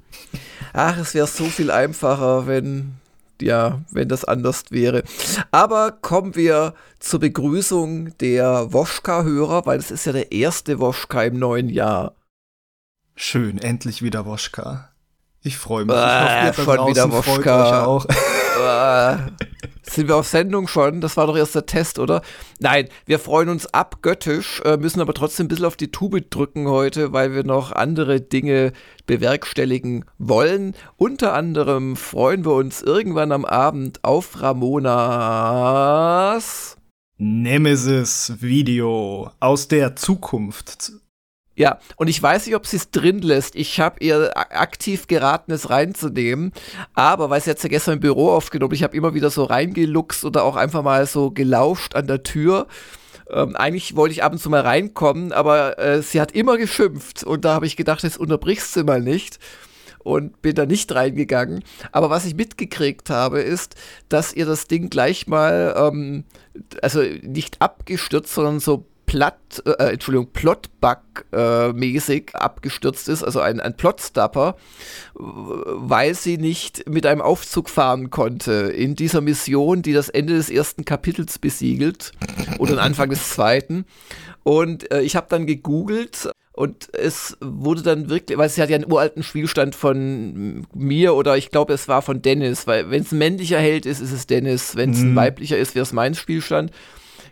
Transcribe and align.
Ach, 0.74 0.98
es 0.98 1.14
wäre 1.14 1.26
so 1.26 1.46
viel 1.46 1.70
einfacher, 1.70 2.46
wenn 2.46 2.96
ja, 3.42 3.82
wenn 3.90 4.08
das 4.08 4.24
anders 4.24 4.64
wäre. 4.70 5.02
Aber 5.50 5.92
kommen 5.92 6.34
wir 6.34 6.74
zur 6.98 7.20
Begrüßung 7.20 8.16
der 8.18 8.72
Woschka-Hörer, 8.72 9.66
weil 9.66 9.78
es 9.78 9.90
ist 9.90 10.06
ja 10.06 10.12
der 10.12 10.32
erste 10.32 10.78
Woschka 10.78 11.22
im 11.22 11.38
neuen 11.38 11.68
Jahr. 11.68 12.14
Schön, 13.16 13.58
endlich 13.58 14.02
wieder 14.02 14.26
Woschka. 14.26 14.93
Ich 15.46 15.58
freue 15.58 15.84
mich. 15.84 15.94
Ah, 15.94 16.48
ich 16.50 16.56
hoffe, 16.56 16.70
ihr 16.70 16.76
schon 16.76 16.88
wieder 16.88 17.12
Woschka. 17.12 17.84
auch. 17.84 18.06
Ah, 18.56 19.18
sind 19.82 20.06
wir 20.06 20.14
auf 20.16 20.28
Sendung 20.28 20.68
schon? 20.68 21.00
Das 21.00 21.16
war 21.16 21.26
doch 21.26 21.36
erst 21.36 21.56
der 21.56 21.66
Test, 21.66 21.98
oder? 21.98 22.22
Nein, 22.60 22.88
wir 23.04 23.18
freuen 23.18 23.48
uns 23.48 23.66
abgöttisch, 23.66 24.62
äh, 24.64 24.76
müssen 24.76 25.00
aber 25.00 25.12
trotzdem 25.12 25.46
ein 25.46 25.48
bisschen 25.48 25.64
auf 25.64 25.76
die 25.76 25.90
Tube 25.90 26.30
drücken 26.30 26.68
heute, 26.68 27.12
weil 27.12 27.34
wir 27.34 27.42
noch 27.42 27.72
andere 27.72 28.20
Dinge 28.20 28.72
bewerkstelligen 29.06 30.04
wollen. 30.18 30.74
Unter 30.96 31.34
anderem 31.34 31.96
freuen 31.96 32.44
wir 32.44 32.54
uns 32.54 32.80
irgendwann 32.80 33.32
am 33.32 33.44
Abend 33.44 34.04
auf 34.04 34.40
Ramonas 34.40 34.86
Nemesis 37.18 38.34
Video 38.38 39.32
aus 39.40 39.66
der 39.68 39.96
Zukunft. 39.96 40.92
Ja, 41.56 41.78
und 41.96 42.08
ich 42.08 42.20
weiß 42.20 42.46
nicht, 42.46 42.56
ob 42.56 42.66
sie 42.66 42.76
es 42.76 42.90
drin 42.90 43.20
lässt. 43.20 43.54
Ich 43.54 43.78
habe 43.78 43.96
ihr 44.00 44.32
aktiv 44.34 45.06
geraten, 45.06 45.52
es 45.52 45.70
reinzunehmen. 45.70 46.52
Aber, 46.94 47.30
weil 47.30 47.40
sie 47.40 47.50
jetzt 47.50 47.62
ja 47.62 47.68
gestern 47.68 47.94
im 47.94 48.00
Büro 48.00 48.30
aufgenommen, 48.30 48.74
ich 48.74 48.82
habe 48.82 48.96
immer 48.96 49.14
wieder 49.14 49.30
so 49.30 49.44
reingeluchst 49.44 50.24
oder 50.24 50.42
auch 50.42 50.56
einfach 50.56 50.82
mal 50.82 51.06
so 51.06 51.30
gelauscht 51.30 51.94
an 51.94 52.08
der 52.08 52.24
Tür. 52.24 52.66
Ähm, 53.30 53.54
eigentlich 53.56 53.94
wollte 53.94 54.12
ich 54.12 54.24
ab 54.24 54.32
und 54.32 54.38
zu 54.38 54.50
mal 54.50 54.60
reinkommen, 54.60 55.32
aber 55.32 55.78
äh, 55.78 56.02
sie 56.02 56.20
hat 56.20 56.32
immer 56.32 56.58
geschimpft. 56.58 57.22
Und 57.22 57.44
da 57.44 57.54
habe 57.54 57.66
ich 57.66 57.76
gedacht, 57.76 58.02
jetzt 58.02 58.18
unterbrichst 58.18 58.74
sie 58.74 58.84
mal 58.84 59.00
nicht. 59.00 59.38
Und 60.00 60.42
bin 60.42 60.54
da 60.54 60.66
nicht 60.66 60.94
reingegangen. 60.94 61.64
Aber 61.90 62.10
was 62.10 62.26
ich 62.26 62.34
mitgekriegt 62.34 63.08
habe, 63.08 63.40
ist, 63.40 63.74
dass 64.10 64.34
ihr 64.34 64.44
das 64.44 64.66
Ding 64.66 64.90
gleich 64.90 65.26
mal, 65.28 65.74
ähm, 65.78 66.24
also 66.82 67.00
nicht 67.22 67.62
abgestürzt, 67.62 68.34
sondern 68.34 68.60
so 68.60 68.86
platt, 69.06 69.62
äh, 69.66 69.92
Entschuldigung, 69.92 70.30
Plotbug-mäßig 70.32 72.30
äh, 72.34 72.36
abgestürzt 72.36 73.08
ist, 73.08 73.22
also 73.22 73.40
ein, 73.40 73.60
ein 73.60 73.76
Plotstopper, 73.76 74.56
weil 75.14 76.14
sie 76.14 76.38
nicht 76.38 76.88
mit 76.88 77.06
einem 77.06 77.20
Aufzug 77.20 77.68
fahren 77.68 78.10
konnte 78.10 78.52
in 78.52 78.94
dieser 78.94 79.20
Mission, 79.20 79.82
die 79.82 79.92
das 79.92 80.08
Ende 80.08 80.34
des 80.34 80.50
ersten 80.50 80.84
Kapitels 80.84 81.38
besiegelt 81.38 82.12
oder 82.58 82.72
den 82.72 82.80
Anfang 82.80 83.10
des 83.10 83.30
zweiten. 83.30 83.84
Und 84.42 84.90
äh, 84.92 85.00
ich 85.02 85.16
habe 85.16 85.26
dann 85.30 85.46
gegoogelt 85.46 86.30
und 86.52 86.94
es 86.94 87.36
wurde 87.40 87.82
dann 87.82 88.08
wirklich, 88.08 88.38
weil 88.38 88.48
sie 88.48 88.62
hat 88.62 88.70
ja 88.70 88.76
einen 88.76 88.90
uralten 88.90 89.24
Spielstand 89.24 89.74
von 89.74 90.64
mir 90.72 91.14
oder 91.14 91.36
ich 91.36 91.50
glaube, 91.50 91.72
es 91.72 91.88
war 91.88 92.00
von 92.00 92.22
Dennis, 92.22 92.68
weil 92.68 92.90
wenn 92.90 93.02
es 93.02 93.10
ein 93.10 93.18
männlicher 93.18 93.58
Held 93.58 93.86
ist, 93.86 94.00
ist 94.00 94.12
es 94.12 94.28
Dennis, 94.28 94.76
wenn 94.76 94.90
es 94.90 94.98
mhm. 94.98 95.10
ein 95.12 95.16
weiblicher 95.16 95.58
ist, 95.58 95.74
wäre 95.74 95.82
es 95.82 95.92
mein 95.92 96.14
Spielstand 96.14 96.70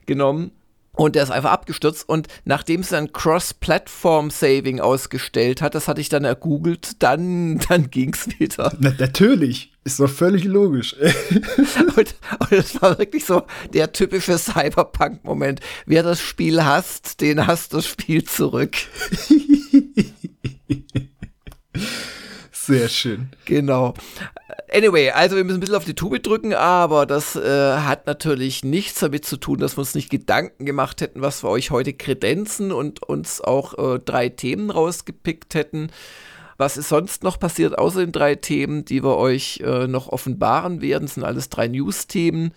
genommen. 0.06 0.50
Und 0.94 1.16
der 1.16 1.22
ist 1.22 1.30
einfach 1.30 1.53
abgestürzt. 1.53 2.06
Und 2.06 2.28
nachdem 2.44 2.80
es 2.80 2.91
dann 2.91 3.12
Cross-Platform-Saving 3.12 4.80
ausgestellt 4.80 5.62
hat, 5.62 5.75
das 5.75 5.88
hatte 5.88 6.03
ich 6.03 6.10
dann 6.10 6.25
ergoogelt, 6.25 7.03
dann, 7.03 7.58
dann 7.69 7.91
ging 7.91 8.12
es 8.12 8.28
wieder. 8.38 8.75
Na, 8.78 8.92
natürlich. 8.98 9.72
Ist 9.84 9.98
doch 9.98 10.10
völlig 10.10 10.44
logisch. 10.44 10.94
und, 11.97 12.14
und 12.38 12.53
es 12.53 12.80
war 12.80 12.98
wirklich 12.98 13.25
so 13.25 13.42
der 13.72 13.92
typische 13.92 14.38
Cyberpunk-Moment. 14.38 15.60
Wer 15.86 16.04
das 16.04 16.20
Spiel 16.20 16.62
hasst, 16.62 17.20
den 17.20 17.47
hasst 17.47 17.74
das 17.74 17.86
Spiel 17.86 18.22
zurück. 18.22 18.76
Sehr 22.64 22.88
schön. 22.88 23.28
Genau. 23.44 23.94
Anyway, 24.72 25.10
also 25.10 25.34
wir 25.34 25.42
müssen 25.42 25.56
ein 25.56 25.60
bisschen 25.60 25.74
auf 25.74 25.84
die 25.84 25.96
Tube 25.96 26.22
drücken, 26.22 26.54
aber 26.54 27.06
das 27.06 27.34
äh, 27.34 27.76
hat 27.78 28.06
natürlich 28.06 28.62
nichts 28.62 29.00
damit 29.00 29.24
zu 29.24 29.36
tun, 29.36 29.58
dass 29.58 29.76
wir 29.76 29.80
uns 29.80 29.96
nicht 29.96 30.10
Gedanken 30.10 30.64
gemacht 30.64 31.00
hätten, 31.00 31.22
was 31.22 31.42
wir 31.42 31.50
euch 31.50 31.72
heute 31.72 31.92
kredenzen 31.92 32.70
und 32.70 33.02
uns 33.02 33.40
auch 33.40 33.96
äh, 33.96 33.98
drei 33.98 34.28
Themen 34.28 34.70
rausgepickt 34.70 35.56
hätten. 35.56 35.90
Was 36.56 36.76
ist 36.76 36.88
sonst 36.88 37.24
noch 37.24 37.40
passiert 37.40 37.76
außer 37.76 37.98
den 37.98 38.12
drei 38.12 38.36
Themen, 38.36 38.84
die 38.84 39.02
wir 39.02 39.16
euch 39.16 39.60
äh, 39.64 39.88
noch 39.88 40.08
offenbaren 40.08 40.80
werden? 40.80 41.06
Das 41.06 41.14
sind 41.14 41.24
alles 41.24 41.48
drei 41.48 41.66
News-Themen. 41.66 42.54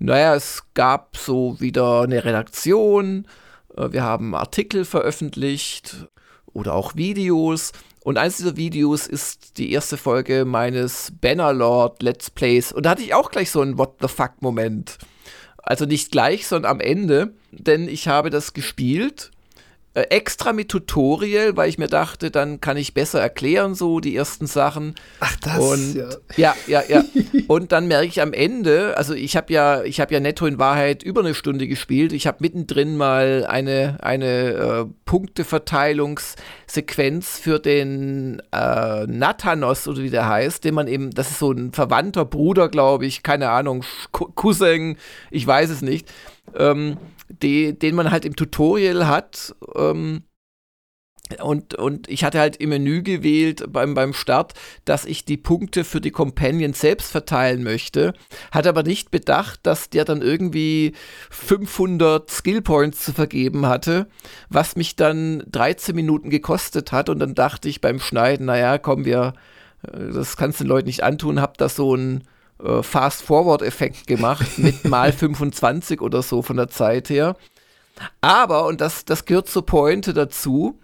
Naja, 0.00 0.34
es 0.34 0.64
gab 0.74 1.16
so 1.16 1.60
wieder 1.60 2.02
eine 2.02 2.24
Redaktion. 2.24 3.28
Äh, 3.76 3.92
wir 3.92 4.02
haben 4.02 4.34
Artikel 4.34 4.84
veröffentlicht 4.84 6.08
oder 6.46 6.74
auch 6.74 6.96
Videos. 6.96 7.70
Und 8.04 8.18
eins 8.18 8.36
dieser 8.36 8.56
Videos 8.56 9.06
ist 9.06 9.58
die 9.58 9.72
erste 9.72 9.96
Folge 9.96 10.44
meines 10.44 11.12
Bannerlord 11.20 12.02
Let's 12.02 12.30
Plays. 12.30 12.72
Und 12.72 12.86
da 12.86 12.90
hatte 12.90 13.02
ich 13.02 13.14
auch 13.14 13.30
gleich 13.30 13.50
so 13.50 13.60
einen 13.60 13.78
What 13.78 13.96
the 14.00 14.08
fuck 14.08 14.40
Moment. 14.40 14.98
Also 15.58 15.84
nicht 15.84 16.12
gleich, 16.12 16.46
sondern 16.46 16.70
am 16.70 16.80
Ende. 16.80 17.34
Denn 17.52 17.88
ich 17.88 18.08
habe 18.08 18.30
das 18.30 18.52
gespielt 18.52 19.30
extra 20.02 20.52
mit 20.52 20.68
Tutorial, 20.68 21.56
weil 21.56 21.68
ich 21.68 21.78
mir 21.78 21.88
dachte, 21.88 22.30
dann 22.30 22.60
kann 22.60 22.76
ich 22.76 22.94
besser 22.94 23.20
erklären, 23.20 23.74
so 23.74 23.98
die 24.00 24.14
ersten 24.16 24.46
Sachen. 24.46 24.94
Ach, 25.20 25.36
das, 25.36 25.58
und, 25.58 25.94
ja. 25.94 26.08
Ja, 26.36 26.54
ja, 26.66 26.82
ja. 26.88 27.04
und 27.48 27.72
dann 27.72 27.88
merke 27.88 28.06
ich 28.06 28.20
am 28.20 28.32
Ende, 28.32 28.96
also 28.96 29.14
ich 29.14 29.36
habe 29.36 29.52
ja, 29.52 29.82
ich 29.82 30.00
habe 30.00 30.14
ja 30.14 30.20
netto 30.20 30.46
in 30.46 30.58
Wahrheit 30.58 31.02
über 31.02 31.20
eine 31.20 31.34
Stunde 31.34 31.68
gespielt. 31.68 32.12
Ich 32.12 32.26
habe 32.26 32.38
mittendrin 32.40 32.96
mal 32.96 33.46
eine, 33.48 33.98
eine 34.00 34.52
äh, 34.52 34.84
Punkteverteilungssequenz 35.04 37.38
für 37.38 37.58
den 37.58 38.42
äh, 38.52 39.06
Nathanos 39.06 39.88
oder 39.88 40.02
wie 40.02 40.10
der 40.10 40.28
heißt, 40.28 40.64
den 40.64 40.74
man 40.74 40.88
eben, 40.88 41.10
das 41.10 41.30
ist 41.30 41.38
so 41.38 41.52
ein 41.52 41.72
verwandter 41.72 42.24
Bruder, 42.24 42.68
glaube 42.68 43.06
ich, 43.06 43.22
keine 43.22 43.50
Ahnung, 43.50 43.84
Cousin, 44.12 44.96
ich 45.30 45.46
weiß 45.46 45.70
es 45.70 45.82
nicht. 45.82 46.10
Ähm, 46.56 46.96
die, 47.28 47.78
den 47.78 47.94
man 47.94 48.10
halt 48.10 48.24
im 48.24 48.36
Tutorial 48.36 49.06
hat. 49.06 49.54
Ähm, 49.74 50.22
und, 51.42 51.74
und 51.74 52.08
ich 52.08 52.24
hatte 52.24 52.38
halt 52.38 52.56
im 52.56 52.70
Menü 52.70 53.02
gewählt 53.02 53.64
beim, 53.68 53.92
beim 53.92 54.14
Start, 54.14 54.54
dass 54.86 55.04
ich 55.04 55.26
die 55.26 55.36
Punkte 55.36 55.84
für 55.84 56.00
die 56.00 56.10
Companions 56.10 56.80
selbst 56.80 57.10
verteilen 57.10 57.62
möchte. 57.62 58.14
Hat 58.50 58.66
aber 58.66 58.82
nicht 58.82 59.10
bedacht, 59.10 59.60
dass 59.64 59.90
der 59.90 60.06
dann 60.06 60.22
irgendwie 60.22 60.94
500 61.30 62.30
Skill 62.30 62.62
Points 62.62 63.04
zu 63.04 63.12
vergeben 63.12 63.66
hatte, 63.66 64.08
was 64.48 64.76
mich 64.76 64.96
dann 64.96 65.42
13 65.50 65.94
Minuten 65.94 66.30
gekostet 66.30 66.92
hat. 66.92 67.10
Und 67.10 67.18
dann 67.18 67.34
dachte 67.34 67.68
ich 67.68 67.82
beim 67.82 68.00
Schneiden, 68.00 68.46
naja, 68.46 68.78
komm, 68.78 69.04
wir, 69.04 69.34
äh, 69.82 70.12
das 70.12 70.38
kannst 70.38 70.60
du 70.60 70.64
den 70.64 70.70
Leuten 70.70 70.86
nicht 70.86 71.04
antun, 71.04 71.42
hab 71.42 71.58
da 71.58 71.68
so 71.68 71.94
ein 71.94 72.24
äh, 72.62 72.82
Fast-Forward-Effekt 72.82 74.06
gemacht 74.06 74.46
mit 74.58 74.84
mal 74.84 75.12
25 75.12 76.00
oder 76.00 76.22
so 76.22 76.42
von 76.42 76.56
der 76.56 76.68
Zeit 76.68 77.10
her. 77.10 77.36
Aber, 78.20 78.66
und 78.66 78.80
das, 78.80 79.04
das 79.04 79.24
gehört 79.24 79.48
zur 79.48 79.66
Pointe 79.66 80.12
dazu, 80.14 80.78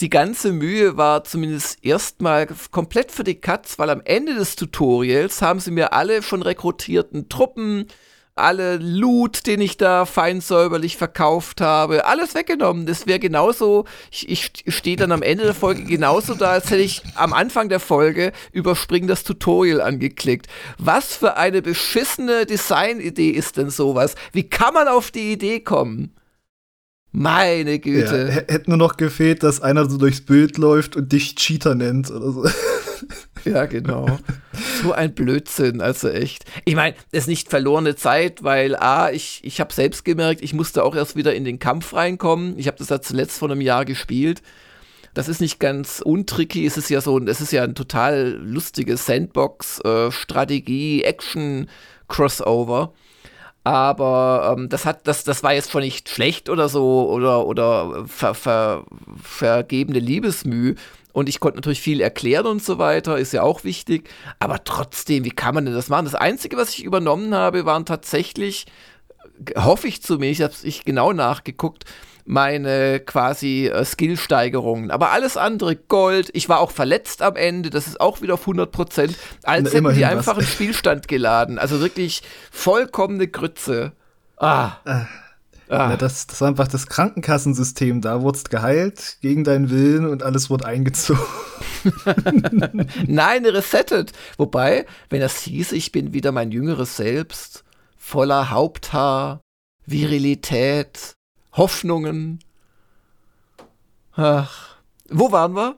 die 0.00 0.10
ganze 0.10 0.52
Mühe 0.52 0.96
war 0.96 1.24
zumindest 1.24 1.84
erstmal 1.84 2.48
komplett 2.70 3.12
für 3.12 3.24
die 3.24 3.36
Katz, 3.36 3.78
weil 3.78 3.90
am 3.90 4.00
Ende 4.04 4.34
des 4.34 4.56
Tutorials 4.56 5.40
haben 5.40 5.60
sie 5.60 5.70
mir 5.70 5.92
alle 5.92 6.22
schon 6.22 6.42
rekrutierten 6.42 7.28
Truppen 7.28 7.86
alle 8.36 8.78
Loot, 8.78 9.46
den 9.46 9.60
ich 9.60 9.76
da 9.76 10.06
fein 10.06 10.40
säuberlich 10.40 10.96
verkauft 10.96 11.60
habe, 11.60 12.04
alles 12.06 12.34
weggenommen. 12.34 12.84
Das 12.84 13.06
wäre 13.06 13.20
genauso, 13.20 13.84
ich, 14.10 14.28
ich 14.28 14.74
stehe 14.74 14.96
dann 14.96 15.12
am 15.12 15.22
Ende 15.22 15.44
der 15.44 15.54
Folge 15.54 15.84
genauso 15.84 16.34
da, 16.34 16.50
als 16.50 16.70
hätte 16.70 16.82
ich 16.82 17.02
am 17.14 17.32
Anfang 17.32 17.68
der 17.68 17.80
Folge 17.80 18.32
überspringen 18.50 19.06
das 19.06 19.22
Tutorial 19.22 19.80
angeklickt. 19.80 20.46
Was 20.78 21.16
für 21.16 21.36
eine 21.36 21.62
beschissene 21.62 22.44
Designidee 22.44 23.30
ist 23.30 23.56
denn 23.56 23.70
sowas? 23.70 24.16
Wie 24.32 24.48
kann 24.48 24.74
man 24.74 24.88
auf 24.88 25.12
die 25.12 25.32
Idee 25.32 25.60
kommen? 25.60 26.14
Meine 27.12 27.78
Güte. 27.78 28.28
Ja, 28.28 28.52
hätte 28.52 28.70
nur 28.70 28.76
noch 28.76 28.96
gefehlt, 28.96 29.44
dass 29.44 29.60
einer 29.60 29.88
so 29.88 29.98
durchs 29.98 30.20
Bild 30.20 30.58
läuft 30.58 30.96
und 30.96 31.12
dich 31.12 31.36
Cheater 31.36 31.76
nennt 31.76 32.10
oder 32.10 32.32
so. 32.32 32.48
Ja, 33.44 33.66
genau. 33.66 34.18
so 34.82 34.92
ein 34.92 35.14
Blödsinn, 35.14 35.82
also 35.82 36.08
echt. 36.08 36.46
Ich 36.64 36.74
meine, 36.74 36.96
es 37.12 37.24
ist 37.24 37.26
nicht 37.26 37.50
verlorene 37.50 37.94
Zeit, 37.94 38.42
weil 38.42 38.74
A, 38.74 39.10
ich, 39.10 39.40
ich 39.42 39.60
habe 39.60 39.72
selbst 39.72 40.04
gemerkt, 40.04 40.42
ich 40.42 40.54
musste 40.54 40.82
auch 40.82 40.96
erst 40.96 41.14
wieder 41.14 41.34
in 41.34 41.44
den 41.44 41.58
Kampf 41.58 41.92
reinkommen. 41.92 42.58
Ich 42.58 42.66
habe 42.68 42.78
das 42.78 42.88
ja 42.88 43.02
zuletzt 43.02 43.38
vor 43.38 43.50
einem 43.50 43.60
Jahr 43.60 43.84
gespielt. 43.84 44.40
Das 45.12 45.28
ist 45.28 45.40
nicht 45.40 45.60
ganz 45.60 46.00
untricky, 46.00 46.66
es 46.66 46.76
ist 46.76 46.90
ja 46.90 47.00
so, 47.00 47.20
es 47.20 47.40
ist 47.40 47.52
ja 47.52 47.62
ein 47.62 47.74
total 47.74 48.38
lustiges 48.42 49.06
Sandbox, 49.06 49.80
äh, 49.80 50.10
Strategie, 50.10 51.04
Action, 51.04 51.68
Crossover. 52.08 52.92
Aber 53.62 54.54
ähm, 54.56 54.68
das 54.68 54.84
hat, 54.84 55.06
das, 55.06 55.24
das 55.24 55.42
war 55.42 55.54
jetzt 55.54 55.70
schon 55.70 55.82
nicht 55.82 56.10
schlecht 56.10 56.50
oder 56.50 56.68
so 56.68 57.08
oder, 57.10 57.46
oder 57.46 58.04
ver, 58.06 58.34
ver, 58.34 58.84
vergebene 59.22 60.00
Liebesmüh. 60.00 60.74
Und 61.14 61.28
ich 61.28 61.38
konnte 61.38 61.58
natürlich 61.58 61.80
viel 61.80 62.00
erklären 62.00 62.46
und 62.46 62.62
so 62.62 62.78
weiter, 62.78 63.16
ist 63.18 63.32
ja 63.32 63.42
auch 63.42 63.62
wichtig. 63.62 64.10
Aber 64.40 64.64
trotzdem, 64.64 65.24
wie 65.24 65.30
kann 65.30 65.54
man 65.54 65.64
denn 65.64 65.72
das 65.72 65.88
machen? 65.88 66.06
Das 66.06 66.16
Einzige, 66.16 66.56
was 66.56 66.70
ich 66.70 66.82
übernommen 66.82 67.32
habe, 67.34 67.64
waren 67.64 67.86
tatsächlich, 67.86 68.66
hoffe 69.56 69.86
ich 69.86 70.02
zumindest, 70.02 70.40
ich 70.40 70.42
habe 70.42 70.54
ich 70.64 70.84
genau 70.84 71.12
nachgeguckt, 71.12 71.84
meine 72.24 72.98
quasi 72.98 73.68
äh, 73.68 73.84
Skillsteigerungen. 73.84 74.90
Aber 74.90 75.12
alles 75.12 75.36
andere, 75.36 75.76
Gold, 75.76 76.30
ich 76.32 76.48
war 76.48 76.58
auch 76.58 76.72
verletzt 76.72 77.22
am 77.22 77.36
Ende, 77.36 77.70
das 77.70 77.86
ist 77.86 78.00
auch 78.00 78.20
wieder 78.20 78.34
auf 78.34 78.40
100 78.40 78.72
Prozent, 78.72 79.16
als 79.44 79.72
Na, 79.72 79.78
hätten 79.78 79.94
die 79.94 80.04
einfach 80.04 80.36
einen 80.36 80.46
Spielstand 80.46 81.06
geladen. 81.06 81.60
Also 81.60 81.78
wirklich 81.78 82.22
vollkommene 82.50 83.28
Grütze. 83.28 83.92
Ah. 84.36 84.72
Äh. 84.84 85.04
Ah. 85.68 85.90
Ja, 85.90 85.96
das, 85.96 86.26
das 86.26 86.40
war 86.40 86.48
einfach 86.48 86.68
das 86.68 86.86
Krankenkassensystem. 86.86 88.00
Da 88.00 88.22
wurdest 88.22 88.50
geheilt 88.50 89.18
gegen 89.20 89.44
deinen 89.44 89.70
Willen 89.70 90.06
und 90.06 90.22
alles 90.22 90.50
wurde 90.50 90.66
eingezogen. 90.66 91.22
Nein, 93.06 93.46
resettet. 93.46 94.12
Wobei, 94.36 94.86
wenn 95.10 95.20
das 95.20 95.40
hieß, 95.40 95.72
ich 95.72 95.92
bin 95.92 96.12
wieder 96.12 96.32
mein 96.32 96.50
jüngeres 96.50 96.96
Selbst, 96.96 97.64
voller 97.96 98.50
Haupthaar, 98.50 99.40
Virilität, 99.86 101.14
Hoffnungen. 101.52 102.40
Ach, 104.12 104.76
wo 105.08 105.32
waren 105.32 105.54
wir? 105.54 105.76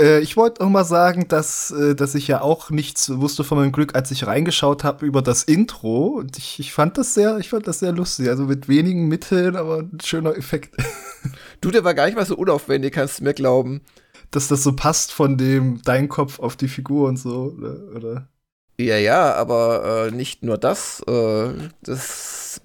Äh, 0.00 0.20
ich 0.20 0.36
wollte 0.36 0.64
auch 0.64 0.68
mal 0.68 0.84
sagen, 0.84 1.28
dass, 1.28 1.70
äh, 1.70 1.94
dass 1.94 2.14
ich 2.14 2.28
ja 2.28 2.40
auch 2.40 2.70
nichts 2.70 3.10
wusste 3.18 3.44
von 3.44 3.58
meinem 3.58 3.72
Glück, 3.72 3.94
als 3.94 4.10
ich 4.10 4.26
reingeschaut 4.26 4.84
habe 4.84 5.06
über 5.06 5.22
das 5.22 5.42
Intro. 5.42 6.06
Und 6.18 6.38
ich, 6.38 6.60
ich 6.60 6.72
fand 6.72 6.98
das 6.98 7.14
sehr, 7.14 7.38
ich 7.38 7.48
fand 7.48 7.66
das 7.66 7.80
sehr 7.80 7.92
lustig. 7.92 8.28
Also 8.28 8.44
mit 8.44 8.68
wenigen 8.68 9.08
Mitteln, 9.08 9.56
aber 9.56 9.78
ein 9.78 9.98
schöner 10.02 10.36
Effekt. 10.36 10.74
Du, 11.60 11.72
der 11.72 11.82
war 11.82 11.92
gar 11.94 12.06
nicht 12.06 12.14
mal 12.14 12.24
so 12.24 12.36
unaufwendig, 12.36 12.94
kannst 12.94 13.18
du 13.18 13.24
mir 13.24 13.34
glauben. 13.34 13.80
Dass 14.30 14.46
das 14.46 14.62
so 14.62 14.76
passt 14.76 15.12
von 15.12 15.36
dem 15.36 15.82
dein 15.82 16.08
Kopf 16.08 16.38
auf 16.38 16.54
die 16.54 16.68
Figur 16.68 17.08
und 17.08 17.16
so, 17.16 17.56
oder? 17.96 18.28
Ja, 18.78 18.96
ja, 18.96 19.34
aber 19.34 20.06
äh, 20.06 20.10
nicht 20.12 20.44
nur 20.44 20.56
das. 20.56 21.02
Äh, 21.08 21.50
das 21.82 22.60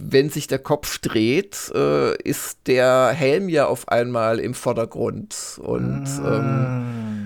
wenn 0.00 0.30
sich 0.30 0.46
der 0.46 0.58
Kopf 0.58 0.98
dreht, 0.98 1.70
äh, 1.74 2.14
ist 2.22 2.60
der 2.66 3.08
Helm 3.08 3.48
ja 3.48 3.66
auf 3.66 3.88
einmal 3.88 4.38
im 4.38 4.54
Vordergrund. 4.54 5.58
Und 5.62 6.06
ah. 6.22 6.36
ähm, 6.36 7.18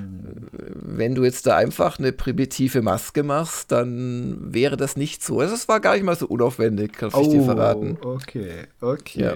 wenn 0.53 1.15
du 1.15 1.25
jetzt 1.25 1.47
da 1.47 1.57
einfach 1.57 1.99
eine 1.99 2.13
primitive 2.13 2.83
Maske 2.83 3.23
machst, 3.23 3.73
dann 3.73 4.39
wäre 4.41 4.77
das 4.77 4.97
nicht 4.97 5.23
so. 5.23 5.41
Also 5.41 5.55
es 5.55 5.69
war 5.69 5.81
gar 5.81 5.95
nicht 5.95 6.05
mal 6.05 6.17
so 6.17 6.27
unaufwendig, 6.27 6.93
kann 6.93 7.11
oh, 7.13 7.23
ich 7.23 7.29
dir 7.29 7.43
oh, 7.43 7.45
verraten. 7.45 7.99
Okay, 8.03 8.67
okay. 8.81 9.21
Ja. 9.21 9.35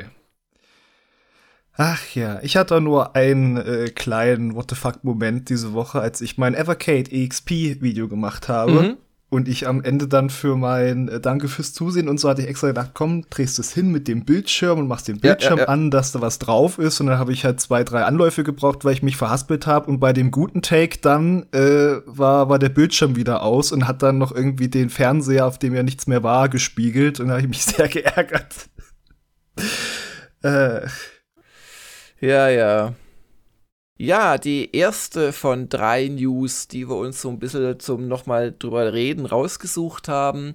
Ach 1.78 2.14
ja, 2.14 2.40
ich 2.42 2.56
hatte 2.56 2.80
nur 2.80 3.16
einen 3.16 3.58
äh, 3.58 3.90
kleinen 3.94 4.54
What 4.54 4.70
the 4.70 4.76
fuck 4.76 5.04
Moment 5.04 5.50
diese 5.50 5.74
Woche, 5.74 6.00
als 6.00 6.22
ich 6.22 6.38
mein 6.38 6.54
Evercade 6.54 7.10
EXP 7.10 7.82
Video 7.82 8.08
gemacht 8.08 8.48
habe. 8.48 8.72
Mhm. 8.72 8.96
Und 9.28 9.48
ich 9.48 9.66
am 9.66 9.82
Ende 9.82 10.06
dann 10.06 10.30
für 10.30 10.56
mein 10.56 11.08
äh, 11.08 11.20
Danke 11.20 11.48
fürs 11.48 11.72
Zusehen 11.72 12.08
und 12.08 12.20
so 12.20 12.28
hatte 12.28 12.42
ich 12.42 12.48
extra 12.48 12.68
gedacht, 12.68 12.92
komm, 12.94 13.28
drehst 13.28 13.58
es 13.58 13.72
hin 13.72 13.90
mit 13.90 14.06
dem 14.06 14.24
Bildschirm 14.24 14.78
und 14.78 14.86
machst 14.86 15.08
den 15.08 15.18
Bildschirm 15.18 15.58
ja, 15.58 15.64
ja, 15.64 15.66
ja. 15.66 15.68
an, 15.68 15.90
dass 15.90 16.12
da 16.12 16.20
was 16.20 16.38
drauf 16.38 16.78
ist. 16.78 17.00
Und 17.00 17.08
dann 17.08 17.18
habe 17.18 17.32
ich 17.32 17.44
halt 17.44 17.60
zwei, 17.60 17.82
drei 17.82 18.04
Anläufe 18.04 18.44
gebraucht, 18.44 18.84
weil 18.84 18.92
ich 18.92 19.02
mich 19.02 19.16
verhaspelt 19.16 19.66
habe. 19.66 19.90
Und 19.90 19.98
bei 19.98 20.12
dem 20.12 20.30
guten 20.30 20.62
Take 20.62 20.98
dann 21.00 21.46
äh, 21.52 21.96
war, 22.06 22.48
war 22.48 22.60
der 22.60 22.68
Bildschirm 22.68 23.16
wieder 23.16 23.42
aus 23.42 23.72
und 23.72 23.88
hat 23.88 24.02
dann 24.02 24.18
noch 24.18 24.30
irgendwie 24.30 24.68
den 24.68 24.90
Fernseher, 24.90 25.46
auf 25.46 25.58
dem 25.58 25.74
ja 25.74 25.82
nichts 25.82 26.06
mehr 26.06 26.22
war, 26.22 26.48
gespiegelt. 26.48 27.18
Und 27.18 27.26
da 27.26 27.32
habe 27.32 27.42
ich 27.42 27.48
mich 27.48 27.64
sehr 27.64 27.88
geärgert. 27.88 28.68
äh. 30.42 30.86
Ja, 32.20 32.48
ja. 32.48 32.94
Ja, 33.98 34.36
die 34.36 34.76
erste 34.76 35.32
von 35.32 35.70
drei 35.70 36.08
News, 36.08 36.68
die 36.68 36.88
wir 36.88 36.96
uns 36.96 37.22
so 37.22 37.30
ein 37.30 37.38
bisschen 37.38 37.80
zum 37.80 38.08
nochmal 38.08 38.54
drüber 38.56 38.92
reden 38.92 39.24
rausgesucht 39.24 40.08
haben, 40.08 40.54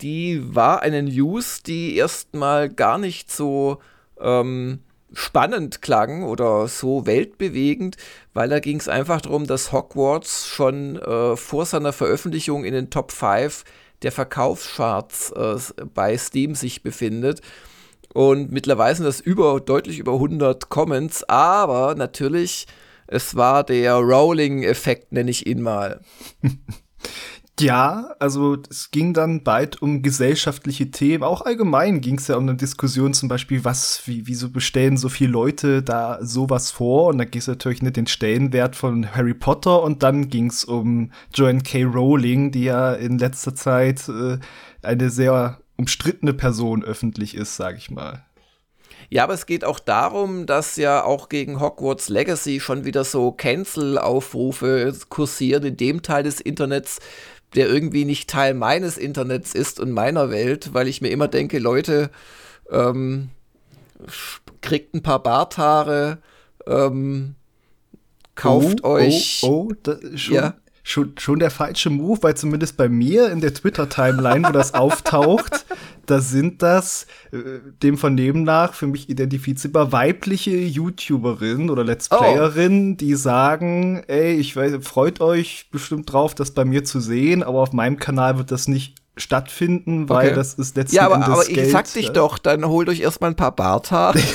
die 0.00 0.54
war 0.54 0.82
eine 0.82 1.02
News, 1.02 1.62
die 1.64 1.96
erstmal 1.96 2.68
gar 2.68 2.98
nicht 2.98 3.32
so 3.32 3.78
ähm, 4.20 4.78
spannend 5.12 5.82
klang 5.82 6.22
oder 6.22 6.68
so 6.68 7.04
weltbewegend, 7.04 7.96
weil 8.32 8.48
da 8.48 8.60
ging 8.60 8.78
es 8.78 8.88
einfach 8.88 9.20
darum, 9.22 9.46
dass 9.48 9.72
Hogwarts 9.72 10.46
schon 10.46 10.96
äh, 10.96 11.36
vor 11.36 11.66
seiner 11.66 11.92
Veröffentlichung 11.92 12.64
in 12.64 12.74
den 12.74 12.90
Top 12.90 13.10
5 13.10 13.64
der 14.02 14.12
Verkaufscharts 14.12 15.32
äh, 15.32 15.56
bei 15.94 16.16
Steam 16.16 16.54
sich 16.54 16.84
befindet. 16.84 17.42
Und 18.14 18.50
mittlerweile 18.50 18.96
sind 18.96 19.04
das 19.04 19.20
über, 19.20 19.60
deutlich 19.60 19.98
über 19.98 20.14
100 20.14 20.68
Comments, 20.68 21.24
aber 21.28 21.94
natürlich, 21.94 22.66
es 23.06 23.36
war 23.36 23.64
der 23.64 23.94
Rolling-Effekt, 23.94 25.12
nenne 25.12 25.30
ich 25.30 25.46
ihn 25.46 25.62
mal. 25.62 26.00
Ja, 27.60 28.14
also 28.20 28.56
es 28.70 28.92
ging 28.92 29.14
dann 29.14 29.42
bald 29.42 29.82
um 29.82 30.02
gesellschaftliche 30.02 30.90
Themen. 30.92 31.24
Auch 31.24 31.42
allgemein 31.42 32.00
ging 32.00 32.18
es 32.18 32.28
ja 32.28 32.36
um 32.36 32.44
eine 32.44 32.56
Diskussion 32.56 33.14
zum 33.14 33.28
Beispiel, 33.28 33.64
was, 33.64 34.02
wie, 34.06 34.26
wieso 34.28 34.50
bestellen 34.50 34.96
so 34.96 35.08
viele 35.08 35.32
Leute 35.32 35.82
da 35.82 36.18
sowas 36.22 36.70
vor? 36.70 37.08
Und 37.08 37.18
da 37.18 37.24
ging 37.24 37.40
es 37.40 37.48
natürlich 37.48 37.82
nicht 37.82 37.96
den 37.96 38.06
Stellenwert 38.06 38.76
von 38.76 39.12
Harry 39.12 39.34
Potter 39.34 39.82
und 39.82 40.02
dann 40.04 40.28
ging 40.28 40.46
es 40.50 40.64
um 40.64 41.10
Joanne 41.34 41.62
K. 41.62 41.82
Rowling, 41.84 42.52
die 42.52 42.64
ja 42.64 42.92
in 42.92 43.18
letzter 43.18 43.54
Zeit 43.56 44.08
äh, 44.08 44.38
eine 44.82 45.10
sehr 45.10 45.58
umstrittene 45.78 46.34
Person 46.34 46.84
öffentlich 46.84 47.34
ist, 47.34 47.56
sag 47.56 47.78
ich 47.78 47.90
mal. 47.90 48.24
Ja, 49.10 49.24
aber 49.24 49.32
es 49.32 49.46
geht 49.46 49.64
auch 49.64 49.78
darum, 49.78 50.44
dass 50.44 50.76
ja 50.76 51.02
auch 51.02 51.30
gegen 51.30 51.60
Hogwarts 51.60 52.10
Legacy 52.10 52.60
schon 52.60 52.84
wieder 52.84 53.04
so 53.04 53.32
Cancel-Aufrufe 53.32 54.92
kursieren 55.08 55.64
in 55.64 55.76
dem 55.78 56.02
Teil 56.02 56.24
des 56.24 56.40
Internets, 56.40 56.98
der 57.54 57.68
irgendwie 57.68 58.04
nicht 58.04 58.28
Teil 58.28 58.52
meines 58.52 58.98
Internets 58.98 59.54
ist 59.54 59.80
und 59.80 59.92
meiner 59.92 60.30
Welt, 60.30 60.74
weil 60.74 60.88
ich 60.88 61.00
mir 61.00 61.08
immer 61.08 61.28
denke, 61.28 61.58
Leute, 61.58 62.10
ähm, 62.70 63.30
kriegt 64.60 64.94
ein 64.94 65.02
paar 65.02 65.22
Barthaare, 65.22 66.18
ähm, 66.66 67.34
kauft 68.34 68.84
oh, 68.84 68.88
euch. 68.88 69.40
Oh, 69.42 69.68
oh, 69.70 69.72
da, 69.82 69.96
schon, 70.16 70.34
ja 70.34 70.54
schon, 70.88 71.12
schon 71.18 71.38
der 71.38 71.50
falsche 71.50 71.90
Move, 71.90 72.22
weil 72.22 72.36
zumindest 72.36 72.76
bei 72.76 72.88
mir 72.88 73.30
in 73.30 73.40
der 73.40 73.52
Twitter-Timeline, 73.52 74.48
wo 74.48 74.52
das 74.52 74.72
auftaucht, 74.74 75.66
da 76.10 76.20
sind 76.20 76.62
das 76.62 77.06
äh, 77.32 77.60
dem 77.82 77.98
Vernehmen 77.98 78.42
nach 78.42 78.74
für 78.74 78.86
mich 78.86 79.08
identifizierbar 79.08 79.92
weibliche 79.92 80.50
YouTuberinnen 80.50 81.70
oder 81.70 81.84
Let's. 81.84 82.08
Playerinnen, 82.08 82.92
oh. 82.92 82.96
die 82.96 83.14
sagen, 83.14 84.02
ey, 84.06 84.34
ich 84.34 84.56
weiß, 84.56 84.78
freut 84.82 85.20
euch 85.20 85.68
bestimmt 85.70 86.12
drauf, 86.12 86.34
das 86.34 86.52
bei 86.52 86.64
mir 86.64 86.84
zu 86.84 87.00
sehen, 87.00 87.42
aber 87.42 87.60
auf 87.60 87.72
meinem 87.72 87.98
Kanal 87.98 88.38
wird 88.38 88.50
das 88.50 88.68
nicht 88.68 88.96
stattfinden, 89.16 90.08
weil 90.08 90.28
okay. 90.28 90.36
das 90.36 90.54
ist 90.54 90.76
letztendlich. 90.76 90.96
Ja, 90.96 91.06
aber, 91.06 91.24
aber 91.24 91.44
Geld, 91.44 91.66
ich 91.66 91.72
sag 91.72 91.92
dich 91.92 92.06
ja. 92.06 92.12
doch, 92.12 92.38
dann 92.38 92.64
holt 92.64 92.88
euch 92.88 93.00
erstmal 93.00 93.30
ein 93.30 93.36
paar 93.36 93.54
Barthaare. 93.54 94.18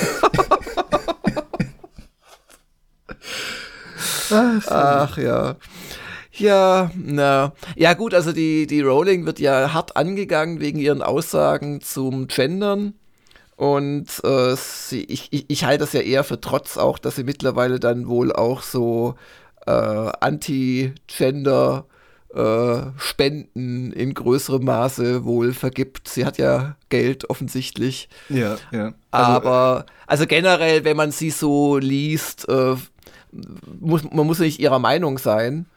Ach 4.29 5.17
ja. 5.17 5.55
Ja, 6.35 6.91
na. 6.95 7.53
Ja, 7.75 7.93
gut, 7.93 8.13
also 8.13 8.31
die, 8.31 8.65
die 8.65 8.81
Rowling 8.81 9.25
wird 9.25 9.39
ja 9.39 9.73
hart 9.73 9.95
angegangen 9.95 10.59
wegen 10.59 10.79
ihren 10.79 11.01
Aussagen 11.01 11.81
zum 11.81 12.27
Gendern. 12.27 12.93
Und 13.55 14.07
äh, 14.23 14.55
sie, 14.55 15.03
ich, 15.03 15.27
ich, 15.31 15.45
ich 15.47 15.63
halte 15.63 15.83
das 15.83 15.93
ja 15.93 16.01
eher 16.01 16.23
für 16.23 16.41
Trotz 16.41 16.77
auch, 16.77 16.97
dass 16.97 17.17
sie 17.17 17.23
mittlerweile 17.23 17.79
dann 17.79 18.07
wohl 18.07 18.33
auch 18.33 18.63
so 18.63 19.13
äh, 19.67 19.71
Anti-Gender 19.71 21.85
äh, 22.33 22.81
Spenden 22.97 23.91
in 23.91 24.15
größerem 24.15 24.65
Maße 24.65 25.25
wohl 25.25 25.53
vergibt. 25.53 26.07
Sie 26.07 26.25
hat 26.25 26.39
ja 26.39 26.77
Geld 26.89 27.29
offensichtlich. 27.29 28.09
Ja, 28.29 28.57
ja. 28.71 28.93
Also, 29.11 29.31
Aber 29.31 29.85
also 30.07 30.25
generell, 30.25 30.83
wenn 30.83 30.97
man 30.97 31.11
sie 31.11 31.29
so 31.29 31.77
liest, 31.77 32.49
äh, 32.49 32.75
muss, 33.79 34.03
man 34.03 34.25
muss 34.25 34.39
nicht 34.39 34.59
ihrer 34.59 34.79
Meinung 34.79 35.19
sein. 35.19 35.67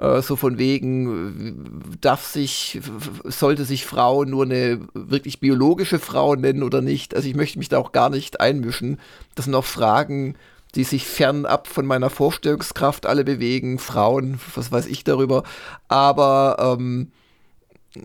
Äh, 0.00 0.22
so 0.22 0.34
von 0.36 0.58
wegen, 0.58 1.92
darf 2.00 2.24
sich, 2.24 2.80
sollte 3.24 3.64
sich 3.64 3.84
Frau 3.84 4.24
nur 4.24 4.44
eine 4.44 4.80
wirklich 4.94 5.40
biologische 5.40 5.98
Frau 5.98 6.34
nennen 6.34 6.62
oder 6.62 6.80
nicht? 6.80 7.14
Also 7.14 7.28
ich 7.28 7.36
möchte 7.36 7.58
mich 7.58 7.68
da 7.68 7.78
auch 7.78 7.92
gar 7.92 8.08
nicht 8.08 8.40
einmischen. 8.40 8.98
Das 9.34 9.44
sind 9.44 9.54
auch 9.54 9.64
Fragen, 9.64 10.36
die 10.74 10.84
sich 10.84 11.04
fernab 11.04 11.66
von 11.66 11.84
meiner 11.84 12.10
Vorstellungskraft 12.10 13.04
alle 13.04 13.24
bewegen. 13.24 13.78
Frauen, 13.78 14.40
was 14.54 14.72
weiß 14.72 14.86
ich 14.86 15.04
darüber. 15.04 15.42
Aber 15.88 16.76
ähm, 16.78 17.12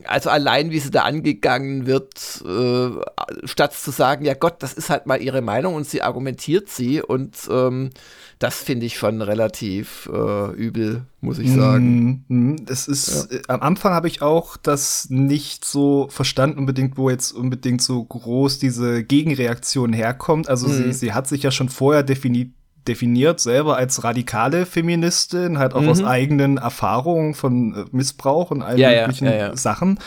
also 0.06 0.32
allein 0.32 0.72
wie 0.72 0.80
sie 0.80 0.89
da 0.89 1.04
angegangen 1.04 1.86
wird, 1.86 2.44
äh, 2.44 3.48
statt 3.48 3.74
zu 3.74 3.92
sagen, 3.92 4.25
ja 4.25 4.34
Gott, 4.34 4.56
das 4.63 4.74
ist 4.74 4.89
halt 4.89 5.06
mal 5.06 5.22
ihre 5.22 5.42
Meinung 5.42 5.75
und 5.75 5.88
sie 5.88 6.01
argumentiert 6.01 6.70
sie 6.70 7.04
und 7.04 7.36
ähm, 7.51 7.92
das 8.39 8.56
finde 8.56 8.88
ich 8.88 8.98
schon 8.98 9.22
relativ 9.22 10.10
äh, 10.12 10.51
übel, 10.54 11.04
muss 11.22 11.38
ich 11.38 11.51
sagen. 11.51 12.25
Mm, 12.27 12.65
das 12.65 12.88
ist, 12.88 13.32
ja. 13.32 13.38
äh, 13.38 13.42
am 13.48 13.62
Anfang 13.62 13.94
habe 13.94 14.08
ich 14.08 14.24
auch 14.24 14.58
das 14.58 15.08
nicht 15.10 15.63
so 15.63 16.08
verstanden 16.10 16.58
unbedingt, 16.58 16.98
wo 16.98 17.10
jetzt 17.12 17.32
unbedingt 17.32 17.82
so 17.82 18.04
groß 18.04 18.58
diese 18.58 19.04
Gegenreaktion 19.04 19.94
herkommt. 19.94 20.50
Also 20.50 20.68
mm. 20.68 20.72
sie, 20.72 20.84
mhm. 20.84 20.94
sie 20.94 21.13
hat 21.13 21.27
sich 21.27 21.44
ja 21.44 21.51
schon 21.51 21.70
vorher 21.70 22.04
definiert 22.04 22.50
definiert 22.88 23.39
selber 23.39 23.77
als 23.77 24.04
radikale 24.04 24.65
Feministin, 24.65 25.58
halt 25.58 25.74
auch 25.74 25.82
mhm. 25.82 25.89
aus 25.89 26.04
eigenen 26.04 26.58
Erfahrungen 26.58 27.34
von 27.34 27.74
äh, 27.74 27.86
Missbrauch 27.92 28.51
und 28.51 28.62
allen 28.62 28.77
ja, 28.77 29.01
möglichen 29.01 29.25
ja, 29.25 29.36
ja, 29.36 29.56
Sachen. 29.56 30.00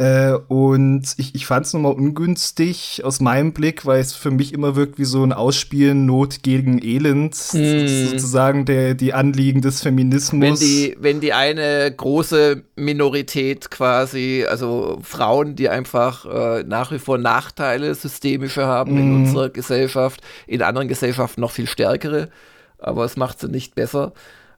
Äh, 0.00 0.38
und 0.48 1.02
ich, 1.18 1.34
ich 1.34 1.44
fand 1.44 1.66
es 1.66 1.74
nochmal 1.74 1.92
ungünstig 1.92 3.02
aus 3.04 3.20
meinem 3.20 3.52
Blick, 3.52 3.84
weil 3.84 4.00
es 4.00 4.14
für 4.14 4.30
mich 4.30 4.54
immer 4.54 4.74
wirkt 4.74 4.98
wie 4.98 5.04
so 5.04 5.22
ein 5.22 5.34
Ausspielen 5.34 6.06
Not 6.06 6.42
gegen 6.42 6.82
Elend, 6.82 7.34
mm. 7.34 8.08
sozusagen 8.08 8.64
der, 8.64 8.94
die 8.94 9.12
Anliegen 9.12 9.60
des 9.60 9.82
Feminismus. 9.82 10.40
Wenn 10.40 10.54
die, 10.54 10.96
wenn 10.98 11.20
die 11.20 11.34
eine 11.34 11.92
große 11.94 12.62
Minorität 12.76 13.70
quasi, 13.70 14.46
also 14.48 15.00
Frauen, 15.02 15.54
die 15.54 15.68
einfach 15.68 16.24
äh, 16.24 16.62
nach 16.62 16.92
wie 16.92 16.98
vor 16.98 17.18
Nachteile 17.18 17.94
systemische 17.94 18.64
haben 18.64 18.94
mm. 18.94 18.98
in 18.98 19.08
mhm. 19.10 19.16
unserer 19.16 19.50
Gesellschaft, 19.50 20.22
in 20.46 20.62
anderen 20.62 20.88
Gesellschaften 20.88 21.42
noch 21.42 21.50
viel 21.50 21.66
stärkere, 21.66 22.30
aber 22.78 23.04
es 23.04 23.18
macht 23.18 23.38
sie 23.38 23.48
nicht 23.48 23.74
besser. 23.74 24.14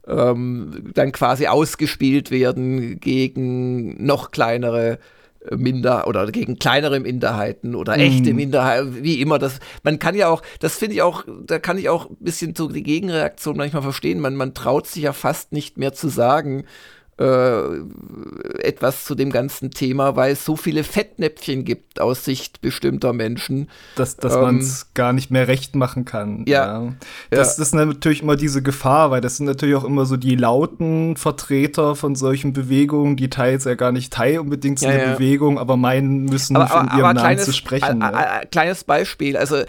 Ähm, 0.06 0.92
dann 0.94 1.10
quasi 1.10 1.48
ausgespielt 1.48 2.30
werden 2.30 3.00
gegen 3.00 4.04
noch 4.04 4.30
kleinere 4.30 5.00
Minder 5.50 6.06
oder 6.06 6.30
gegen 6.30 6.58
kleinere 6.58 7.00
Minderheiten 7.00 7.74
oder 7.74 7.98
echte 7.98 8.32
mm. 8.32 8.36
Minderheiten, 8.36 9.02
wie 9.02 9.20
immer 9.20 9.38
das. 9.38 9.58
Man 9.82 9.98
kann 9.98 10.14
ja 10.14 10.28
auch, 10.28 10.42
das 10.60 10.76
finde 10.76 10.94
ich 10.94 11.02
auch, 11.02 11.24
da 11.46 11.58
kann 11.58 11.78
ich 11.78 11.88
auch 11.88 12.10
ein 12.10 12.16
bisschen 12.20 12.54
so 12.54 12.68
die 12.68 12.82
Gegenreaktion 12.82 13.56
manchmal 13.56 13.82
verstehen. 13.82 14.20
Man, 14.20 14.36
man 14.36 14.54
traut 14.54 14.86
sich 14.86 15.02
ja 15.02 15.12
fast 15.12 15.52
nicht 15.52 15.78
mehr 15.78 15.92
zu 15.92 16.08
sagen, 16.08 16.64
etwas 17.18 19.04
zu 19.04 19.14
dem 19.14 19.30
ganzen 19.30 19.70
Thema, 19.70 20.16
weil 20.16 20.32
es 20.32 20.44
so 20.44 20.56
viele 20.56 20.82
Fettnäpfchen 20.82 21.64
gibt 21.64 22.00
aus 22.00 22.24
Sicht 22.24 22.62
bestimmter 22.62 23.12
Menschen. 23.12 23.68
Dass, 23.96 24.16
dass 24.16 24.34
ähm, 24.34 24.40
man 24.40 24.58
es 24.58 24.94
gar 24.94 25.12
nicht 25.12 25.30
mehr 25.30 25.46
recht 25.46 25.76
machen 25.76 26.04
kann. 26.04 26.44
Ja. 26.48 26.82
ja. 26.82 26.94
Das 27.30 27.58
ja. 27.58 27.62
ist 27.62 27.74
natürlich 27.74 28.22
immer 28.22 28.36
diese 28.36 28.62
Gefahr, 28.62 29.10
weil 29.10 29.20
das 29.20 29.36
sind 29.36 29.46
natürlich 29.46 29.74
auch 29.76 29.84
immer 29.84 30.06
so 30.06 30.16
die 30.16 30.36
lauten 30.36 31.16
Vertreter 31.16 31.96
von 31.96 32.16
solchen 32.16 32.54
Bewegungen, 32.54 33.16
die 33.16 33.28
teils 33.28 33.64
ja 33.64 33.74
gar 33.74 33.92
nicht 33.92 34.12
Teil 34.12 34.38
unbedingt 34.38 34.78
sind 34.78 34.90
ja, 34.90 34.96
der 34.96 35.12
Bewegung, 35.14 35.58
aber 35.58 35.76
meinen 35.76 36.24
müssen, 36.24 36.56
aber, 36.56 36.70
aber, 36.70 36.80
von 36.80 36.98
ihrem 36.98 37.02
Namen 37.02 37.18
kleines, 37.18 37.44
zu 37.44 37.52
sprechen. 37.52 38.02
A, 38.02 38.08
a, 38.08 38.38
a, 38.38 38.44
kleines 38.46 38.84
Beispiel, 38.84 39.36
also 39.36 39.62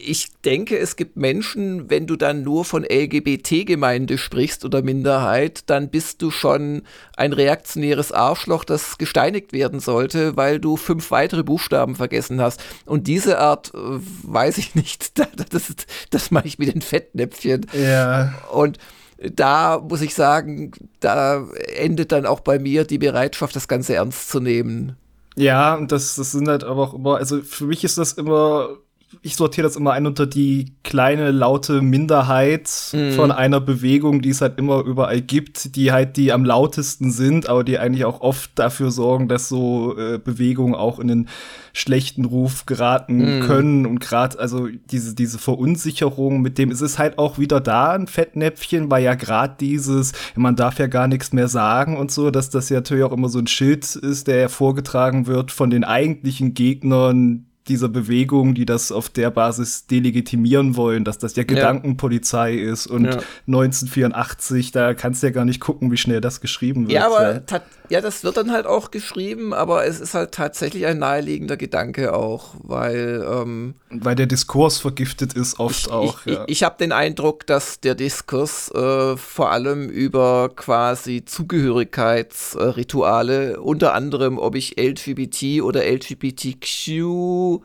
ich 0.00 0.28
denke, 0.44 0.78
es 0.78 0.96
gibt 0.96 1.16
Menschen, 1.16 1.90
wenn 1.90 2.06
du 2.06 2.16
dann 2.16 2.42
nur 2.42 2.64
von 2.64 2.84
LGBT-Gemeinde 2.84 4.18
sprichst 4.18 4.64
oder 4.64 4.82
Minderheit, 4.82 5.62
dann 5.66 5.90
bist 5.90 6.22
du 6.22 6.30
schon 6.30 6.82
ein 7.16 7.32
reaktionäres 7.32 8.12
Arschloch, 8.12 8.64
das 8.64 8.98
gesteinigt 8.98 9.52
werden 9.52 9.80
sollte, 9.80 10.36
weil 10.36 10.58
du 10.58 10.76
fünf 10.76 11.10
weitere 11.10 11.42
Buchstaben 11.42 11.94
vergessen 11.94 12.40
hast. 12.40 12.62
Und 12.86 13.06
diese 13.06 13.38
Art, 13.38 13.72
äh, 13.74 13.78
weiß 13.78 14.58
ich 14.58 14.74
nicht, 14.74 15.18
das, 15.18 15.62
das 16.10 16.30
mache 16.30 16.48
ich 16.48 16.58
mit 16.58 16.74
den 16.74 16.82
Fettnäpfchen. 16.82 17.66
Ja. 17.72 18.34
Und 18.52 18.78
da 19.18 19.78
muss 19.78 20.00
ich 20.00 20.14
sagen, 20.14 20.72
da 21.00 21.46
endet 21.76 22.12
dann 22.12 22.24
auch 22.24 22.40
bei 22.40 22.58
mir 22.58 22.84
die 22.84 22.98
Bereitschaft, 22.98 23.54
das 23.54 23.68
Ganze 23.68 23.94
ernst 23.94 24.30
zu 24.30 24.40
nehmen. 24.40 24.96
Ja, 25.36 25.74
und 25.74 25.92
das, 25.92 26.16
das 26.16 26.32
sind 26.32 26.48
halt 26.48 26.64
aber 26.64 26.82
auch 26.82 26.94
immer, 26.94 27.16
also 27.16 27.42
für 27.42 27.66
mich 27.66 27.84
ist 27.84 27.98
das 27.98 28.14
immer 28.14 28.78
ich 29.22 29.34
sortiere 29.34 29.66
das 29.66 29.76
immer 29.76 29.92
ein 29.92 30.06
unter 30.06 30.26
die 30.26 30.72
kleine, 30.84 31.32
laute 31.32 31.82
Minderheit 31.82 32.70
mhm. 32.92 33.12
von 33.12 33.32
einer 33.32 33.60
Bewegung, 33.60 34.22
die 34.22 34.30
es 34.30 34.40
halt 34.40 34.58
immer 34.58 34.84
überall 34.84 35.20
gibt, 35.20 35.74
die 35.74 35.90
halt 35.90 36.16
die 36.16 36.32
am 36.32 36.44
lautesten 36.44 37.10
sind, 37.10 37.48
aber 37.48 37.64
die 37.64 37.78
eigentlich 37.78 38.04
auch 38.04 38.20
oft 38.20 38.52
dafür 38.54 38.92
sorgen, 38.92 39.26
dass 39.26 39.48
so 39.48 39.96
äh, 39.98 40.18
Bewegungen 40.18 40.76
auch 40.76 41.00
in 41.00 41.08
den 41.08 41.28
schlechten 41.72 42.24
Ruf 42.24 42.66
geraten 42.66 43.38
mhm. 43.38 43.42
können 43.42 43.86
und 43.86 44.00
gerade 44.00 44.38
also 44.38 44.68
diese 44.90 45.14
diese 45.14 45.38
Verunsicherung 45.38 46.40
mit 46.40 46.58
dem 46.58 46.70
ist 46.70 46.80
es 46.80 46.98
halt 46.98 47.18
auch 47.18 47.38
wieder 47.38 47.60
da 47.60 47.92
ein 47.92 48.06
Fettnäpfchen, 48.06 48.90
weil 48.90 49.04
ja 49.04 49.14
gerade 49.14 49.56
dieses 49.58 50.12
man 50.34 50.56
darf 50.56 50.78
ja 50.78 50.86
gar 50.86 51.08
nichts 51.08 51.32
mehr 51.32 51.48
sagen 51.48 51.96
und 51.96 52.10
so, 52.10 52.30
dass 52.30 52.50
das 52.50 52.68
ja 52.68 52.76
natürlich 52.76 53.04
auch 53.04 53.12
immer 53.12 53.28
so 53.28 53.38
ein 53.38 53.46
Schild 53.46 53.96
ist, 53.96 54.28
der 54.28 54.48
vorgetragen 54.48 55.26
wird 55.26 55.50
von 55.50 55.70
den 55.70 55.84
eigentlichen 55.84 56.54
Gegnern 56.54 57.46
dieser 57.68 57.88
Bewegung, 57.88 58.54
die 58.54 58.66
das 58.66 58.90
auf 58.90 59.08
der 59.08 59.30
Basis 59.30 59.86
delegitimieren 59.86 60.76
wollen, 60.76 61.04
dass 61.04 61.18
das 61.18 61.36
ja 61.36 61.44
Gedankenpolizei 61.44 62.54
ist 62.54 62.86
und 62.86 63.04
ja. 63.04 63.18
1984, 63.46 64.72
da 64.72 64.94
kannst 64.94 65.22
du 65.22 65.28
ja 65.28 65.32
gar 65.32 65.44
nicht 65.44 65.60
gucken, 65.60 65.92
wie 65.92 65.96
schnell 65.96 66.20
das 66.20 66.40
geschrieben 66.40 66.88
wird. 66.88 66.92
Ja, 66.92 67.06
aber 67.06 67.34
ja, 67.34 67.60
das 68.00 68.22
wird 68.22 68.36
dann 68.36 68.52
halt 68.52 68.66
auch 68.66 68.92
geschrieben, 68.92 69.52
aber 69.52 69.84
es 69.84 69.98
ist 69.98 70.14
halt 70.14 70.30
tatsächlich 70.30 70.86
ein 70.86 70.98
naheliegender 70.98 71.56
Gedanke 71.56 72.14
auch, 72.14 72.54
weil 72.62 73.26
ähm, 73.28 73.74
weil 73.90 74.14
der 74.14 74.26
Diskurs 74.26 74.78
vergiftet 74.78 75.32
ist 75.32 75.58
oft 75.58 75.86
ich, 75.86 75.92
auch. 75.92 76.24
Ich, 76.24 76.32
ja. 76.32 76.44
ich, 76.46 76.58
ich 76.58 76.62
habe 76.62 76.76
den 76.78 76.92
Eindruck, 76.92 77.48
dass 77.48 77.80
der 77.80 77.96
Diskurs 77.96 78.70
äh, 78.70 79.16
vor 79.16 79.50
allem 79.50 79.88
über 79.88 80.50
quasi 80.54 81.24
Zugehörigkeitsrituale, 81.24 83.54
äh, 83.54 83.56
unter 83.56 83.92
anderem, 83.92 84.38
ob 84.38 84.54
ich 84.54 84.78
LGBT 84.78 85.62
oder 85.62 85.82
LGBTQIA 85.84 87.58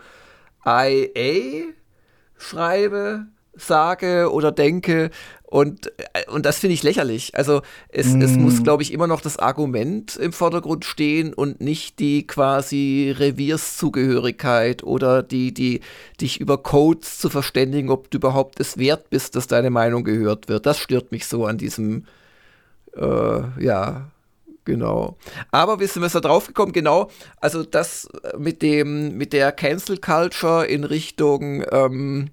schreibe, 2.38 3.27
sage 3.53 4.32
oder 4.32 4.51
denke, 4.51 5.12
und, 5.56 5.88
äh, 6.12 6.30
und 6.30 6.46
das 6.46 6.60
finde 6.60 6.74
ich 6.74 6.84
lächerlich. 6.84 7.34
Also 7.38 7.62
es, 7.88 8.08
mm. 8.08 8.22
es 8.22 8.36
muss, 8.36 8.62
glaube 8.62 8.84
ich, 8.84 8.92
immer 8.92 9.08
noch 9.08 9.22
das 9.22 9.40
Argument 9.40 10.18
im 10.18 10.34
Vordergrund 10.34 10.84
stehen 10.84 11.34
und 11.34 11.62
nicht 11.62 12.00
die 12.00 12.28
quasi 12.28 13.16
Revierszugehörigkeit 13.18 14.84
oder 14.84 15.24
die, 15.24 15.54
die 15.54 15.80
dich 16.20 16.42
über 16.42 16.58
Codes 16.58 17.20
zu 17.20 17.30
verständigen, 17.30 17.90
ob 17.90 18.12
du 18.12 18.18
überhaupt 18.18 18.60
es 18.60 18.78
wert 18.78 19.10
bist, 19.10 19.38
dass 19.38 19.48
deine 19.48 19.70
Meinung 19.70 20.04
gehört 20.04 20.50
wird. 20.50 20.66
Das 20.66 20.78
stört 20.78 21.14
mich 21.14 21.26
so 21.26 21.46
an 21.46 21.58
diesem, 21.58 22.04
äh, 22.98 23.64
ja, 23.64 24.10
Genau. 24.66 25.16
Aber 25.52 25.80
wie 25.80 25.86
sind 25.86 26.02
wir 26.02 26.10
da 26.10 26.20
drauf 26.20 26.48
gekommen? 26.48 26.72
Genau. 26.72 27.12
Also 27.40 27.64
das 27.64 28.10
mit 28.36 28.64
dem, 28.64 29.16
mit 29.16 29.32
der 29.32 29.52
Cancel 29.52 30.00
Culture 30.00 30.66
in 30.66 30.84
Richtung 30.84 31.64
ähm, 31.72 32.32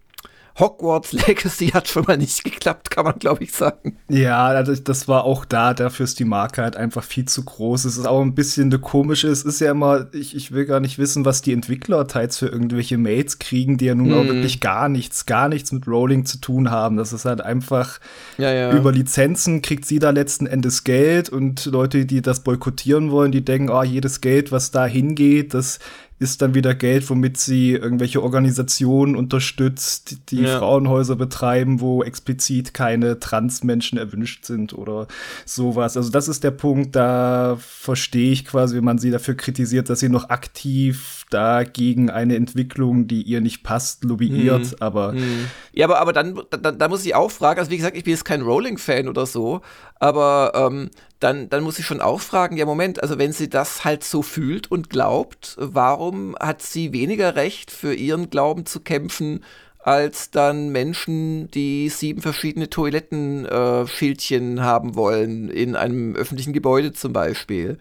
Hogwarts 0.59 1.12
Legacy 1.26 1.68
hat 1.68 1.88
schon 1.88 2.04
mal 2.06 2.18
nicht 2.18 2.44
geklappt, 2.44 2.90
kann 2.90 3.04
man 3.04 3.18
glaube 3.18 3.44
ich 3.44 3.52
sagen. 3.52 3.97
Ja, 4.09 4.62
das 4.62 5.09
war 5.09 5.25
auch 5.25 5.44
da, 5.44 5.75
dafür 5.75 6.04
ist 6.04 6.18
die 6.18 6.25
Marke 6.25 6.62
halt 6.62 6.76
einfach 6.76 7.04
viel 7.04 7.25
zu 7.25 7.44
groß. 7.44 7.85
Es 7.85 7.97
ist 7.97 8.06
auch 8.06 8.21
ein 8.21 8.35
bisschen 8.35 8.66
eine 8.66 8.78
komische, 8.78 9.28
es 9.28 9.42
ist 9.42 9.61
ja 9.61 9.71
immer, 9.71 10.06
ich, 10.12 10.37
ich 10.37 10.52
will 10.52 10.66
gar 10.66 10.80
nicht 10.80 10.99
wissen, 10.99 11.25
was 11.25 11.42
die 11.42 11.52
Entwickler 11.52 12.06
teils 12.06 12.38
für 12.38 12.49
irgendwelche 12.49 12.99
Mails 12.99 13.38
kriegen, 13.38 13.78
die 13.78 13.87
ja 13.87 13.94
nun 13.94 14.11
mm. 14.11 14.12
auch 14.12 14.25
mhm. 14.25 14.28
wirklich 14.28 14.61
gar 14.61 14.88
nichts, 14.88 15.26
gar 15.26 15.49
nichts 15.49 15.73
mit 15.73 15.87
Rolling 15.87 16.26
zu 16.26 16.38
tun 16.38 16.71
haben. 16.71 16.97
Das 16.97 17.12
ist 17.12 17.25
halt 17.25 17.40
einfach 17.40 17.99
ja, 18.38 18.52
ja. 18.52 18.76
über 18.76 18.92
Lizenzen 18.92 19.62
kriegt 19.62 19.87
sie 19.87 19.99
da 19.99 20.11
letzten 20.11 20.47
Endes 20.47 20.85
Geld 20.85 21.28
und 21.28 21.64
Leute, 21.66 22.04
die 22.04 22.23
das 22.23 22.40
boykottieren 22.40 23.11
wollen, 23.11 23.32
die 23.32 23.44
denken, 23.44 23.71
oh, 23.71 23.82
jedes 23.82 24.21
Geld, 24.21 24.52
was 24.52 24.71
da 24.71 24.87
hingeht, 24.87 25.54
das 25.54 25.78
ist 26.23 26.41
dann 26.41 26.55
wieder 26.55 26.75
Geld, 26.75 27.11
womit 27.11 27.37
sie 27.37 27.73
irgendwelche 27.73 28.23
Organisationen 28.23 29.17
unterstützt, 29.17 30.31
die 30.31 30.43
ja. 30.43 30.59
Frauenhäuser 30.59 31.17
betreiben, 31.17 31.81
wo 31.81 32.02
explizit 32.02 32.73
keine 32.73 33.19
Transmenschen 33.19 33.99
erwünscht 33.99 34.45
sind 34.45 34.73
oder 34.73 35.09
sowas. 35.45 35.97
Also 35.97 36.11
das 36.11 36.29
ist 36.29 36.45
der 36.45 36.52
Punkt, 36.52 36.97
da 36.97 37.57
verstehe 37.59 38.33
ich 38.33 38.45
quasi, 38.45 38.76
wenn 38.76 38.85
man 38.85 38.99
sie 38.99 39.11
dafür 39.11 39.35
kritisiert, 39.35 39.91
dass 39.91 40.00
sie 40.00 40.09
noch 40.09 40.31
aktiv 40.31 41.26
dagegen 41.31 42.09
eine 42.09 42.37
Entwicklung, 42.37 43.09
die 43.09 43.23
ihr 43.23 43.41
nicht 43.41 43.62
passt, 43.62 44.05
lobbyiert, 44.05 44.64
mhm. 44.64 44.76
aber 44.81 45.12
mhm. 45.12 45.49
Ja, 45.75 45.87
aber, 45.87 46.00
aber 46.00 46.12
dann, 46.12 46.41
da, 46.50 46.71
da 46.71 46.88
muss 46.88 47.05
ich 47.05 47.14
auch 47.14 47.31
fragen, 47.31 47.59
also 47.59 47.71
wie 47.71 47.79
gesagt, 47.79 47.97
ich 47.97 48.05
bin 48.05 48.12
jetzt 48.12 48.25
kein 48.25 48.43
Rolling-Fan 48.43 49.09
oder 49.09 49.25
so, 49.25 49.62
aber 50.02 50.50
ähm, 50.56 50.90
dann, 51.21 51.49
dann 51.49 51.62
muss 51.62 51.78
ich 51.78 51.87
schon 51.87 52.00
auch 52.00 52.21
fragen, 52.21 52.56
ja 52.56 52.66
Moment, 52.66 53.00
also 53.00 53.18
wenn 53.18 53.30
sie 53.30 53.49
das 53.49 53.85
halt 53.85 54.02
so 54.02 54.23
fühlt 54.23 54.68
und 54.68 54.90
glaubt, 54.90 55.54
warum 55.61 56.35
hat 56.40 56.61
sie 56.61 56.92
weniger 56.92 57.37
Recht 57.37 57.71
für 57.71 57.94
ihren 57.94 58.28
Glauben 58.28 58.66
zu 58.66 58.80
kämpfen, 58.80 59.44
als 59.78 60.32
dann 60.32 60.71
Menschen, 60.71 61.52
die 61.52 61.88
sieben 61.88 62.21
verschiedene 62.21 62.68
Toilettenschildchen 62.68 64.59
äh, 64.59 64.61
haben 64.61 64.97
wollen, 64.97 65.49
in 65.49 65.76
einem 65.76 66.16
öffentlichen 66.16 66.52
Gebäude 66.52 66.92
zum 66.92 67.12
Beispiel. 67.12 67.78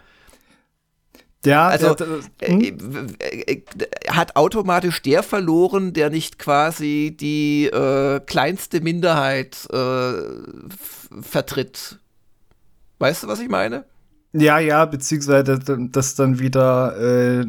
Ja, 1.43 1.69
also 1.69 1.95
der, 1.95 2.07
der, 2.39 2.49
hm? 2.49 3.15
äh, 3.17 3.61
hat 4.09 4.35
automatisch 4.35 5.01
der 5.01 5.23
verloren, 5.23 5.93
der 5.93 6.11
nicht 6.11 6.37
quasi 6.37 7.17
die 7.19 7.65
äh, 7.65 8.19
kleinste 8.19 8.79
Minderheit 8.81 9.67
äh, 9.73 10.13
vertritt. 11.23 11.97
Weißt 13.01 13.24
du, 13.24 13.27
was 13.27 13.39
ich 13.39 13.50
meine? 13.50 13.86
Ja, 14.31 14.60
ja, 14.60 14.86
beziehungsweise 14.86 15.60
das 15.91 16.15
dann 16.15 16.39
wieder 16.39 16.96
äh, 16.98 17.46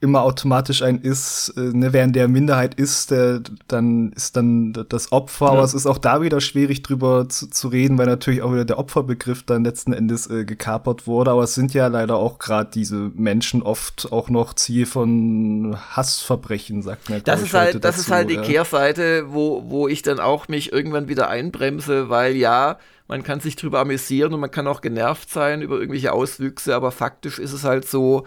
immer 0.00 0.22
automatisch 0.22 0.82
ein 0.82 1.00
ist, 1.00 1.52
äh, 1.56 1.60
ne, 1.60 1.92
während 1.92 2.14
der 2.14 2.28
Minderheit 2.28 2.76
ist, 2.76 3.10
der, 3.10 3.40
dann 3.66 4.12
ist 4.12 4.36
dann 4.36 4.72
das 4.88 5.10
Opfer. 5.10 5.46
Ja. 5.46 5.52
Aber 5.52 5.64
es 5.64 5.74
ist 5.74 5.86
auch 5.86 5.98
da 5.98 6.22
wieder 6.22 6.40
schwierig 6.40 6.84
drüber 6.84 7.28
zu, 7.28 7.50
zu, 7.50 7.66
reden, 7.66 7.98
weil 7.98 8.06
natürlich 8.06 8.42
auch 8.42 8.52
wieder 8.52 8.64
der 8.64 8.78
Opferbegriff 8.78 9.42
dann 9.42 9.64
letzten 9.64 9.92
Endes 9.92 10.30
äh, 10.30 10.44
gekapert 10.44 11.08
wurde. 11.08 11.32
Aber 11.32 11.42
es 11.42 11.56
sind 11.56 11.74
ja 11.74 11.88
leider 11.88 12.14
auch 12.14 12.38
gerade 12.38 12.70
diese 12.72 13.10
Menschen 13.16 13.62
oft 13.62 14.12
auch 14.12 14.30
noch 14.30 14.54
Ziel 14.54 14.86
von 14.86 15.76
Hassverbrechen, 15.90 16.82
sagt 16.82 17.10
man. 17.10 17.20
Das 17.24 17.42
ist 17.42 17.52
halt, 17.52 17.74
das 17.74 17.96
dazu, 17.96 18.00
ist 18.02 18.10
halt 18.12 18.30
die 18.30 18.34
ja. 18.34 18.42
Kehrseite, 18.42 19.24
wo, 19.30 19.64
wo 19.68 19.88
ich 19.88 20.02
dann 20.02 20.20
auch 20.20 20.46
mich 20.46 20.72
irgendwann 20.72 21.08
wieder 21.08 21.28
einbremse, 21.28 22.08
weil 22.08 22.36
ja, 22.36 22.78
man 23.08 23.22
kann 23.22 23.40
sich 23.40 23.56
drüber 23.56 23.80
amüsieren 23.80 24.34
und 24.34 24.40
man 24.40 24.50
kann 24.50 24.66
auch 24.66 24.82
genervt 24.82 25.30
sein 25.30 25.62
über 25.62 25.76
irgendwelche 25.76 26.12
Auswüchse, 26.12 26.74
aber 26.74 26.92
faktisch 26.92 27.38
ist 27.38 27.52
es 27.52 27.64
halt 27.64 27.88
so, 27.88 28.26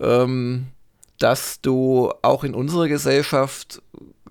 ähm, 0.00 0.68
dass 1.18 1.60
du 1.60 2.12
auch 2.22 2.44
in 2.44 2.54
unserer 2.54 2.88
Gesellschaft, 2.88 3.82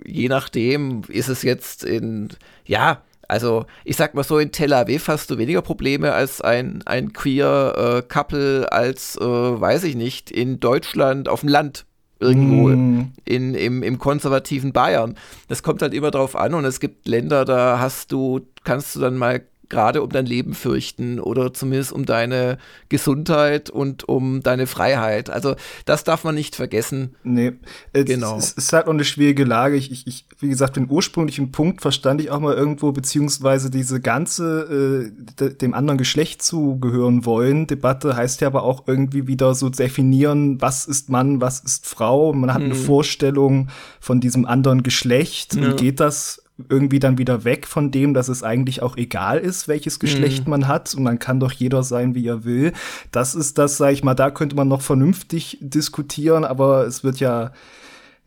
je 0.05 0.29
nachdem, 0.29 1.01
ist 1.09 1.27
es 1.27 1.43
jetzt 1.43 1.83
in, 1.83 2.29
ja, 2.65 3.01
also 3.27 3.65
ich 3.83 3.97
sag 3.97 4.13
mal 4.13 4.23
so, 4.23 4.39
in 4.39 4.51
Tel 4.51 4.71
Aviv 4.71 5.07
hast 5.07 5.29
du 5.29 5.37
weniger 5.37 5.61
Probleme 5.61 6.13
als 6.13 6.41
ein, 6.41 6.83
ein 6.85 7.11
queer 7.11 7.73
äh, 7.75 8.01
Couple 8.07 8.71
als, 8.71 9.17
äh, 9.17 9.23
weiß 9.23 9.83
ich 9.83 9.95
nicht, 9.95 10.31
in 10.31 10.59
Deutschland 10.59 11.27
auf 11.27 11.41
dem 11.41 11.49
Land 11.49 11.85
irgendwo 12.19 12.69
mm. 12.69 13.13
in, 13.25 13.55
im, 13.55 13.83
im 13.83 13.99
konservativen 13.99 14.71
Bayern. 14.71 15.15
Das 15.47 15.63
kommt 15.63 15.81
halt 15.81 15.93
immer 15.93 16.11
drauf 16.11 16.35
an 16.35 16.53
und 16.53 16.65
es 16.65 16.79
gibt 16.79 17.07
Länder, 17.07 17.45
da 17.45 17.79
hast 17.79 18.11
du, 18.11 18.41
kannst 18.63 18.95
du 18.95 18.99
dann 18.99 19.17
mal 19.17 19.41
gerade 19.75 20.01
um 20.01 20.09
dein 20.09 20.25
Leben 20.25 20.53
fürchten 20.53 21.19
oder 21.19 21.53
zumindest 21.53 21.91
um 21.91 22.05
deine 22.05 22.57
Gesundheit 22.87 23.69
und 23.69 24.07
um 24.07 24.41
deine 24.41 24.67
Freiheit. 24.67 25.29
Also 25.29 25.55
das 25.83 26.05
darf 26.05 26.23
man 26.23 26.33
nicht 26.33 26.55
vergessen. 26.55 27.15
Nee, 27.23 27.51
es, 27.91 28.05
genau. 28.05 28.37
es 28.37 28.53
ist 28.53 28.71
halt 28.71 28.87
auch 28.87 28.93
eine 28.93 29.03
schwierige 29.03 29.43
Lage. 29.43 29.75
Ich, 29.75 29.91
ich, 29.91 30.07
ich, 30.07 30.25
wie 30.39 30.47
gesagt, 30.47 30.77
den 30.77 30.89
ursprünglichen 30.89 31.51
Punkt 31.51 31.81
verstand 31.81 32.21
ich 32.21 32.31
auch 32.31 32.39
mal 32.39 32.53
irgendwo, 32.53 32.93
beziehungsweise 32.93 33.69
diese 33.69 33.99
ganze 33.99 35.11
äh, 35.41 35.53
dem 35.55 35.73
anderen 35.73 35.97
Geschlecht 35.97 36.41
zugehören 36.41 37.25
wollen. 37.25 37.67
Debatte 37.67 38.15
heißt 38.15 38.39
ja 38.39 38.47
aber 38.47 38.63
auch 38.63 38.87
irgendwie 38.87 39.27
wieder 39.27 39.55
so 39.55 39.67
definieren, 39.67 40.61
was 40.61 40.85
ist 40.85 41.09
Mann, 41.09 41.41
was 41.41 41.59
ist 41.59 41.85
Frau. 41.85 42.31
Man 42.31 42.53
hat 42.53 42.61
mhm. 42.61 42.67
eine 42.67 42.75
Vorstellung 42.75 43.67
von 43.99 44.21
diesem 44.21 44.45
anderen 44.45 44.83
Geschlecht 44.83 45.55
ja. 45.55 45.65
und 45.65 45.75
geht 45.77 45.99
das 45.99 46.44
irgendwie 46.69 46.99
dann 46.99 47.17
wieder 47.17 47.43
weg 47.43 47.67
von 47.67 47.91
dem, 47.91 48.13
dass 48.13 48.29
es 48.29 48.43
eigentlich 48.43 48.81
auch 48.81 48.95
egal 48.97 49.39
ist, 49.39 49.67
welches 49.67 49.99
Geschlecht 49.99 50.45
mhm. 50.45 50.51
man 50.51 50.67
hat 50.67 50.95
und 50.95 51.03
man 51.03 51.19
kann 51.19 51.39
doch 51.39 51.51
jeder 51.51 51.83
sein, 51.83 52.15
wie 52.15 52.27
er 52.27 52.45
will. 52.45 52.71
Das 53.11 53.35
ist 53.35 53.57
das, 53.57 53.77
sag 53.77 53.91
ich 53.91 54.03
mal, 54.03 54.15
da 54.15 54.31
könnte 54.31 54.55
man 54.55 54.67
noch 54.67 54.81
vernünftig 54.81 55.57
diskutieren, 55.61 56.45
aber 56.45 56.85
es 56.87 57.03
wird 57.03 57.19
ja 57.19 57.51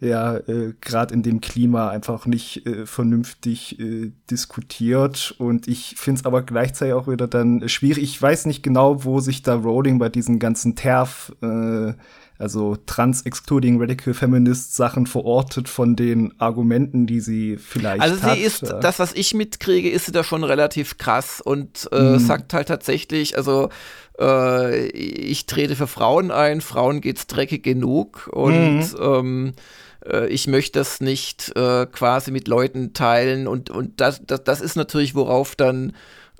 ja 0.00 0.36
äh, 0.36 0.74
gerade 0.80 1.12
in 1.12 1.22
dem 1.22 1.40
Klima 1.40 1.88
einfach 1.88 2.26
nicht 2.26 2.64
äh, 2.66 2.86
vernünftig 2.86 3.80
äh, 3.80 4.12
diskutiert 4.30 5.34
und 5.38 5.66
ich 5.66 5.94
finde 5.96 6.20
es 6.20 6.26
aber 6.26 6.42
gleichzeitig 6.42 6.94
auch 6.94 7.08
wieder 7.08 7.26
dann 7.26 7.68
schwierig. 7.68 8.04
Ich 8.04 8.22
weiß 8.22 8.46
nicht 8.46 8.62
genau, 8.62 9.04
wo 9.04 9.20
sich 9.20 9.42
da 9.42 9.56
Rowling 9.56 9.98
bei 9.98 10.08
diesen 10.08 10.38
ganzen 10.38 10.76
TERF 10.76 11.32
äh, 11.42 11.94
also 12.38 12.76
Trans-Excluding 12.76 13.80
Radical 13.80 14.14
Feminist 14.14 14.76
Sachen 14.76 15.06
verortet 15.06 15.68
von 15.68 15.96
den 15.96 16.32
Argumenten, 16.40 17.06
die 17.06 17.20
sie 17.20 17.56
vielleicht 17.56 18.00
Also 18.00 18.16
sie 18.16 18.22
hat. 18.22 18.38
ist, 18.38 18.62
ja. 18.62 18.78
das 18.78 19.00
was 19.00 19.12
ich 19.12 19.34
mitkriege, 19.34 19.90
ist 19.90 20.06
sie 20.06 20.12
da 20.12 20.22
schon 20.22 20.44
relativ 20.44 20.98
krass 20.98 21.40
und 21.40 21.88
äh, 21.90 22.00
mhm. 22.00 22.18
sagt 22.20 22.54
halt 22.54 22.68
tatsächlich, 22.68 23.36
also 23.36 23.70
äh, 24.20 24.86
ich 24.86 25.46
trete 25.46 25.74
für 25.74 25.88
Frauen 25.88 26.30
ein, 26.30 26.60
Frauen 26.60 27.00
geht's 27.00 27.26
dreckig 27.26 27.64
genug 27.64 28.28
und 28.32 28.78
mhm. 28.78 28.96
ähm, 29.00 29.52
äh, 30.06 30.28
ich 30.28 30.46
möchte 30.46 30.78
das 30.78 31.00
nicht 31.00 31.52
äh, 31.56 31.86
quasi 31.86 32.30
mit 32.30 32.46
Leuten 32.46 32.92
teilen 32.92 33.48
und, 33.48 33.70
und 33.70 34.00
das, 34.00 34.20
das, 34.24 34.44
das 34.44 34.60
ist 34.60 34.76
natürlich, 34.76 35.14
worauf 35.14 35.56
dann 35.56 35.92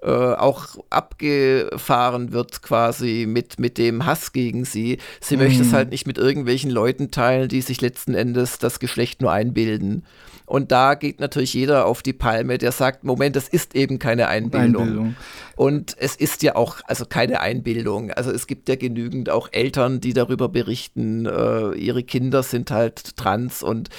äh, 0.03 0.11
auch 0.11 0.77
abgefahren 0.91 2.33
wird 2.33 2.63
quasi 2.63 3.27
mit, 3.29 3.59
mit 3.59 3.79
dem 3.79 4.07
Hass 4.07 4.33
gegen 4.33 4.65
sie. 4.65 4.99
Sie 5.21 5.37
mm. 5.37 5.41
möchte 5.41 5.63
es 5.63 5.73
halt 5.73 5.91
nicht 5.91 6.07
mit 6.07 6.19
irgendwelchen 6.19 6.71
Leuten 6.71 7.11
teilen, 7.11 7.49
die 7.49 7.63
sich 7.63 7.81
letzten 7.81 8.15
Endes 8.15 8.59
das 8.59 8.79
Geschlecht 8.79 9.21
nur 9.21 9.33
einbilden. 9.33 10.05
Und 10.47 10.73
da 10.73 10.95
geht 10.95 11.21
natürlich 11.21 11.53
jeder 11.53 11.85
auf 11.85 12.03
die 12.03 12.15
Palme, 12.15 12.57
der 12.57 12.73
sagt, 12.73 13.05
Moment, 13.05 13.37
das 13.37 13.49
ist 13.49 13.75
eben 13.75 13.99
keine 13.99 14.29
Einbildung. 14.29 14.83
Einbildung. 14.83 15.17
Und 15.57 15.95
es 15.99 16.17
ist 16.17 16.43
ja 16.43 16.57
auch, 16.57 16.81
also 16.87 17.05
keine 17.05 17.41
Einbildung. 17.41 18.11
Also 18.13 18.31
es 18.31 18.47
gibt 18.47 18.69
ja 18.69 18.77
genügend 18.77 19.29
auch 19.29 19.49
Eltern, 19.53 20.01
die 20.01 20.15
darüber 20.15 20.49
berichten, 20.49 21.27
äh, 21.27 21.73
ihre 21.73 22.03
Kinder 22.03 22.43
sind 22.43 22.71
halt 22.71 23.17
trans 23.17 23.63
und, 23.63 23.91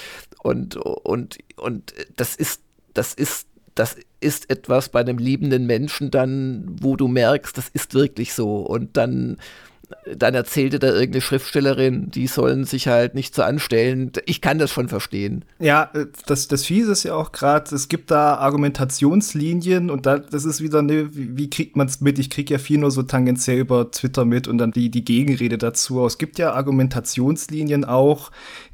und, 0.42 0.76
und, 0.76 1.38
und 1.56 1.94
das 2.16 2.34
ist, 2.34 2.62
das 2.94 3.14
ist 3.14 3.46
das 3.76 3.96
ist 4.20 4.50
etwas 4.50 4.88
bei 4.90 5.00
einem 5.00 5.18
liebenden 5.18 5.66
Menschen 5.66 6.10
dann, 6.10 6.76
wo 6.80 6.96
du 6.96 7.08
merkst, 7.08 7.56
das 7.56 7.68
ist 7.68 7.94
wirklich 7.94 8.34
so. 8.34 8.58
Und 8.58 8.96
dann, 8.96 9.38
dann 10.14 10.34
erzählte 10.34 10.78
da 10.78 10.88
irgendeine 10.88 11.22
Schriftstellerin, 11.22 12.10
die 12.10 12.26
sollen 12.26 12.64
sich 12.64 12.86
halt 12.86 13.14
nicht 13.14 13.34
so 13.34 13.42
anstellen. 13.42 14.12
Ich 14.26 14.40
kann 14.40 14.58
das 14.58 14.70
schon 14.70 14.88
verstehen. 14.88 15.44
Ja, 15.58 15.90
äh, 15.94 16.06
das, 16.26 16.48
das 16.48 16.64
Fiese 16.64 16.92
ist 16.92 17.04
ja 17.04 17.14
auch 17.14 17.32
gerade, 17.32 17.74
es 17.74 17.88
gibt 17.88 18.10
da 18.10 18.36
Argumentationslinien 18.36 19.90
und 19.90 20.06
da, 20.06 20.18
das 20.18 20.44
ist 20.44 20.60
wieder, 20.60 20.82
ne, 20.82 21.14
wie, 21.14 21.36
wie 21.36 21.50
kriegt 21.50 21.76
man 21.76 21.86
es 21.86 22.00
mit? 22.00 22.18
Ich 22.18 22.30
kriege 22.30 22.54
ja 22.54 22.58
viel 22.58 22.78
nur 22.78 22.90
so 22.90 23.02
tangentiell 23.02 23.58
über 23.58 23.90
Twitter 23.90 24.24
mit 24.24 24.48
und 24.48 24.58
dann 24.58 24.70
die, 24.70 24.90
die 24.90 25.04
Gegenrede 25.04 25.58
dazu. 25.58 26.04
Es 26.04 26.18
gibt 26.18 26.38
ja 26.38 26.52
Argumentationslinien 26.52 27.84
auch, 27.84 28.30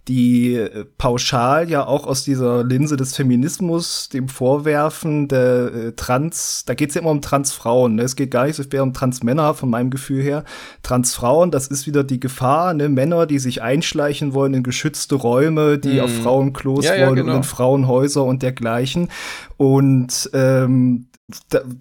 die 0.09 0.55
äh, 0.55 0.85
pauschal 0.99 1.69
ja 1.69 1.85
auch 1.87 2.07
aus 2.07 2.25
dieser 2.25 2.63
Linse 2.63 2.97
des 2.97 3.17
Feminismus 3.17 4.09
dem 4.09 4.29
vorwerfen, 4.29 5.29
der 5.29 5.75
äh, 5.75 5.93
Trans, 5.93 6.65
da 6.67 6.75
geht's 6.75 6.95
ja 6.95 7.01
immer 7.01 7.11
um 7.11 7.21
Transfrauen, 7.21 7.97
ne? 7.97 8.03
es 8.03 8.15
geht 8.15 8.31
gar 8.31 8.47
nicht 8.47 8.57
so 8.57 8.63
sehr 8.63 8.83
um 8.83 8.93
Transmänner 8.93 9.55
von 9.55 9.69
meinem 9.69 9.91
Gefühl 9.91 10.23
her. 10.23 10.45
Transfrauen, 10.83 11.51
das 11.51 11.67
ist 11.67 11.87
wieder 11.87 12.05
die 12.05 12.21
Gefahr, 12.21 12.75
ne? 12.75 12.89
Männer, 12.89 13.27
die 13.27 13.39
sich 13.39 13.63
einschleichen 13.63 14.33
wollen 14.33 14.55
in 14.55 14.63
geschützte 14.63 15.17
Räume, 15.17 15.79
die 15.79 15.99
hm. 15.99 16.05
auf 16.05 16.13
Frauenklos 16.13 16.85
ja, 16.85 16.95
ja, 16.95 17.07
wollen 17.07 17.17
genau. 17.17 17.33
und 17.33 17.39
in 17.39 17.43
Frauenhäuser 17.43 18.25
und 18.25 18.43
dergleichen. 18.43 19.09
Und 19.57 20.31
ähm, 20.33 21.07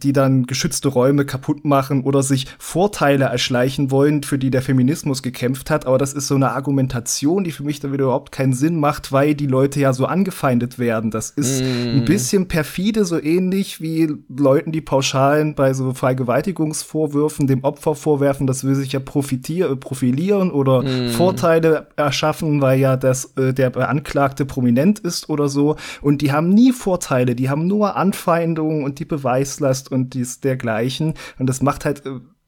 die 0.02 0.12
dann 0.12 0.48
geschützte 0.48 0.88
Räume 0.88 1.24
kaputt 1.24 1.66
machen 1.66 2.04
oder 2.04 2.24
sich 2.24 2.48
Vorteile 2.58 3.26
erschleichen 3.26 3.92
wollen, 3.92 4.24
für 4.24 4.40
die 4.40 4.50
der 4.50 4.64
Feminismus 4.64 5.22
gekämpft 5.22 5.70
hat. 5.70 5.86
Aber 5.86 6.00
das 6.00 6.14
ist 6.14 6.28
so 6.28 6.34
eine 6.34 6.54
Argumentation, 6.54 7.44
die 7.44 7.52
für 7.52 7.64
mich 7.64 7.80
dann 7.80 7.94
wieder 7.94 8.06
überhaupt 8.06 8.32
keinen 8.32 8.54
Sinn 8.54 8.80
macht, 8.80 9.12
weil 9.12 9.36
die 9.36 9.46
Leute 9.46 9.80
ja 9.80 9.94
so 9.94 10.08
angefeindet 10.08 10.80
werden. 10.80 11.12
Das 11.12 11.30
ist 11.30 11.62
mm. 11.62 11.98
ein 11.98 12.06
bisschen 12.06 12.48
perfide, 12.48 13.06
so 13.06 13.22
ähnlich 13.22 13.80
wie 13.80 14.12
Leuten, 14.36 14.72
die 14.72 14.82
pauschalen 14.82 15.54
bei 15.54 15.76
so 15.76 15.94
Vergewaltigungsvorwürfen 15.94 17.46
dem 17.46 17.64
Opfer 17.64 17.94
vorwerfen, 17.94 18.48
das 18.48 18.64
will 18.64 18.74
sich 18.74 18.94
ja 18.94 19.00
profitieren, 19.00 19.80
profilieren 19.80 20.50
oder 20.50 20.82
mm. 20.82 21.10
Vorteile 21.10 21.90
erschaffen, 21.98 22.62
weil 22.62 22.80
ja 22.80 22.98
das, 22.98 23.34
äh, 23.38 23.54
der 23.54 23.70
Beanklagte 23.70 24.44
prominent 24.46 24.98
ist 24.98 25.30
oder 25.30 25.50
so. 25.50 25.76
Und 26.02 26.24
die 26.24 26.32
haben 26.32 26.50
nie 26.50 26.72
Vorteile, 26.72 27.36
die 27.36 27.52
haben 27.52 27.68
nur 27.68 27.96
Anfeindungen 27.96 28.84
und 28.84 28.98
die 28.98 29.06
Beweise 29.06 29.35
Beweislast 29.36 29.92
und 29.92 30.14
dies 30.14 30.40
dergleichen. 30.40 31.14
Und 31.38 31.48
das 31.48 31.62
macht 31.62 31.86
halt 31.86 32.04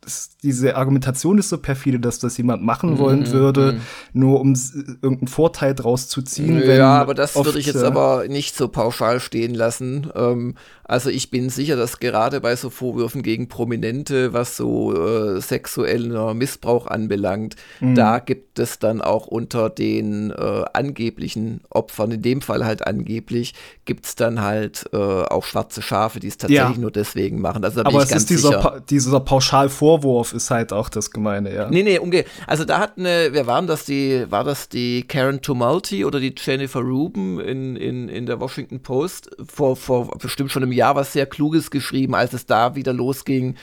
äh, 0.07 0.11
diese 0.43 0.75
Argumentation 0.75 1.37
ist 1.37 1.49
so 1.49 1.57
perfide, 1.57 1.99
dass 1.99 2.19
das 2.19 2.37
jemand 2.37 2.63
machen 2.63 2.97
wollen 2.97 3.21
mm, 3.21 3.31
würde, 3.31 3.73
mm. 3.73 4.19
nur 4.19 4.39
um 4.39 4.53
irgendeinen 5.01 5.27
Vorteil 5.27 5.75
draus 5.75 6.07
zu 6.07 6.21
ziehen. 6.21 6.61
Ja, 6.65 6.99
aber 7.01 7.13
das 7.13 7.35
würde 7.35 7.59
ich 7.59 7.65
jetzt 7.65 7.81
äh, 7.81 7.85
aber 7.85 8.27
nicht 8.27 8.55
so 8.55 8.67
pauschal 8.67 9.19
stehen 9.19 9.53
lassen. 9.53 10.09
Ähm, 10.15 10.55
also 10.83 11.09
ich 11.09 11.31
bin 11.31 11.49
sicher, 11.49 11.75
dass 11.75 11.99
gerade 11.99 12.39
bei 12.39 12.55
so 12.55 12.69
Vorwürfen 12.69 13.21
gegen 13.21 13.49
Prominente, 13.49 14.31
was 14.31 14.55
so 14.55 14.95
äh, 14.95 15.41
sexueller 15.41 16.33
Missbrauch 16.33 16.87
anbelangt, 16.87 17.55
mm. 17.81 17.95
da 17.95 18.19
gibt 18.19 18.59
es 18.59 18.79
dann 18.79 19.01
auch 19.01 19.27
unter 19.27 19.69
den 19.69 20.31
äh, 20.31 20.63
angeblichen 20.73 21.61
Opfern, 21.69 22.11
in 22.11 22.21
dem 22.21 22.41
Fall 22.41 22.63
halt 22.65 22.87
angeblich, 22.87 23.53
gibt 23.83 24.05
es 24.05 24.15
dann 24.15 24.41
halt 24.41 24.85
äh, 24.93 24.97
auch 24.97 25.43
schwarze 25.43 25.81
Schafe, 25.81 26.19
die 26.19 26.27
es 26.27 26.37
tatsächlich 26.37 26.77
ja. 26.77 26.81
nur 26.81 26.91
deswegen 26.91 27.41
machen. 27.41 27.65
Also 27.65 27.81
aber 27.81 28.01
es 28.01 28.11
ist 28.11 28.29
dieser, 28.29 28.59
pa 28.59 28.79
dieser 28.79 29.19
Pauschalvorwurf 29.19 29.96
Vorwurf 30.01 30.33
ist 30.33 30.51
halt 30.51 30.73
auch 30.73 30.89
das 30.89 31.11
Gemeine, 31.11 31.53
ja. 31.53 31.69
Nee, 31.69 31.83
nee, 31.83 31.97
umge 31.99 32.25
also 32.45 32.65
da 32.65 32.79
hat 32.79 32.97
eine, 32.97 33.29
wer 33.31 33.47
waren 33.47 33.67
das, 33.67 33.85
die, 33.85 34.25
war 34.29 34.43
das 34.43 34.69
die 34.69 35.03
Karen 35.03 35.41
Tumulty 35.41 36.05
oder 36.05 36.19
die 36.19 36.33
Jennifer 36.37 36.81
Rubin 36.81 37.39
in, 37.39 37.75
in, 37.75 38.09
in 38.09 38.25
der 38.25 38.39
Washington 38.39 38.81
Post 38.81 39.29
vor, 39.47 39.75
vor 39.75 40.17
bestimmt 40.17 40.51
schon 40.51 40.63
einem 40.63 40.71
Jahr 40.71 40.95
was 40.95 41.13
sehr 41.13 41.25
Kluges 41.25 41.71
geschrieben, 41.71 42.15
als 42.15 42.33
es 42.33 42.45
da 42.45 42.75
wieder 42.75 42.93
losging, 42.93 43.55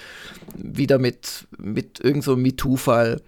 wieder 0.56 0.98
mit, 0.98 1.46
mit 1.58 1.98
irgendeinem 2.00 2.22
so 2.22 2.36
MeToo-Fall 2.36 3.20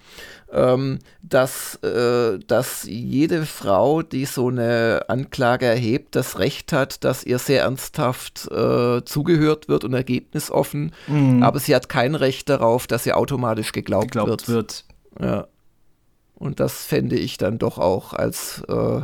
ähm, 0.57 1.01
dass, 1.23 1.77
äh, 1.83 2.39
dass 2.47 2.85
jede 2.85 3.45
Frau, 3.45 4.03
die 4.03 4.25
so 4.25 4.49
eine 4.49 5.05
Anklage 5.09 5.67
erhebt, 5.67 6.17
das 6.17 6.39
Recht 6.39 6.73
hat, 6.73 7.05
dass 7.05 7.25
ihr 7.25 7.39
sehr 7.39 7.63
ernsthaft 7.63 8.49
äh, 8.51 9.05
zugehört 9.05 9.69
wird 9.69 9.85
und 9.85 9.93
ergebnisoffen, 9.93 10.93
mhm. 11.07 11.43
aber 11.43 11.59
sie 11.59 11.75
hat 11.75 11.89
kein 11.89 12.15
Recht 12.15 12.49
darauf, 12.49 12.87
dass 12.87 13.05
sie 13.05 13.13
automatisch 13.13 13.73
geglaubt, 13.73 14.13
geglaubt 14.13 14.49
wird. 14.49 14.49
wird. 14.49 14.85
Ja. 15.21 15.47
Und 16.35 16.61
das 16.61 16.85
fände 16.85 17.17
ich 17.17 17.39
dann 17.39 17.59
doch 17.59 17.79
auch 17.79 18.13
als 18.13 18.63
äh, 18.69 19.01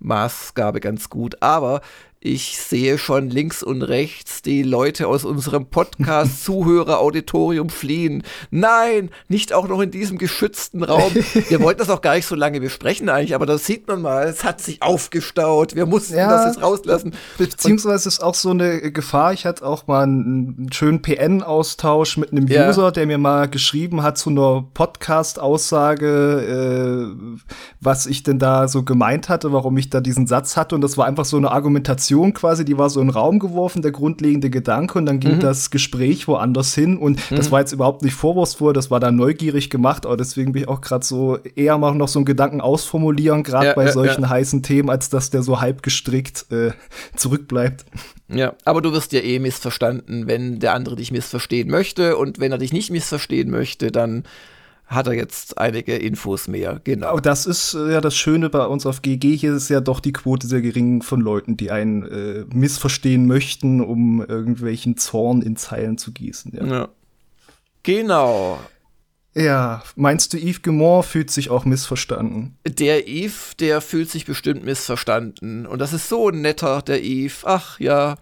Maßgabe 0.00 0.80
ganz 0.80 1.08
gut. 1.10 1.42
Aber 1.42 1.80
ich 2.20 2.58
sehe 2.58 2.98
schon 2.98 3.30
links 3.30 3.62
und 3.62 3.82
rechts 3.82 4.42
die 4.42 4.64
Leute 4.64 5.06
aus 5.06 5.24
unserem 5.24 5.66
Podcast-Zuhörer-Auditorium 5.66 7.70
fliehen. 7.70 8.24
Nein, 8.50 9.10
nicht 9.28 9.52
auch 9.52 9.68
noch 9.68 9.80
in 9.80 9.92
diesem 9.92 10.18
geschützten 10.18 10.82
Raum. 10.82 11.14
Wir 11.14 11.60
wollten 11.60 11.78
das 11.78 11.90
auch 11.90 12.00
gar 12.00 12.16
nicht 12.16 12.26
so 12.26 12.34
lange 12.34 12.60
besprechen 12.60 13.08
eigentlich, 13.08 13.36
aber 13.36 13.46
das 13.46 13.66
sieht 13.66 13.86
man 13.86 14.02
mal. 14.02 14.26
Es 14.26 14.42
hat 14.42 14.60
sich 14.60 14.82
aufgestaut. 14.82 15.76
Wir 15.76 15.86
mussten 15.86 16.16
ja, 16.16 16.28
das 16.28 16.46
jetzt 16.46 16.60
rauslassen. 16.60 17.14
Beziehungsweise 17.38 18.08
ist 18.08 18.20
auch 18.20 18.34
so 18.34 18.50
eine 18.50 18.90
Gefahr. 18.90 19.32
Ich 19.32 19.46
hatte 19.46 19.64
auch 19.64 19.86
mal 19.86 20.02
einen 20.02 20.72
schönen 20.72 21.02
PN-Austausch 21.02 22.16
mit 22.16 22.32
einem 22.32 22.48
ja. 22.48 22.68
User, 22.68 22.90
der 22.90 23.06
mir 23.06 23.18
mal 23.18 23.48
geschrieben 23.48 24.02
hat 24.02 24.18
zu 24.18 24.30
einer 24.30 24.66
Podcast-Aussage, 24.74 27.14
äh, 27.14 27.16
was 27.80 28.06
ich 28.06 28.24
denn 28.24 28.40
da 28.40 28.66
so 28.66 28.82
gemeint 28.82 29.28
hatte, 29.28 29.52
warum 29.52 29.78
ich 29.78 29.88
da 29.88 30.00
diesen 30.00 30.26
Satz 30.26 30.56
hatte. 30.56 30.74
Und 30.74 30.80
das 30.80 30.96
war 30.96 31.06
einfach 31.06 31.24
so 31.24 31.36
eine 31.36 31.52
Argumentation 31.52 32.07
Information 32.08 32.32
quasi, 32.32 32.64
die 32.64 32.78
war 32.78 32.90
so 32.90 33.00
in 33.00 33.08
den 33.08 33.14
Raum 33.14 33.38
geworfen, 33.38 33.82
der 33.82 33.92
grundlegende 33.92 34.50
Gedanke, 34.50 34.98
und 34.98 35.06
dann 35.06 35.20
ging 35.20 35.36
mhm. 35.36 35.40
das 35.40 35.70
Gespräch 35.70 36.28
woanders 36.28 36.74
hin. 36.74 36.96
Und 36.96 37.30
mhm. 37.30 37.36
das 37.36 37.50
war 37.50 37.60
jetzt 37.60 37.72
überhaupt 37.72 38.02
nicht 38.02 38.14
vorwurfsvoll, 38.14 38.72
das 38.72 38.90
war 38.90 39.00
da 39.00 39.10
neugierig 39.10 39.70
gemacht, 39.70 40.06
aber 40.06 40.16
deswegen 40.16 40.52
bin 40.52 40.62
ich 40.62 40.68
auch 40.68 40.80
gerade 40.80 41.04
so 41.04 41.38
eher 41.54 41.78
mal 41.78 41.94
noch 41.94 42.08
so 42.08 42.18
einen 42.18 42.26
Gedanken 42.26 42.60
ausformulieren, 42.60 43.42
gerade 43.42 43.66
ja, 43.66 43.74
bei 43.74 43.86
ja, 43.86 43.92
solchen 43.92 44.22
ja. 44.22 44.28
heißen 44.30 44.62
Themen, 44.62 44.90
als 44.90 45.10
dass 45.10 45.30
der 45.30 45.42
so 45.42 45.60
halb 45.60 45.82
gestrickt 45.82 46.46
äh, 46.50 46.72
zurückbleibt. 47.16 47.84
Ja, 48.28 48.54
aber 48.64 48.82
du 48.82 48.92
wirst 48.92 49.12
ja 49.12 49.20
eh 49.20 49.38
missverstanden, 49.38 50.26
wenn 50.26 50.58
der 50.60 50.74
andere 50.74 50.96
dich 50.96 51.10
missverstehen 51.10 51.70
möchte. 51.70 52.18
Und 52.18 52.38
wenn 52.38 52.52
er 52.52 52.58
dich 52.58 52.74
nicht 52.74 52.90
missverstehen 52.90 53.50
möchte, 53.50 53.90
dann 53.90 54.24
hat 54.88 55.06
er 55.06 55.12
jetzt 55.12 55.58
einige 55.58 55.96
Infos 55.96 56.48
mehr. 56.48 56.80
Genau. 56.82 57.08
Aber 57.08 57.20
das 57.20 57.46
ist 57.46 57.74
äh, 57.74 57.92
ja 57.92 58.00
das 58.00 58.16
Schöne 58.16 58.48
bei 58.48 58.66
uns 58.66 58.86
auf 58.86 59.02
GG. 59.02 59.36
Hier 59.36 59.54
ist 59.54 59.68
ja 59.68 59.80
doch 59.80 60.00
die 60.00 60.12
Quote 60.12 60.46
sehr 60.46 60.62
gering 60.62 61.02
von 61.02 61.20
Leuten, 61.20 61.56
die 61.56 61.70
einen 61.70 62.04
äh, 62.06 62.44
missverstehen 62.52 63.26
möchten, 63.26 63.82
um 63.82 64.24
irgendwelchen 64.24 64.96
Zorn 64.96 65.42
in 65.42 65.56
Zeilen 65.56 65.98
zu 65.98 66.12
gießen. 66.12 66.52
Ja. 66.54 66.66
ja. 66.66 66.88
Genau. 67.82 68.58
Ja, 69.38 69.82
meinst 69.94 70.32
du, 70.32 70.36
Yves 70.36 70.62
Guimont 70.62 71.04
fühlt 71.04 71.30
sich 71.30 71.48
auch 71.48 71.64
missverstanden? 71.64 72.56
Der 72.66 73.06
Yves, 73.06 73.56
der 73.60 73.80
fühlt 73.80 74.10
sich 74.10 74.26
bestimmt 74.26 74.64
missverstanden. 74.64 75.64
Und 75.64 75.78
das 75.78 75.92
ist 75.92 76.08
so 76.08 76.30
ein 76.30 76.40
netter, 76.40 76.82
der 76.82 77.00
Yves. 77.04 77.42
Ach 77.44 77.78
ja. 77.78 78.16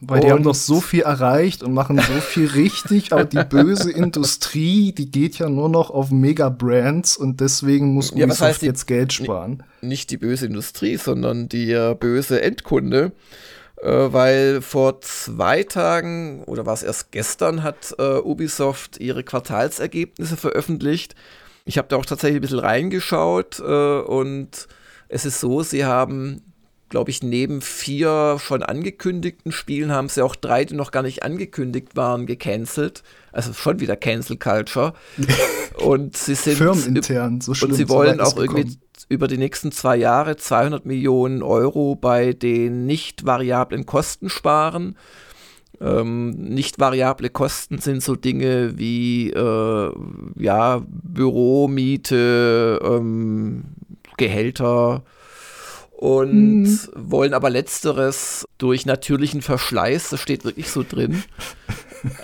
Weil 0.00 0.20
und 0.20 0.24
die 0.24 0.32
haben 0.32 0.42
doch 0.42 0.54
so 0.54 0.80
viel 0.80 1.02
erreicht 1.02 1.62
und 1.62 1.74
machen 1.74 1.98
so 1.98 2.20
viel 2.20 2.46
richtig, 2.54 3.12
aber 3.12 3.26
die 3.26 3.44
böse 3.44 3.92
Industrie, 3.92 4.92
die 4.92 5.10
geht 5.10 5.38
ja 5.38 5.50
nur 5.50 5.68
noch 5.68 5.90
auf 5.90 6.10
Mega-Brands 6.10 7.18
und 7.18 7.40
deswegen 7.40 7.92
muss 7.92 8.10
Ubisoft 8.12 8.40
ja, 8.40 8.46
heißt 8.46 8.62
jetzt 8.62 8.86
Geld 8.86 9.12
sparen. 9.12 9.62
Nicht 9.82 10.10
die 10.10 10.16
böse 10.16 10.46
Industrie, 10.46 10.96
sondern 10.96 11.50
die 11.50 11.70
äh, 11.70 11.94
böse 11.94 12.40
Endkunde 12.40 13.12
weil 13.86 14.62
vor 14.62 15.00
zwei 15.00 15.64
Tagen 15.64 16.44
oder 16.44 16.66
war 16.66 16.74
es 16.74 16.82
erst 16.82 17.10
gestern 17.10 17.62
hat 17.62 17.94
äh, 17.98 18.18
Ubisoft 18.18 18.98
ihre 18.98 19.24
Quartalsergebnisse 19.24 20.36
veröffentlicht. 20.36 21.14
Ich 21.64 21.78
habe 21.78 21.88
da 21.88 21.96
auch 21.96 22.06
tatsächlich 22.06 22.38
ein 22.38 22.42
bisschen 22.42 22.58
reingeschaut 22.60 23.60
äh, 23.60 24.00
und 24.00 24.68
es 25.08 25.24
ist 25.24 25.40
so, 25.40 25.62
sie 25.62 25.84
haben, 25.84 26.42
glaube 26.88 27.10
ich, 27.10 27.22
neben 27.22 27.60
vier 27.60 28.38
schon 28.38 28.62
angekündigten 28.62 29.52
Spielen 29.52 29.92
haben 29.92 30.08
sie 30.08 30.22
auch 30.22 30.36
drei, 30.36 30.64
die 30.64 30.74
noch 30.74 30.90
gar 30.90 31.02
nicht 31.02 31.22
angekündigt 31.22 31.96
waren, 31.96 32.26
gecancelt. 32.26 33.02
Also 33.32 33.52
schon 33.52 33.80
wieder 33.80 33.96
Cancel 33.96 34.36
Culture. 34.36 34.94
und 35.78 36.16
sie 36.16 36.34
sind 36.34 36.56
firmenintern 36.56 37.40
so 37.40 37.52
schlimm. 37.52 37.72
Und 37.72 37.76
sie 37.76 37.88
wollen 37.88 38.20
auch 38.20 38.36
irgendwie 38.36 38.78
über 39.08 39.28
die 39.28 39.38
nächsten 39.38 39.72
zwei 39.72 39.96
Jahre 39.96 40.36
200 40.36 40.86
Millionen 40.86 41.42
Euro 41.42 41.94
bei 41.94 42.32
den 42.32 42.86
nicht 42.86 43.26
variablen 43.26 43.86
Kosten 43.86 44.28
sparen. 44.28 44.96
Ähm, 45.80 46.30
nicht 46.30 46.78
variable 46.78 47.30
Kosten 47.30 47.78
sind 47.78 48.02
so 48.02 48.14
Dinge 48.14 48.78
wie 48.78 49.30
äh, 49.30 49.92
ja, 50.36 50.82
Büromiete, 50.86 52.00
ähm, 52.84 53.64
Gehälter 54.16 55.02
und 56.02 56.62
mhm. 56.62 56.78
wollen 56.94 57.32
aber 57.32 57.48
letzteres 57.48 58.44
durch 58.58 58.86
natürlichen 58.86 59.40
Verschleiß, 59.40 60.10
das 60.10 60.20
steht 60.20 60.44
wirklich 60.44 60.68
so 60.68 60.84
drin, 60.88 61.22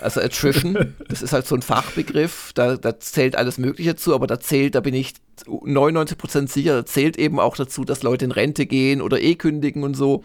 also 0.01 0.21
Attrition, 0.21 0.95
das 1.07 1.21
ist 1.21 1.33
halt 1.33 1.47
so 1.47 1.55
ein 1.55 1.61
Fachbegriff, 1.61 2.51
da, 2.53 2.75
da 2.77 2.99
zählt 2.99 3.35
alles 3.35 3.57
Mögliche 3.57 3.95
zu, 3.95 4.13
aber 4.13 4.27
da 4.27 4.39
zählt, 4.39 4.75
da 4.75 4.81
bin 4.81 4.93
ich 4.93 5.13
99% 5.45 6.47
sicher, 6.47 6.75
da 6.75 6.85
zählt 6.85 7.17
eben 7.17 7.39
auch 7.39 7.55
dazu, 7.55 7.85
dass 7.85 8.03
Leute 8.03 8.25
in 8.25 8.31
Rente 8.31 8.65
gehen 8.65 9.01
oder 9.01 9.21
eh 9.21 9.35
kündigen 9.35 9.83
und 9.83 9.95
so. 9.95 10.23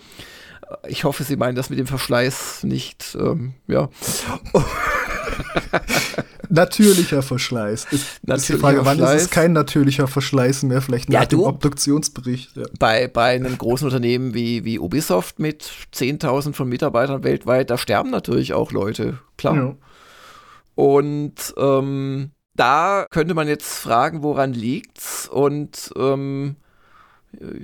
Ich 0.89 1.05
hoffe, 1.05 1.25
Sie 1.25 1.37
meinen 1.37 1.57
das 1.57 1.71
mit 1.71 1.79
dem 1.79 1.87
Verschleiß 1.87 2.65
nicht, 2.65 3.17
ähm, 3.21 3.55
ja. 3.67 3.91
natürlicher 6.49 7.23
Verschleiß. 7.23 7.87
Ist, 7.91 8.21
natürlicher 8.23 8.35
ist 8.35 8.49
die 8.49 8.53
Frage, 8.55 8.79
wann 8.79 8.99
Verschleiß. 8.99 9.17
ist 9.17 9.23
es 9.23 9.31
kein 9.31 9.53
natürlicher 9.53 10.07
Verschleiß 10.07 10.63
mehr? 10.65 10.81
Vielleicht 10.81 11.09
nach 11.09 11.21
ja, 11.21 11.27
dem 11.27 11.41
Obduktionsbericht. 11.41 12.57
Ja. 12.57 12.65
Bei, 12.79 13.09
bei 13.09 13.35
einem 13.35 13.57
großen 13.57 13.87
Unternehmen 13.87 14.35
wie, 14.35 14.65
wie 14.65 14.79
Ubisoft 14.79 15.39
mit 15.39 15.71
10.000 15.95 16.55
von 16.55 16.69
Mitarbeitern 16.69 17.25
weltweit, 17.25 17.71
da 17.71 17.79
sterben 17.79 18.11
natürlich 18.11 18.55
auch 18.55 18.73
Leute, 18.73 19.19
klar. 19.37 19.57
Ja. 19.57 19.77
Und 20.75 21.55
ähm, 21.57 22.31
da 22.55 23.07
könnte 23.11 23.35
man 23.35 23.49
jetzt 23.49 23.75
fragen, 23.79 24.23
woran 24.23 24.53
liegt's? 24.53 25.29
Und 25.29 25.93
ähm, 25.97 26.57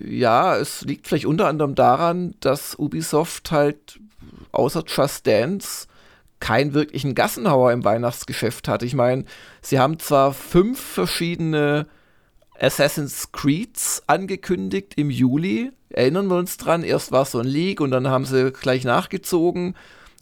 ja, 0.04 0.56
es 0.56 0.82
liegt 0.82 1.06
vielleicht 1.06 1.26
unter 1.26 1.46
anderem 1.46 1.74
daran, 1.74 2.34
dass 2.40 2.78
Ubisoft 2.78 3.50
halt 3.52 4.00
außer 4.52 4.84
Just 4.86 5.26
Dance 5.26 5.86
keinen 6.40 6.74
wirklichen 6.74 7.14
Gassenhauer 7.14 7.72
im 7.72 7.84
Weihnachtsgeschäft 7.84 8.66
hat. 8.66 8.82
Ich 8.82 8.94
meine, 8.94 9.24
sie 9.62 9.78
haben 9.78 9.98
zwar 9.98 10.32
fünf 10.32 10.80
verschiedene 10.80 11.86
Assassin's 12.58 13.32
Creeds 13.32 14.02
angekündigt 14.06 14.94
im 14.96 15.10
Juli. 15.10 15.72
Erinnern 15.90 16.28
wir 16.28 16.36
uns 16.36 16.56
dran, 16.56 16.82
erst 16.82 17.12
war 17.12 17.22
es 17.22 17.32
so 17.32 17.38
ein 17.38 17.46
Leak 17.46 17.80
und 17.80 17.90
dann 17.90 18.08
haben 18.08 18.24
sie 18.24 18.52
gleich 18.52 18.84
nachgezogen. 18.84 19.74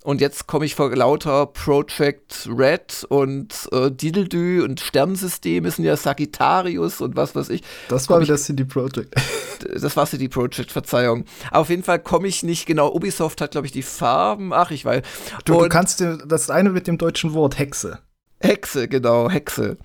Und 0.08 0.22
jetzt 0.22 0.46
komme 0.46 0.64
ich 0.64 0.74
vor 0.74 0.88
lauter 0.96 1.44
Project 1.44 2.48
Red 2.50 3.04
und 3.10 3.68
äh, 3.72 3.90
Diddledü 3.90 4.62
und 4.62 4.80
Sternensysteme 4.80 5.70
sind 5.70 5.84
ja 5.84 5.98
Sagittarius 5.98 7.02
und 7.02 7.14
was 7.14 7.34
weiß 7.34 7.50
ich. 7.50 7.62
Das 7.90 8.08
war 8.08 8.18
wieder 8.22 8.38
CD 8.38 8.64
Projekt. 8.64 9.14
Das 9.78 9.96
war 9.98 10.06
CD 10.06 10.28
Projekt, 10.28 10.72
Verzeihung. 10.72 11.26
Aber 11.50 11.58
auf 11.58 11.68
jeden 11.68 11.82
Fall 11.82 11.98
komme 11.98 12.26
ich 12.26 12.42
nicht 12.42 12.64
genau. 12.64 12.90
Ubisoft 12.94 13.42
hat, 13.42 13.50
glaube 13.50 13.66
ich, 13.66 13.72
die 13.72 13.82
Farben. 13.82 14.54
Ach, 14.54 14.70
ich 14.70 14.82
weiß. 14.82 15.02
Du, 15.44 15.60
du 15.60 15.68
kannst 15.68 16.00
dir 16.00 16.16
das 16.16 16.48
eine 16.48 16.70
mit 16.70 16.86
dem 16.86 16.96
deutschen 16.96 17.34
Wort 17.34 17.58
Hexe. 17.58 17.98
Hexe, 18.40 18.88
genau, 18.88 19.28
Hexe. 19.28 19.76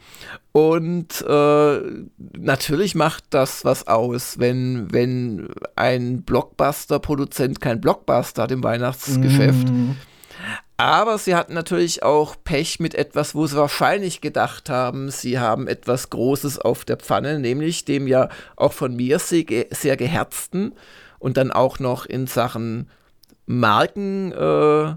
Und 0.53 1.21
äh, 1.27 1.81
natürlich 2.37 2.95
macht 2.95 3.25
das 3.31 3.65
was 3.65 3.87
aus, 3.87 4.39
wenn, 4.39 4.87
wenn 4.93 5.49
ein 5.75 6.21
Blockbuster-Produzent 6.21 7.59
kein 7.59 7.81
Blockbuster 7.81 8.43
hat 8.43 8.51
im 8.51 8.63
Weihnachtsgeschäft. 8.63 9.67
Mm. 9.67 9.91
Aber 10.77 11.17
sie 11.17 11.35
hatten 11.35 11.53
natürlich 11.53 12.01
auch 12.01 12.35
Pech 12.43 12.79
mit 12.79 12.95
etwas, 12.95 13.35
wo 13.35 13.45
sie 13.45 13.55
wahrscheinlich 13.55 14.21
gedacht 14.21 14.69
haben, 14.69 15.11
sie 15.11 15.39
haben 15.39 15.67
etwas 15.67 16.09
Großes 16.09 16.57
auf 16.59 16.83
der 16.83 16.97
Pfanne, 16.97 17.39
nämlich 17.39 17.85
dem 17.85 18.07
ja 18.07 18.29
auch 18.55 18.73
von 18.73 18.95
mir 18.95 19.19
sehr, 19.19 19.43
geherzten 19.45 20.73
und 21.19 21.37
dann 21.37 21.51
auch 21.51 21.79
noch 21.79 22.05
in 22.05 22.25
Sachen 22.25 22.89
Marken 23.45 24.31
äh, 24.31 24.95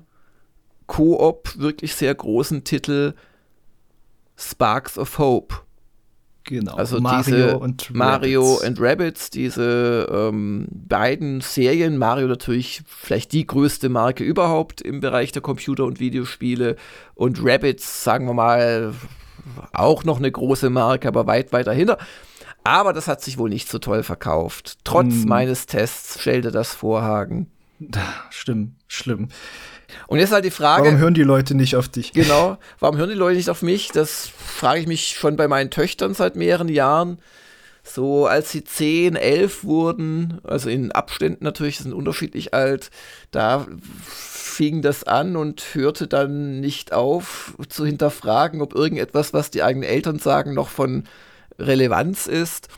Koop 0.87 1.59
wirklich 1.59 1.95
sehr 1.95 2.15
großen 2.15 2.65
Titel 2.65 3.15
Sparks 4.37 4.99
of 4.99 5.19
Hope. 5.19 5.66
Genau. 6.47 6.77
Also 6.77 7.01
Mario 7.01 7.23
diese 7.25 7.59
und 7.59 7.93
Mario 7.93 8.59
and 8.59 8.81
Rabbits, 8.81 9.31
diese 9.31 10.07
ähm, 10.11 10.69
beiden 10.71 11.41
Serien, 11.41 11.99
Mario 11.99 12.29
natürlich 12.29 12.83
vielleicht 12.87 13.33
die 13.33 13.47
größte 13.47 13.89
Marke 13.89 14.23
überhaupt 14.23 14.81
im 14.81 15.01
Bereich 15.01 15.33
der 15.33 15.43
Computer- 15.43 15.85
und 15.85 15.99
Videospiele 15.99 16.77
und 17.15 17.41
Rabbits, 17.43 18.05
sagen 18.05 18.27
wir 18.27 18.35
mal, 18.35 18.95
auch 19.73 20.05
noch 20.05 20.19
eine 20.19 20.31
große 20.31 20.71
Marke, 20.71 21.09
aber 21.09 21.27
weit 21.27 21.53
weiter 21.53 21.73
hinter. 21.73 21.99
Aber 22.63 22.93
das 22.93 23.09
hat 23.09 23.23
sich 23.23 23.39
wohl 23.39 23.49
nicht 23.51 23.69
so 23.69 23.79
toll 23.79 24.05
verkauft. 24.05 24.79
Trotz 24.85 25.25
mm. 25.25 25.29
meines 25.29 25.67
Tests 25.67 26.21
stellte 26.21 26.53
das 26.53 26.75
Vorhagen. 26.75 27.51
Schlimm, 28.31 28.77
schlimm. 28.87 29.29
Und 30.07 30.19
jetzt 30.19 30.33
halt 30.33 30.45
die 30.45 30.51
Frage. 30.51 30.85
Warum 30.85 30.99
hören 30.99 31.15
die 31.15 31.23
Leute 31.23 31.55
nicht 31.55 31.77
auf 31.77 31.89
dich? 31.89 32.13
Genau, 32.13 32.59
warum 32.81 32.97
hören 32.97 33.11
die 33.11 33.17
Leute 33.17 33.37
nicht 33.37 33.51
auf 33.51 33.63
mich? 33.63 33.89
Das 33.89 34.29
frage 34.29 34.81
ich 34.81 34.87
mich 34.87 35.17
schon 35.17 35.37
bei 35.37 35.49
meinen 35.49 35.71
Töchtern 35.71 36.15
seit 36.15 36.37
mehreren 36.37 36.69
Jahren. 36.69 37.19
So, 37.85 38.27
als 38.27 38.51
sie 38.51 38.65
10, 38.65 39.15
11 39.15 39.63
wurden, 39.63 40.41
also 40.43 40.69
in 40.69 40.91
Abständen 40.91 41.45
natürlich, 41.45 41.79
sind 41.79 41.93
unterschiedlich 41.93 42.53
alt, 42.53 42.91
da 43.31 43.67
fing 44.03 44.83
das 44.83 45.05
an 45.05 45.37
und 45.37 45.63
hörte 45.75 46.09
dann 46.09 46.61
nicht 46.61 46.93
auf 46.93 47.55
zu 47.69 47.87
hinterfragen, 47.87 48.61
ob 48.61 48.75
irgendetwas, 48.75 49.33
was 49.33 49.51
die 49.51 49.63
eigenen 49.63 49.89
Eltern 49.89 50.19
sagen, 50.19 50.53
noch 50.53 50.69
von 50.69 51.05
Relevanz 51.59 52.27
ist. 52.27 52.69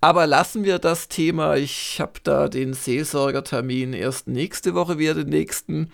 Aber 0.00 0.26
lassen 0.26 0.64
wir 0.64 0.78
das 0.78 1.08
Thema. 1.08 1.56
Ich 1.56 2.00
habe 2.00 2.20
da 2.22 2.48
den 2.48 2.72
Seelsorgertermin 2.72 3.92
erst 3.92 4.28
nächste 4.28 4.74
Woche 4.74 4.98
wieder, 4.98 5.14
den 5.14 5.28
nächsten. 5.28 5.90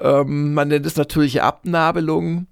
Ähm, 0.00 0.54
man 0.54 0.68
nennt 0.68 0.86
es 0.86 0.96
natürliche 0.96 1.42
Abnabelung. 1.42 2.46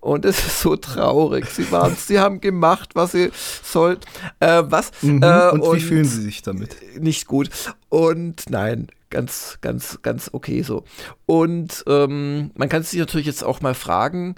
Und 0.00 0.24
es 0.24 0.38
ist 0.46 0.60
so 0.60 0.76
traurig. 0.76 1.46
Sie 1.46 1.70
waren, 1.72 1.96
sie 1.96 2.20
haben 2.20 2.40
gemacht, 2.40 2.90
was 2.94 3.12
sie 3.12 3.30
sollten. 3.34 4.04
Äh, 4.38 4.62
was? 4.66 4.92
Mhm. 5.02 5.22
Äh, 5.22 5.50
und, 5.50 5.60
und 5.60 5.76
wie 5.76 5.80
fühlen 5.80 6.04
Sie 6.04 6.22
sich 6.22 6.42
damit? 6.42 6.76
Nicht 7.00 7.26
gut. 7.26 7.50
Und 7.88 8.48
nein, 8.48 8.88
ganz, 9.10 9.58
ganz, 9.60 9.98
ganz 10.02 10.30
okay 10.32 10.62
so. 10.62 10.84
Und 11.26 11.84
ähm, 11.88 12.52
man 12.54 12.68
kann 12.68 12.82
sich 12.84 12.98
natürlich 12.98 13.26
jetzt 13.26 13.42
auch 13.42 13.60
mal 13.60 13.74
fragen, 13.74 14.36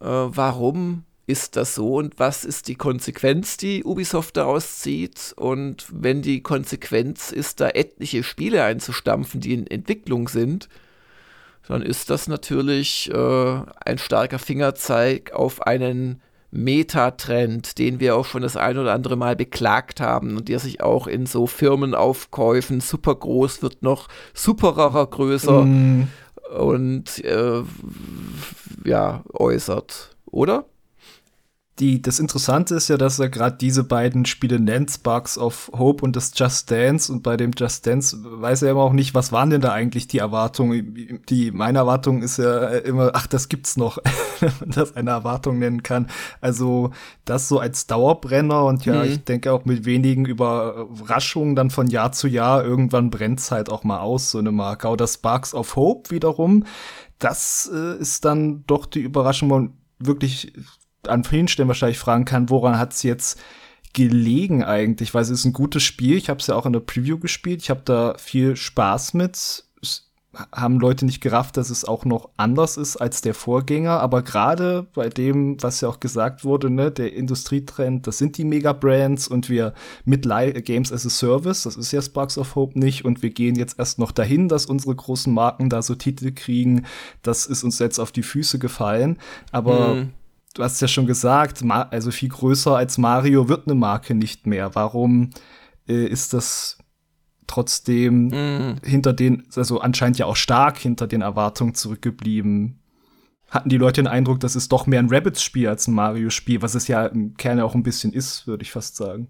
äh, 0.00 0.04
warum 0.04 1.04
ist 1.26 1.56
das 1.56 1.74
so 1.74 1.96
und 1.96 2.18
was 2.18 2.44
ist 2.44 2.68
die 2.68 2.74
Konsequenz, 2.74 3.58
die 3.58 3.84
Ubisoft 3.84 4.36
daraus 4.36 4.78
zieht? 4.78 5.34
Und 5.36 5.86
wenn 5.92 6.22
die 6.22 6.42
Konsequenz 6.42 7.32
ist, 7.32 7.60
da 7.60 7.68
etliche 7.68 8.22
Spiele 8.22 8.64
einzustampfen, 8.64 9.40
die 9.40 9.52
in 9.52 9.66
Entwicklung 9.66 10.28
sind, 10.28 10.68
dann 11.68 11.82
ist 11.82 12.10
das 12.10 12.28
natürlich 12.28 13.10
äh, 13.12 13.60
ein 13.84 13.98
starker 13.98 14.38
Fingerzeig 14.38 15.32
auf 15.32 15.62
einen 15.62 16.22
Metatrend, 16.50 17.78
den 17.78 18.00
wir 18.00 18.16
auch 18.16 18.24
schon 18.24 18.40
das 18.40 18.56
ein 18.56 18.78
oder 18.78 18.94
andere 18.94 19.16
Mal 19.16 19.36
beklagt 19.36 20.00
haben 20.00 20.36
und 20.36 20.48
der 20.48 20.58
sich 20.58 20.82
auch 20.82 21.06
in 21.06 21.26
so 21.26 21.46
Firmenaufkäufen 21.46 22.80
super 22.80 23.14
groß 23.14 23.62
wird, 23.62 23.82
noch 23.82 24.08
superer 24.32 25.06
größer 25.06 25.64
mm. 25.64 26.08
und 26.58 27.22
äh, 27.22 27.62
ja, 28.84 29.22
äußert, 29.34 30.16
oder? 30.24 30.64
Die, 31.78 32.02
das 32.02 32.18
Interessante 32.18 32.74
ist 32.74 32.88
ja, 32.88 32.96
dass 32.96 33.18
er 33.18 33.28
gerade 33.28 33.56
diese 33.56 33.84
beiden 33.84 34.24
Spiele 34.24 34.58
nennt, 34.58 34.90
Sparks 34.90 35.38
of 35.38 35.70
Hope 35.72 36.04
und 36.04 36.16
das 36.16 36.32
Just 36.34 36.70
Dance. 36.70 37.12
Und 37.12 37.22
bei 37.22 37.36
dem 37.36 37.52
Just 37.56 37.86
Dance 37.86 38.18
weiß 38.22 38.62
er 38.62 38.72
immer 38.72 38.82
auch 38.82 38.92
nicht, 38.92 39.14
was 39.14 39.30
waren 39.30 39.50
denn 39.50 39.60
da 39.60 39.72
eigentlich 39.72 40.08
die 40.08 40.18
Erwartungen. 40.18 41.22
Die, 41.28 41.52
meine 41.52 41.78
Erwartung 41.78 42.22
ist 42.22 42.38
ja 42.38 42.68
immer, 42.68 43.12
ach, 43.14 43.26
das 43.26 43.48
gibt's 43.48 43.76
noch, 43.76 43.98
wenn 44.40 44.52
man 44.60 44.70
das 44.70 44.96
eine 44.96 45.10
Erwartung 45.10 45.58
nennen 45.58 45.82
kann. 45.82 46.08
Also 46.40 46.90
das 47.24 47.48
so 47.48 47.60
als 47.60 47.86
Dauerbrenner 47.86 48.64
und 48.64 48.84
ja, 48.84 49.04
mhm. 49.04 49.10
ich 49.10 49.24
denke 49.24 49.52
auch 49.52 49.64
mit 49.64 49.84
wenigen 49.84 50.24
Überraschungen 50.24 51.54
dann 51.54 51.70
von 51.70 51.86
Jahr 51.88 52.12
zu 52.12 52.26
Jahr, 52.26 52.64
irgendwann 52.64 53.10
brennt's 53.10 53.50
halt 53.50 53.70
auch 53.70 53.84
mal 53.84 54.00
aus, 54.00 54.30
so 54.32 54.38
eine 54.38 54.52
Marke. 54.52 54.88
Oder 54.88 55.06
Sparks 55.06 55.54
of 55.54 55.76
Hope 55.76 56.10
wiederum, 56.10 56.64
das 57.18 57.70
äh, 57.72 57.98
ist 57.98 58.24
dann 58.24 58.64
doch 58.66 58.86
die 58.86 59.00
Überraschung, 59.00 59.48
man 59.48 59.72
wirklich 59.98 60.52
an 61.06 61.24
vielen 61.24 61.48
Stellen 61.48 61.68
wahrscheinlich 61.68 61.98
fragen 61.98 62.24
kann, 62.24 62.50
woran 62.50 62.78
hat 62.78 62.92
es 62.92 63.02
jetzt 63.02 63.40
gelegen 63.92 64.62
eigentlich? 64.62 65.14
Weil 65.14 65.22
es 65.22 65.30
ist 65.30 65.44
ein 65.44 65.52
gutes 65.52 65.82
Spiel. 65.82 66.16
Ich 66.16 66.28
habe 66.28 66.40
es 66.40 66.46
ja 66.46 66.54
auch 66.54 66.66
in 66.66 66.72
der 66.72 66.80
Preview 66.80 67.18
gespielt. 67.18 67.62
Ich 67.62 67.70
habe 67.70 67.82
da 67.84 68.14
viel 68.18 68.56
Spaß 68.56 69.14
mit. 69.14 69.64
Es 69.80 70.10
haben 70.52 70.78
Leute 70.78 71.06
nicht 71.06 71.20
gerafft, 71.20 71.56
dass 71.56 71.70
es 71.70 71.84
auch 71.84 72.04
noch 72.04 72.28
anders 72.36 72.76
ist 72.76 72.96
als 72.96 73.22
der 73.22 73.34
Vorgänger. 73.34 74.00
Aber 74.00 74.22
gerade 74.22 74.86
bei 74.94 75.08
dem, 75.08 75.60
was 75.62 75.80
ja 75.80 75.88
auch 75.88 76.00
gesagt 76.00 76.44
wurde, 76.44 76.70
ne, 76.70 76.90
der 76.90 77.14
Industrietrend, 77.14 78.06
das 78.06 78.18
sind 78.18 78.36
die 78.36 78.44
Mega-Brands 78.44 79.26
und 79.26 79.48
wir 79.48 79.72
mit 80.04 80.28
Games 80.64 80.92
as 80.92 81.06
a 81.06 81.10
Service, 81.10 81.62
das 81.62 81.76
ist 81.76 81.90
ja 81.90 82.02
Sparks 82.02 82.36
of 82.36 82.54
Hope 82.54 82.78
nicht. 82.78 83.04
Und 83.04 83.22
wir 83.22 83.30
gehen 83.30 83.56
jetzt 83.56 83.78
erst 83.78 83.98
noch 83.98 84.12
dahin, 84.12 84.48
dass 84.48 84.66
unsere 84.66 84.94
großen 84.94 85.32
Marken 85.32 85.70
da 85.70 85.82
so 85.82 85.94
Titel 85.94 86.32
kriegen. 86.32 86.84
Das 87.22 87.46
ist 87.46 87.64
uns 87.64 87.78
jetzt 87.78 87.98
auf 87.98 88.12
die 88.12 88.22
Füße 88.22 88.58
gefallen. 88.58 89.18
Aber 89.50 89.94
mhm 89.94 90.12
du 90.54 90.62
hast 90.62 90.80
ja 90.80 90.88
schon 90.88 91.06
gesagt, 91.06 91.62
also 91.62 92.10
viel 92.10 92.28
größer 92.28 92.76
als 92.76 92.98
Mario 92.98 93.48
wird 93.48 93.66
eine 93.66 93.74
Marke 93.74 94.14
nicht 94.14 94.46
mehr. 94.46 94.74
Warum 94.74 95.30
äh, 95.88 96.06
ist 96.06 96.32
das 96.32 96.78
trotzdem 97.46 98.28
mm. 98.28 98.80
hinter 98.84 99.12
den, 99.12 99.46
also 99.56 99.80
anscheinend 99.80 100.18
ja 100.18 100.26
auch 100.26 100.36
stark 100.36 100.78
hinter 100.78 101.06
den 101.06 101.22
Erwartungen 101.22 101.74
zurückgeblieben? 101.74 102.80
Hatten 103.50 103.70
die 103.70 103.78
Leute 103.78 104.02
den 104.02 104.08
Eindruck, 104.08 104.40
das 104.40 104.56
ist 104.56 104.72
doch 104.72 104.86
mehr 104.86 105.00
ein 105.00 105.08
Rabbits-Spiel 105.08 105.68
als 105.68 105.86
ein 105.88 105.94
Mario-Spiel, 105.94 106.60
was 106.60 106.74
es 106.74 106.86
ja 106.86 107.06
im 107.06 107.34
Kern 107.34 107.60
auch 107.60 107.74
ein 107.74 107.82
bisschen 107.82 108.12
ist, 108.12 108.46
würde 108.46 108.62
ich 108.62 108.72
fast 108.72 108.96
sagen. 108.96 109.28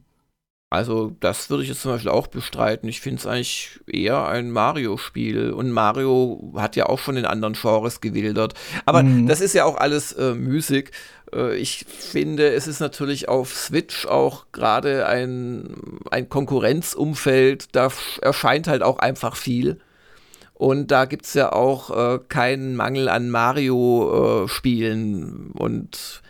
Also, 0.71 1.13
das 1.21 1.49
würde 1.49 1.63
ich 1.63 1.71
jetzt 1.71 1.81
zum 1.81 1.93
Beispiel 1.93 2.11
auch 2.11 2.27
bestreiten. 2.27 2.91
Ich 2.91 3.01
finde 3.01 3.21
es 3.21 3.27
eigentlich 3.27 3.81
eher 3.87 4.29
ein 4.29 4.51
Mario-Spiel. 4.51 5.53
Und 5.53 5.71
Mario 5.71 6.53
hat 6.57 6.77
ja 6.77 6.85
auch 6.87 6.99
schon 6.99 7.17
in 7.17 7.25
anderen 7.25 7.55
Genres 7.55 8.03
gewildert. 8.03 8.53
Aber 8.85 9.03
mhm. 9.03 9.27
das 9.27 9.41
ist 9.41 9.55
ja 9.55 9.65
auch 9.65 9.79
alles 9.79 10.13
äh, 10.13 10.35
müßig. 10.35 10.91
Äh, 11.33 11.57
ich 11.57 11.87
finde, 11.89 12.53
es 12.53 12.67
ist 12.67 12.81
natürlich 12.81 13.31
auf 13.31 13.55
Switch 13.55 14.05
auch 14.07 14.45
gerade 14.53 15.07
ein, 15.07 16.01
ein 16.11 16.29
Konkurrenzumfeld. 16.29 17.75
Da 17.75 17.89
erscheint 18.21 18.69
halt 18.69 18.83
auch 18.83 18.99
einfach 18.99 19.37
viel. 19.37 19.81
Und 20.53 20.91
da 20.91 21.07
gibt 21.07 21.25
es 21.25 21.33
ja 21.33 21.51
auch 21.53 21.97
äh, 21.97 22.19
keinen 22.29 22.77
Mangel 22.77 23.09
an 23.09 23.31
Mario-Spielen. 23.31 25.53
Äh, 25.55 25.63
und 25.63 26.21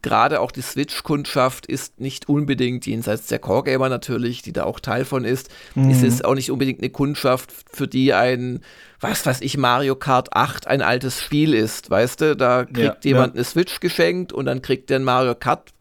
gerade 0.00 0.40
auch 0.40 0.52
die 0.52 0.62
Switch-Kundschaft 0.62 1.66
ist 1.66 2.00
nicht 2.00 2.28
unbedingt, 2.28 2.86
jenseits 2.86 3.26
der 3.26 3.40
Core-Gamer 3.40 3.88
natürlich, 3.88 4.42
die 4.42 4.52
da 4.52 4.64
auch 4.64 4.80
Teil 4.80 5.04
von 5.04 5.24
ist, 5.24 5.50
mhm. 5.74 5.90
ist 5.90 6.02
es 6.02 6.22
auch 6.22 6.34
nicht 6.34 6.50
unbedingt 6.50 6.80
eine 6.80 6.90
Kundschaft, 6.90 7.52
für 7.70 7.88
die 7.88 8.14
ein, 8.14 8.60
was 9.00 9.26
weiß 9.26 9.40
ich, 9.40 9.56
Mario 9.56 9.96
Kart 9.96 10.34
8 10.34 10.68
ein 10.68 10.82
altes 10.82 11.20
Spiel 11.20 11.52
ist, 11.52 11.90
weißt 11.90 12.20
du? 12.20 12.36
Da 12.36 12.64
kriegt 12.64 13.04
ja, 13.04 13.10
jemand 13.10 13.34
ja. 13.34 13.38
eine 13.38 13.44
Switch 13.44 13.80
geschenkt 13.80 14.32
und 14.32 14.46
dann 14.46 14.62
kriegt 14.62 14.88
der 14.90 15.00
ein 15.00 15.04
Mario 15.04 15.34
Kart 15.34 15.72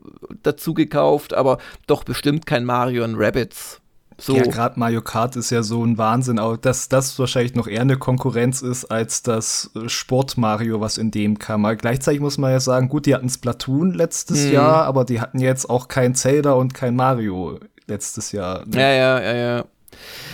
dazu 0.41 0.73
gekauft, 0.73 1.33
aber 1.33 1.59
doch 1.85 2.03
bestimmt 2.03 2.45
kein 2.45 2.65
Mario 2.65 3.03
und 3.03 3.15
Rabbits. 3.15 3.81
So. 4.17 4.35
Ja, 4.35 4.43
gerade 4.43 4.79
Mario 4.79 5.01
Kart 5.01 5.35
ist 5.35 5.49
ja 5.49 5.63
so 5.63 5.83
ein 5.83 5.97
Wahnsinn, 5.97 6.37
auch 6.37 6.57
dass 6.57 6.89
das 6.89 7.17
wahrscheinlich 7.17 7.55
noch 7.55 7.67
eher 7.67 7.81
eine 7.81 7.97
Konkurrenz 7.97 8.61
ist 8.61 8.85
als 8.85 9.23
das 9.23 9.71
äh, 9.75 9.89
Sport 9.89 10.37
Mario, 10.37 10.79
was 10.79 10.97
in 10.97 11.11
dem 11.11 11.39
kam. 11.39 11.65
Aber 11.65 11.75
gleichzeitig 11.75 12.21
muss 12.21 12.37
man 12.37 12.51
ja 12.51 12.59
sagen, 12.59 12.87
gut, 12.87 13.05
die 13.05 13.15
hatten 13.15 13.29
Splatoon 13.29 13.93
letztes 13.93 14.45
hm. 14.45 14.53
Jahr, 14.53 14.85
aber 14.85 15.05
die 15.05 15.21
hatten 15.21 15.39
jetzt 15.39 15.69
auch 15.69 15.87
kein 15.87 16.13
Zelda 16.13 16.53
und 16.53 16.73
kein 16.73 16.95
Mario 16.95 17.59
letztes 17.87 18.31
Jahr. 18.31 18.65
Ne? 18.65 18.79
Ja, 18.79 18.91
ja, 18.91 19.21
ja, 19.21 19.35
ja. 19.35 19.65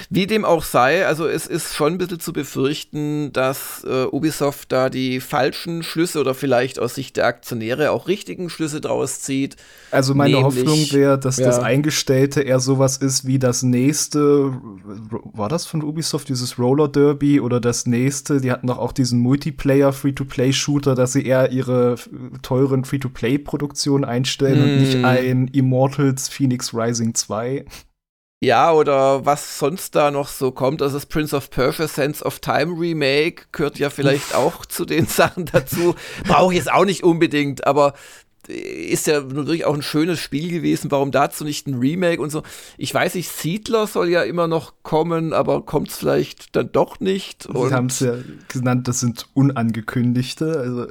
Wie 0.10 0.26
dem 0.26 0.46
auch 0.46 0.64
sei, 0.64 1.06
also 1.06 1.28
es 1.28 1.48
ist 1.48 1.76
schon 1.76 1.94
ein 1.94 1.98
bisschen 1.98 2.20
zu 2.20 2.32
befürchten, 2.32 3.34
dass 3.34 3.86
äh, 3.86 4.06
Ubisoft 4.06 4.72
da 4.72 4.90
die 4.90 5.20
falschen 5.20 5.84
Schlüsse 5.84 6.20
oder 6.20 6.34
vielleicht 6.34 6.80
aus 6.80 6.96
Sicht 6.96 7.18
der 7.18 7.26
Aktionäre 7.26 7.92
auch 7.92 8.08
richtigen 8.08 8.50
Schlüsse 8.50 8.80
draus 8.80 9.22
zieht. 9.22 9.58
Also 9.92 10.16
meine 10.16 10.36
Nämlich, 10.36 10.66
Hoffnung 10.66 10.92
wäre, 10.92 11.20
dass 11.20 11.38
ja. 11.38 11.48
das 11.48 11.60
Eingestellte 11.60 12.42
eher 12.42 12.60
sowas 12.60 12.98
ist 12.98 13.28
wie 13.28 13.40
das 13.40 13.64
nächste, 13.64 14.54
war 15.34 15.50
das 15.50 15.66
von 15.66 15.84
Ubisoft, 15.84 16.30
dieses 16.30 16.58
Roller 16.58 16.88
Derby 16.88 17.40
oder 17.42 17.60
das 17.60 17.86
nächste, 17.86 18.40
die 18.40 18.52
hatten 18.52 18.68
doch 18.68 18.78
auch 18.78 18.92
diesen 18.92 19.20
Multiplayer 19.20 19.92
Free-to-Play-Shooter, 19.92 20.96
dass 20.96 21.14
sie 21.14 21.26
eher 21.26 21.52
ihre 21.52 21.96
teuren 22.42 22.86
Free-to-Play-Produktionen 22.86 24.06
einstellen 24.06 24.60
mm. 24.60 24.64
und 24.64 24.80
nicht 24.80 24.94
hm. 24.94 25.06
ein 25.06 25.48
Immortals 25.50 26.30
Phoenix 26.30 26.74
Rising 26.74 27.14
2. 27.14 27.66
Ja, 28.40 28.72
oder 28.72 29.26
was 29.26 29.58
sonst 29.58 29.96
da 29.96 30.12
noch 30.12 30.28
so 30.28 30.52
kommt. 30.52 30.84
Also 30.84 30.96
das 30.98 31.08
Prince 31.08 31.36
of 31.36 31.50
Persia 31.50 31.88
Sense 31.88 32.24
of 32.24 32.40
Time 32.40 32.80
Remake 32.80 33.46
gehört 33.52 33.80
ja 33.80 33.90
vielleicht 33.90 34.36
auch 34.36 34.66
zu 34.68 34.86
den 34.86 35.06
Sachen 35.08 35.46
dazu. 35.46 35.96
Brauche 36.24 36.54
ich 36.54 36.60
jetzt 36.60 36.72
auch 36.72 36.86
nicht 36.86 37.04
unbedingt, 37.04 37.66
aber 37.66 37.94
ist 38.48 39.08
ja 39.08 39.22
natürlich 39.22 39.66
auch 39.66 39.74
ein 39.74 39.82
schönes 39.82 40.20
Spiel 40.20 40.50
gewesen. 40.50 40.92
Warum 40.92 41.12
dazu 41.12 41.44
nicht 41.44 41.68
ein 41.68 41.76
Remake 41.76 42.22
und 42.22 42.30
so? 42.30 42.44
Ich 42.78 42.94
weiß 42.94 43.16
nicht, 43.16 43.30
Siedler 43.30 43.88
soll 43.88 44.10
ja 44.10 44.24
immer 44.24 44.48
noch 44.48 44.74
kommen, 44.84 45.34
aber 45.34 45.62
kommt 45.64 45.90
es 45.90 45.98
vielleicht 45.98 46.56
dann 46.56 46.72
doch 46.72 47.00
nicht. 47.00 47.44
Sie 47.44 47.74
haben 47.74 47.88
es 47.88 48.00
ja 48.00 48.16
genannt, 48.48 48.88
das 48.88 49.00
sind 49.00 49.28
unangekündigte. 49.34 50.60
Also 50.60 50.88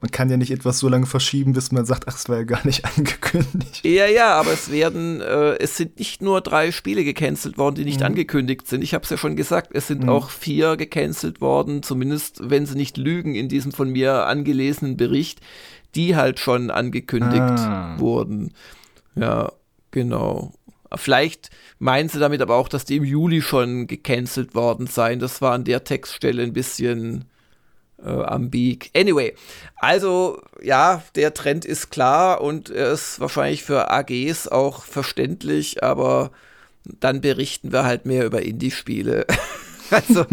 man 0.00 0.10
kann 0.10 0.30
ja 0.30 0.36
nicht 0.36 0.50
etwas 0.50 0.78
so 0.78 0.88
lange 0.88 1.06
verschieben, 1.06 1.52
bis 1.52 1.72
man 1.72 1.84
sagt, 1.84 2.04
ach, 2.06 2.16
es 2.16 2.28
war 2.28 2.38
ja 2.38 2.44
gar 2.44 2.64
nicht 2.64 2.84
angekündigt. 2.96 3.84
Ja, 3.84 4.06
ja, 4.06 4.38
aber 4.38 4.52
es 4.52 4.70
werden, 4.70 5.20
äh, 5.20 5.56
es 5.58 5.76
sind 5.76 5.98
nicht 5.98 6.22
nur 6.22 6.40
drei 6.40 6.72
Spiele 6.72 7.04
gecancelt 7.04 7.58
worden, 7.58 7.76
die 7.76 7.84
nicht 7.84 8.00
mhm. 8.00 8.06
angekündigt 8.06 8.68
sind. 8.68 8.82
Ich 8.82 8.94
habe 8.94 9.04
es 9.04 9.10
ja 9.10 9.16
schon 9.16 9.36
gesagt, 9.36 9.70
es 9.72 9.86
sind 9.86 10.04
mhm. 10.04 10.08
auch 10.10 10.30
vier 10.30 10.76
gecancelt 10.76 11.40
worden, 11.40 11.82
zumindest 11.82 12.50
wenn 12.50 12.66
sie 12.66 12.76
nicht 12.76 12.96
lügen 12.96 13.34
in 13.34 13.48
diesem 13.48 13.72
von 13.72 13.90
mir 13.90 14.26
angelesenen 14.26 14.96
Bericht 14.96 15.40
die 15.94 16.16
halt 16.16 16.38
schon 16.38 16.70
angekündigt 16.70 17.40
ah. 17.40 17.96
wurden. 17.98 18.52
Ja, 19.14 19.52
genau. 19.90 20.52
Vielleicht 20.94 21.50
meinen 21.78 22.08
sie 22.08 22.18
damit 22.18 22.42
aber 22.42 22.56
auch, 22.56 22.68
dass 22.68 22.84
die 22.84 22.96
im 22.96 23.04
Juli 23.04 23.42
schon 23.42 23.86
gecancelt 23.86 24.54
worden 24.54 24.86
seien. 24.86 25.20
Das 25.20 25.40
war 25.40 25.52
an 25.52 25.64
der 25.64 25.84
Textstelle 25.84 26.42
ein 26.42 26.52
bisschen 26.52 27.26
äh, 28.02 28.08
ambig. 28.08 28.90
Anyway, 28.94 29.34
also 29.76 30.42
ja, 30.62 31.02
der 31.14 31.34
Trend 31.34 31.64
ist 31.64 31.90
klar 31.90 32.40
und 32.40 32.70
er 32.70 32.92
ist 32.92 33.20
wahrscheinlich 33.20 33.62
für 33.62 33.90
AGs 33.90 34.48
auch 34.48 34.82
verständlich, 34.82 35.84
aber 35.84 36.32
dann 36.84 37.20
berichten 37.20 37.72
wir 37.72 37.84
halt 37.84 38.06
mehr 38.06 38.24
über 38.26 38.42
Indie-Spiele. 38.42 39.26
also 40.08 40.26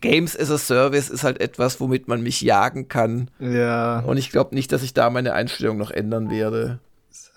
Games 0.00 0.38
as 0.38 0.50
a 0.50 0.58
Service 0.58 1.10
ist 1.10 1.24
halt 1.24 1.40
etwas, 1.40 1.80
womit 1.80 2.08
man 2.08 2.22
mich 2.22 2.40
jagen 2.40 2.88
kann. 2.88 3.30
Ja. 3.38 4.00
Und 4.00 4.16
ich 4.16 4.30
glaube 4.30 4.54
nicht, 4.54 4.72
dass 4.72 4.82
ich 4.82 4.94
da 4.94 5.10
meine 5.10 5.32
Einstellung 5.32 5.78
noch 5.78 5.90
ändern 5.90 6.30
werde 6.30 6.80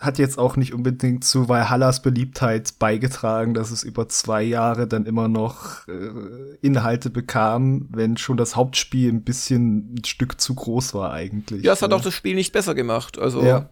hat 0.02 0.18
jetzt 0.18 0.40
auch 0.40 0.58
nicht 0.58 0.74
unbedingt 0.74 1.24
zu 1.24 1.48
Valhallas 1.48 2.02
Beliebtheit 2.02 2.80
beigetragen, 2.80 3.54
dass 3.54 3.70
es 3.70 3.84
über 3.84 4.10
zwei 4.10 4.42
Jahre 4.42 4.88
dann 4.88 5.06
immer 5.06 5.28
noch 5.28 5.88
äh, 5.88 6.58
Inhalte 6.62 7.12
bekam, 7.12 7.88
wenn 7.92 8.18
schon 8.18 8.36
das 8.36 8.56
Hauptspiel 8.56 9.12
ein 9.12 9.24
bisschen 9.24 9.94
ein 9.94 10.04
Stück 10.04 10.42
zu 10.42 10.56
groß 10.56 10.96
war 10.96 11.14
eigentlich. 11.14 11.64
Ja, 11.64 11.74
es 11.74 11.84
hat 11.84 11.94
auch 11.94 12.02
das 12.02 12.16
Spiel 12.16 12.34
nicht 12.34 12.52
besser 12.52 12.74
gemacht. 12.74 13.20
Also. 13.20 13.44
Ja. 13.44 13.70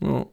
ja. 0.00 0.26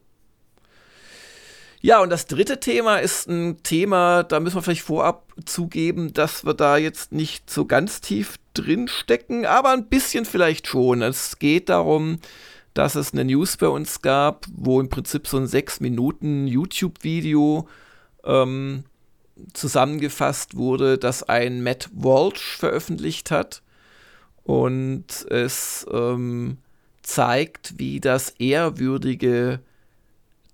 Ja, 1.80 2.00
und 2.00 2.10
das 2.10 2.26
dritte 2.26 2.58
Thema 2.58 2.96
ist 2.96 3.28
ein 3.28 3.62
Thema, 3.62 4.24
da 4.24 4.40
müssen 4.40 4.56
wir 4.56 4.62
vielleicht 4.62 4.82
vorab 4.82 5.32
zugeben, 5.44 6.12
dass 6.12 6.44
wir 6.44 6.54
da 6.54 6.76
jetzt 6.76 7.12
nicht 7.12 7.48
so 7.50 7.66
ganz 7.66 8.00
tief 8.00 8.36
drin 8.54 8.88
stecken, 8.88 9.46
aber 9.46 9.70
ein 9.70 9.86
bisschen 9.86 10.24
vielleicht 10.24 10.66
schon. 10.66 11.02
Es 11.02 11.38
geht 11.38 11.68
darum, 11.68 12.18
dass 12.74 12.96
es 12.96 13.12
eine 13.12 13.24
News 13.24 13.56
bei 13.56 13.68
uns 13.68 14.02
gab, 14.02 14.46
wo 14.52 14.80
im 14.80 14.88
Prinzip 14.88 15.28
so 15.28 15.36
ein 15.36 15.46
sechs 15.46 15.78
Minuten 15.78 16.48
YouTube-Video 16.48 17.68
ähm, 18.24 18.82
zusammengefasst 19.52 20.56
wurde, 20.56 20.98
das 20.98 21.22
ein 21.22 21.62
Matt 21.62 21.90
Walsh 21.94 22.56
veröffentlicht 22.56 23.30
hat. 23.30 23.62
Und 24.42 25.26
es 25.30 25.86
ähm, 25.92 26.58
zeigt, 27.02 27.78
wie 27.78 28.00
das 28.00 28.30
ehrwürdige 28.38 29.60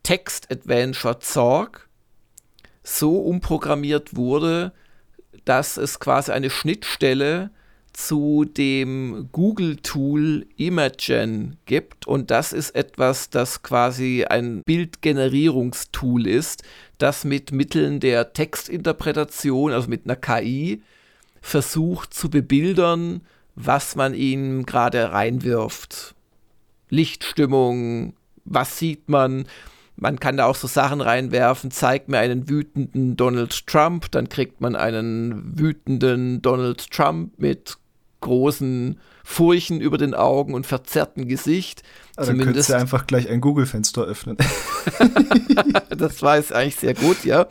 Text-Adventure 0.05 1.19
Zorg 1.19 1.89
so 2.85 3.19
umprogrammiert 3.19 4.15
wurde, 4.15 4.73
dass 5.45 5.77
es 5.77 5.99
quasi 5.99 6.31
eine 6.31 6.51
Schnittstelle 6.51 7.51
zu 7.93 8.45
dem 8.45 9.29
Google-Tool 9.33 10.47
Imagen 10.57 11.57
gibt. 11.65 12.07
Und 12.07 12.31
das 12.31 12.53
ist 12.53 12.75
etwas, 12.75 13.31
das 13.31 13.63
quasi 13.63 14.25
ein 14.29 14.63
Bildgenerierungstool 14.65 16.27
ist, 16.27 16.65
das 16.99 17.25
mit 17.25 17.53
Mitteln 17.53 18.01
der 18.01 18.33
Textinterpretation, 18.33 19.73
also 19.73 19.89
mit 19.89 20.05
einer 20.05 20.17
KI, 20.17 20.83
versucht 21.41 22.13
zu 22.15 22.31
bebildern, 22.31 23.23
was 23.55 23.97
man 23.97 24.15
ihm 24.15 24.67
gerade 24.67 25.13
reinwirft. 25.13 26.15
Lichtstimmung, 26.91 28.15
was 28.45 28.79
sieht 28.79 29.09
man? 29.09 29.47
Man 29.97 30.19
kann 30.19 30.37
da 30.37 30.47
auch 30.47 30.57
so 30.57 30.67
Sachen 30.67 31.01
reinwerfen, 31.01 31.71
zeigt 31.71 32.09
mir 32.09 32.19
einen 32.19 32.49
wütenden 32.49 33.17
Donald 33.17 33.67
Trump, 33.67 34.11
dann 34.11 34.29
kriegt 34.29 34.61
man 34.61 34.75
einen 34.75 35.59
wütenden 35.59 36.43
Donald 36.43 36.91
Trump 36.91 37.39
mit 37.39 37.79
großen 38.21 38.99
Furchen 39.23 39.81
über 39.81 39.97
den 39.97 40.15
Augen 40.15 40.55
und 40.55 40.67
verzerrten 40.67 41.29
Gesicht. 41.29 41.83
Also 42.17 42.33
dann 42.33 42.43
könntest 42.43 42.71
du 42.71 42.75
einfach 42.75 43.07
gleich 43.07 43.29
ein 43.29 43.41
Google-Fenster 43.41 44.03
öffnen. 44.03 44.37
das 45.91 46.23
war 46.23 46.37
jetzt 46.37 46.53
eigentlich 46.53 46.77
sehr 46.77 46.95
gut, 46.95 47.25
ja. 47.25 47.47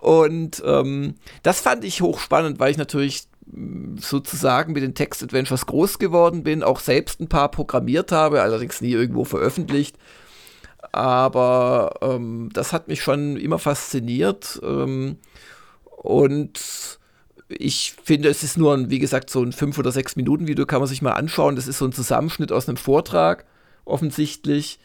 Und 0.00 0.62
ähm, 0.64 1.14
das 1.42 1.60
fand 1.60 1.84
ich 1.84 2.00
hochspannend, 2.00 2.58
weil 2.58 2.70
ich 2.70 2.78
natürlich 2.78 3.28
mm, 3.46 3.98
sozusagen 3.98 4.72
mit 4.72 4.82
den 4.82 4.94
Text-Adventures 4.94 5.66
groß 5.66 5.98
geworden 5.98 6.42
bin, 6.42 6.62
auch 6.62 6.80
selbst 6.80 7.20
ein 7.20 7.28
paar 7.28 7.50
programmiert 7.50 8.10
habe, 8.10 8.42
allerdings 8.42 8.80
nie 8.80 8.92
irgendwo 8.92 9.24
veröffentlicht. 9.24 9.96
Aber 10.92 11.94
ähm, 12.00 12.50
das 12.52 12.72
hat 12.72 12.88
mich 12.88 13.02
schon 13.02 13.36
immer 13.36 13.58
fasziniert. 13.58 14.60
Ähm, 14.62 15.18
und 15.84 16.98
ich 17.48 17.94
finde, 18.02 18.28
es 18.28 18.42
ist 18.42 18.58
nur 18.58 18.74
ein, 18.74 18.90
wie 18.90 18.98
gesagt, 18.98 19.30
so 19.30 19.42
ein 19.42 19.52
5 19.52 19.78
oder 19.78 19.92
6 19.92 20.16
Minuten 20.16 20.46
Video, 20.46 20.66
kann 20.66 20.80
man 20.80 20.88
sich 20.88 21.02
mal 21.02 21.12
anschauen. 21.12 21.56
Das 21.56 21.66
ist 21.66 21.78
so 21.78 21.86
ein 21.86 21.92
Zusammenschnitt 21.92 22.52
aus 22.52 22.68
einem 22.68 22.76
Vortrag, 22.76 23.46
offensichtlich. 23.84 24.78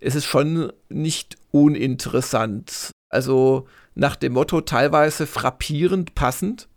Es 0.00 0.14
ist 0.14 0.24
schon 0.24 0.72
nicht 0.88 1.36
uninteressant. 1.50 2.90
Also 3.10 3.66
nach 3.94 4.16
dem 4.16 4.34
Motto 4.34 4.60
teilweise 4.60 5.26
frappierend 5.26 6.14
passend, 6.14 6.68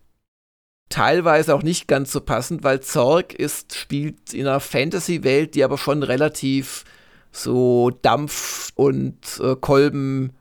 teilweise 0.89 1.55
auch 1.55 1.63
nicht 1.63 1.87
ganz 1.87 2.11
so 2.11 2.21
passend, 2.21 2.63
weil 2.63 2.81
Zorg 2.81 3.33
ist, 3.33 3.75
spielt 3.75 4.33
in 4.33 4.47
einer 4.47 4.59
Fantasy-Welt, 4.59 5.55
die 5.55 5.63
aber 5.63 5.77
schon 5.77 6.03
relativ 6.03 6.83
so 7.31 7.91
Dampf 8.01 8.71
und 8.75 9.17
äh, 9.41 9.55
Kolben 9.55 10.33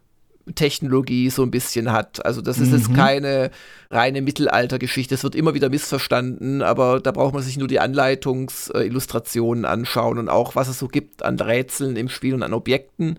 Technologie 0.55 1.31
so 1.31 1.43
ein 1.43 1.51
bisschen 1.51 1.93
hat. 1.93 2.25
Also 2.25 2.41
das 2.43 2.59
ist 2.59 2.71
mhm. 2.71 2.77
jetzt 2.77 2.95
keine 2.95 3.51
reine 3.91 4.23
Mittelaltergeschichte. 4.23 5.15
Es 5.15 5.23
wird 5.23 5.35
immer 5.35 5.55
wieder 5.55 5.69
missverstanden, 5.69 6.63
aber 6.63 7.01
da 7.01 7.13
braucht 7.13 7.35
man 7.35 7.43
sich 7.43 7.57
nur 7.57 7.69
die 7.69 7.81
Anleitungsillustrationen 7.81 9.65
anschauen 9.65 10.19
und 10.19 10.29
auch, 10.29 10.57
was 10.57 10.69
es 10.69 10.79
so 10.79 10.89
gibt 10.89 11.23
an 11.23 11.39
Rätseln 11.39 11.97
im 11.97 12.09
Spiel 12.09 12.35
und 12.35 12.43
an 12.43 12.55
Objekten. 12.55 13.19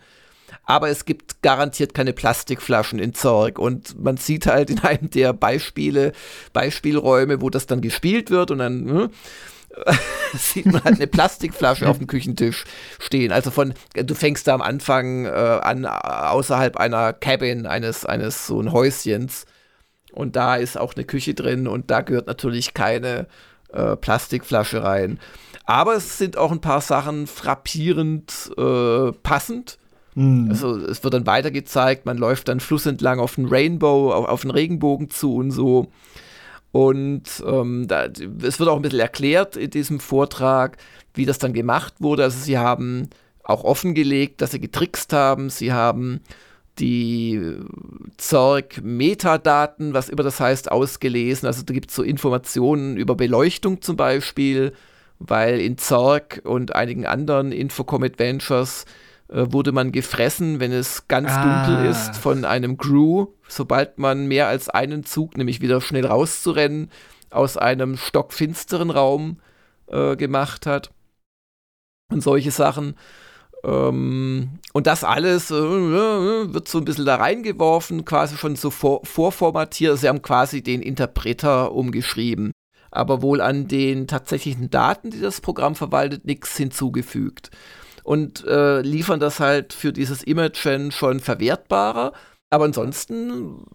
Aber 0.66 0.90
es 0.90 1.06
gibt 1.06 1.42
garantiert 1.42 1.94
keine 1.94 2.14
Plastikflaschen 2.14 3.00
in 3.00 3.14
Zorg. 3.14 3.58
Und 3.58 4.02
man 4.02 4.18
sieht 4.18 4.48
halt 4.48 4.70
in 4.70 4.80
einem 4.80 5.10
der 5.10 5.34
Beispiele, 5.34 6.12
Beispielräume, 6.54 7.42
wo 7.42 7.50
das 7.50 7.68
dann 7.68 7.82
gespielt 7.82 8.30
wird 8.30 8.52
und 8.52 8.60
dann, 8.60 8.90
hm, 8.90 9.10
sieht 10.34 10.66
man 10.66 10.84
halt 10.84 10.98
eine 10.98 11.08
Plastikflasche 11.08 11.88
auf 11.88 11.98
dem 11.98 12.08
Küchentisch 12.08 12.66
stehen. 13.00 13.32
Also 13.32 13.52
von, 13.52 13.74
du 13.94 14.16
fängst 14.16 14.48
da 14.48 14.54
am 14.54 14.62
Anfang 14.62 15.26
äh, 15.26 15.30
an, 15.30 15.86
außerhalb 15.86 16.78
einer 16.78 17.14
Cabin, 17.14 17.66
eines, 17.66 18.06
eines 18.06 18.48
so 18.48 18.62
ein 18.62 18.72
Häuschens. 18.72 19.46
Und 20.12 20.36
da 20.36 20.56
ist 20.56 20.78
auch 20.78 20.94
eine 20.96 21.06
Küche 21.06 21.34
drin 21.34 21.68
und 21.68 21.90
da 21.90 22.02
gehört 22.02 22.28
natürlich 22.28 22.74
keine 22.74 23.28
äh, 23.72 23.96
Plastikflasche 23.96 24.84
rein. 24.84 25.20
Aber 25.66 25.96
es 25.96 26.18
sind 26.18 26.38
auch 26.38 26.52
ein 26.52 26.62
paar 26.62 26.82
Sachen 26.82 27.28
frappierend 27.28 28.52
äh, 28.58 29.12
passend. 29.24 29.78
Mhm. 30.16 30.50
Also 30.50 30.76
es 30.78 31.04
wird 31.04 31.14
dann 31.14 31.28
weiter 31.28 31.52
gezeigt, 31.52 32.06
man 32.06 32.18
läuft 32.18 32.50
dann 32.50 32.60
flussentlang 32.60 33.20
auf 33.20 33.36
den 33.36 33.46
Rainbow, 33.46 34.12
auf, 34.12 34.28
auf 34.28 34.42
den 34.42 34.52
Regenbogen 34.52 35.10
zu 35.10 35.36
und 35.36 35.52
so. 35.52 35.88
Und 36.72 37.44
ähm, 37.46 37.88
da, 37.88 38.06
es 38.06 38.60
wird 38.60 38.70
auch 38.70 38.78
ein 38.78 38.82
bisschen 38.82 39.00
erklärt 39.00 39.58
in 39.58 39.70
diesem 39.70 40.00
Vortrag, 40.00 40.78
wie 41.14 41.26
das 41.26 41.38
dann 41.38 41.54
gemacht 41.54 41.96
wurde. 42.00 42.24
Also 42.24 42.40
sie 42.40 42.58
haben 42.58 43.10
auch 43.44 43.64
offengelegt, 43.64 44.42
dass 44.42 44.52
sie 44.52 44.62
getrickst 44.62 45.12
haben. 45.12 45.50
Sie 45.50 45.74
haben 45.74 46.22
die 46.80 47.58
Zorg-Metadaten, 48.18 49.94
was 49.94 50.10
immer 50.10 50.24
das 50.24 50.40
heißt, 50.40 50.72
ausgelesen. 50.72 51.46
Also 51.46 51.64
da 51.64 51.74
gibt 51.74 51.90
es 51.90 51.96
so 51.96 52.04
Informationen 52.04 52.96
über 52.96 53.16
Beleuchtung 53.16 53.82
zum 53.82 53.98
Beispiel, 53.98 54.74
weil 55.20 55.60
in 55.60 55.78
Zorg 55.78 56.42
und 56.46 56.74
einigen 56.74 57.06
anderen 57.06 57.52
Infocom-Adventures 57.52 58.86
äh, 59.28 59.46
wurde 59.50 59.72
man 59.72 59.92
gefressen, 59.92 60.60
wenn 60.60 60.72
es 60.72 61.08
ganz 61.08 61.30
ah. 61.32 61.66
dunkel 61.66 61.86
ist, 61.90 62.16
von 62.16 62.46
einem 62.46 62.78
Crew. 62.78 63.28
Sobald 63.52 64.00
man 64.00 64.28
mehr 64.28 64.48
als 64.48 64.70
einen 64.70 65.04
Zug, 65.04 65.38
nämlich 65.38 65.60
wieder 65.60 65.82
schnell 65.82 66.06
rauszurennen, 66.06 66.90
aus 67.30 67.58
einem 67.58 67.98
stockfinsteren 67.98 68.90
Raum 68.90 69.42
äh, 69.88 70.16
gemacht 70.16 70.66
hat. 70.66 70.92
Und 72.10 72.22
solche 72.22 72.52
Sachen. 72.52 72.96
Ähm, 73.64 74.60
und 74.72 74.88
das 74.88 75.04
alles 75.04 75.52
äh, 75.52 75.54
wird 75.54 76.68
so 76.70 76.78
ein 76.78 76.86
bisschen 76.86 77.06
da 77.06 77.18
reingeworfen, 77.18 78.06
quasi 78.06 78.38
schon 78.38 78.56
so 78.56 78.70
vor, 78.70 79.02
vorformatiert. 79.06 79.98
Sie 79.98 80.08
haben 80.08 80.22
quasi 80.22 80.64
den 80.64 80.82
Interpreter 80.82 81.74
umgeschrieben, 81.74 82.54
aber 82.90 83.22
wohl 83.22 83.42
an 83.42 83.68
den 83.68 84.08
tatsächlichen 84.08 84.70
Daten, 84.70 85.12
die 85.12 85.20
das 85.20 85.42
Programm 85.42 85.76
verwaltet, 85.76 86.26
nichts 86.26 86.56
hinzugefügt 86.56 87.52
und 88.04 88.46
äh, 88.46 88.82
liefern 88.82 89.20
das 89.20 89.40
halt 89.40 89.74
für 89.74 89.94
dieses 89.94 90.24
Imagen 90.24 90.92
schon 90.92 91.20
verwertbarer. 91.20 92.14
Aber 92.52 92.66
ansonsten 92.66 93.66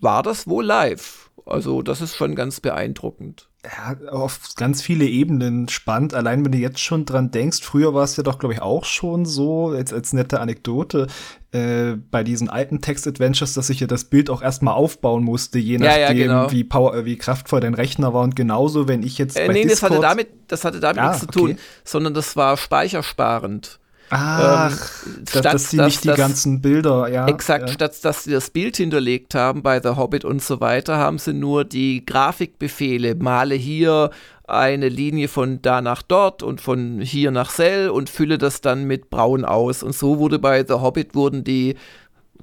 war 0.00 0.22
das 0.22 0.46
wohl 0.46 0.64
live. 0.64 1.30
Also 1.46 1.80
das 1.80 2.00
ist 2.02 2.16
schon 2.16 2.34
ganz 2.34 2.60
beeindruckend. 2.60 3.48
Ja, 3.64 3.96
auf 4.10 4.40
ganz 4.56 4.82
viele 4.82 5.06
Ebenen 5.06 5.68
spannend. 5.68 6.12
Allein 6.12 6.44
wenn 6.44 6.52
du 6.52 6.58
jetzt 6.58 6.80
schon 6.80 7.06
dran 7.06 7.30
denkst, 7.30 7.62
früher 7.62 7.94
war 7.94 8.04
es 8.04 8.16
ja 8.16 8.22
doch, 8.22 8.38
glaube 8.38 8.52
ich, 8.52 8.60
auch 8.60 8.84
schon 8.84 9.24
so, 9.24 9.74
jetzt 9.74 9.92
als 9.92 10.12
nette 10.12 10.40
Anekdote, 10.40 11.06
äh, 11.52 11.94
bei 12.10 12.24
diesen 12.24 12.50
alten 12.50 12.80
Text-Adventures, 12.80 13.54
dass 13.54 13.70
ich 13.70 13.80
ja 13.80 13.86
das 13.86 14.04
Bild 14.04 14.28
auch 14.28 14.42
erstmal 14.42 14.74
aufbauen 14.74 15.24
musste, 15.24 15.58
je 15.58 15.78
nachdem, 15.78 16.00
ja, 16.00 16.08
ja, 16.08 16.12
genau. 16.12 16.52
wie, 16.52 16.64
power, 16.64 17.04
wie 17.06 17.16
kraftvoll 17.16 17.60
dein 17.60 17.74
Rechner 17.74 18.12
war. 18.12 18.22
Und 18.22 18.36
genauso, 18.36 18.86
wenn 18.86 19.02
ich 19.02 19.16
jetzt. 19.16 19.38
Äh, 19.38 19.48
nee, 19.48 19.62
Discord 19.62 19.70
das 19.70 19.82
hatte 19.82 20.00
damit, 20.00 20.28
das 20.48 20.64
hatte 20.64 20.80
damit 20.80 20.98
ah, 21.02 21.08
nichts 21.08 21.20
zu 21.20 21.26
tun, 21.26 21.50
okay. 21.52 21.60
sondern 21.84 22.12
das 22.12 22.36
war 22.36 22.56
speichersparend. 22.56 23.80
Ach, 24.10 24.70
ähm, 24.70 25.26
statt, 25.28 25.44
dass 25.46 25.70
sie 25.70 25.78
nicht 25.78 26.04
die 26.04 26.08
das, 26.08 26.16
ganzen 26.16 26.60
Bilder, 26.60 27.08
ja. 27.08 27.26
Exakt, 27.26 27.68
ja. 27.68 27.74
statt 27.74 28.04
dass 28.04 28.24
sie 28.24 28.30
das 28.30 28.50
Bild 28.50 28.76
hinterlegt 28.76 29.34
haben 29.34 29.62
bei 29.62 29.80
The 29.80 29.90
Hobbit 29.90 30.24
und 30.24 30.42
so 30.42 30.60
weiter, 30.60 30.96
haben 30.98 31.18
sie 31.18 31.32
nur 31.32 31.64
die 31.64 32.06
Grafikbefehle. 32.06 33.16
Male 33.16 33.54
hier 33.54 34.10
eine 34.46 34.88
Linie 34.88 35.28
von 35.28 35.60
da 35.60 35.80
nach 35.80 36.02
dort 36.02 36.42
und 36.42 36.60
von 36.60 37.00
hier 37.00 37.30
nach 37.32 37.50
Sell 37.50 37.90
und 37.90 38.08
fülle 38.08 38.38
das 38.38 38.60
dann 38.60 38.84
mit 38.84 39.10
Braun 39.10 39.44
aus. 39.44 39.82
Und 39.82 39.94
so 39.94 40.18
wurde 40.18 40.38
bei 40.38 40.64
The 40.64 40.74
Hobbit 40.74 41.14
wurden 41.14 41.42
die, 41.42 41.76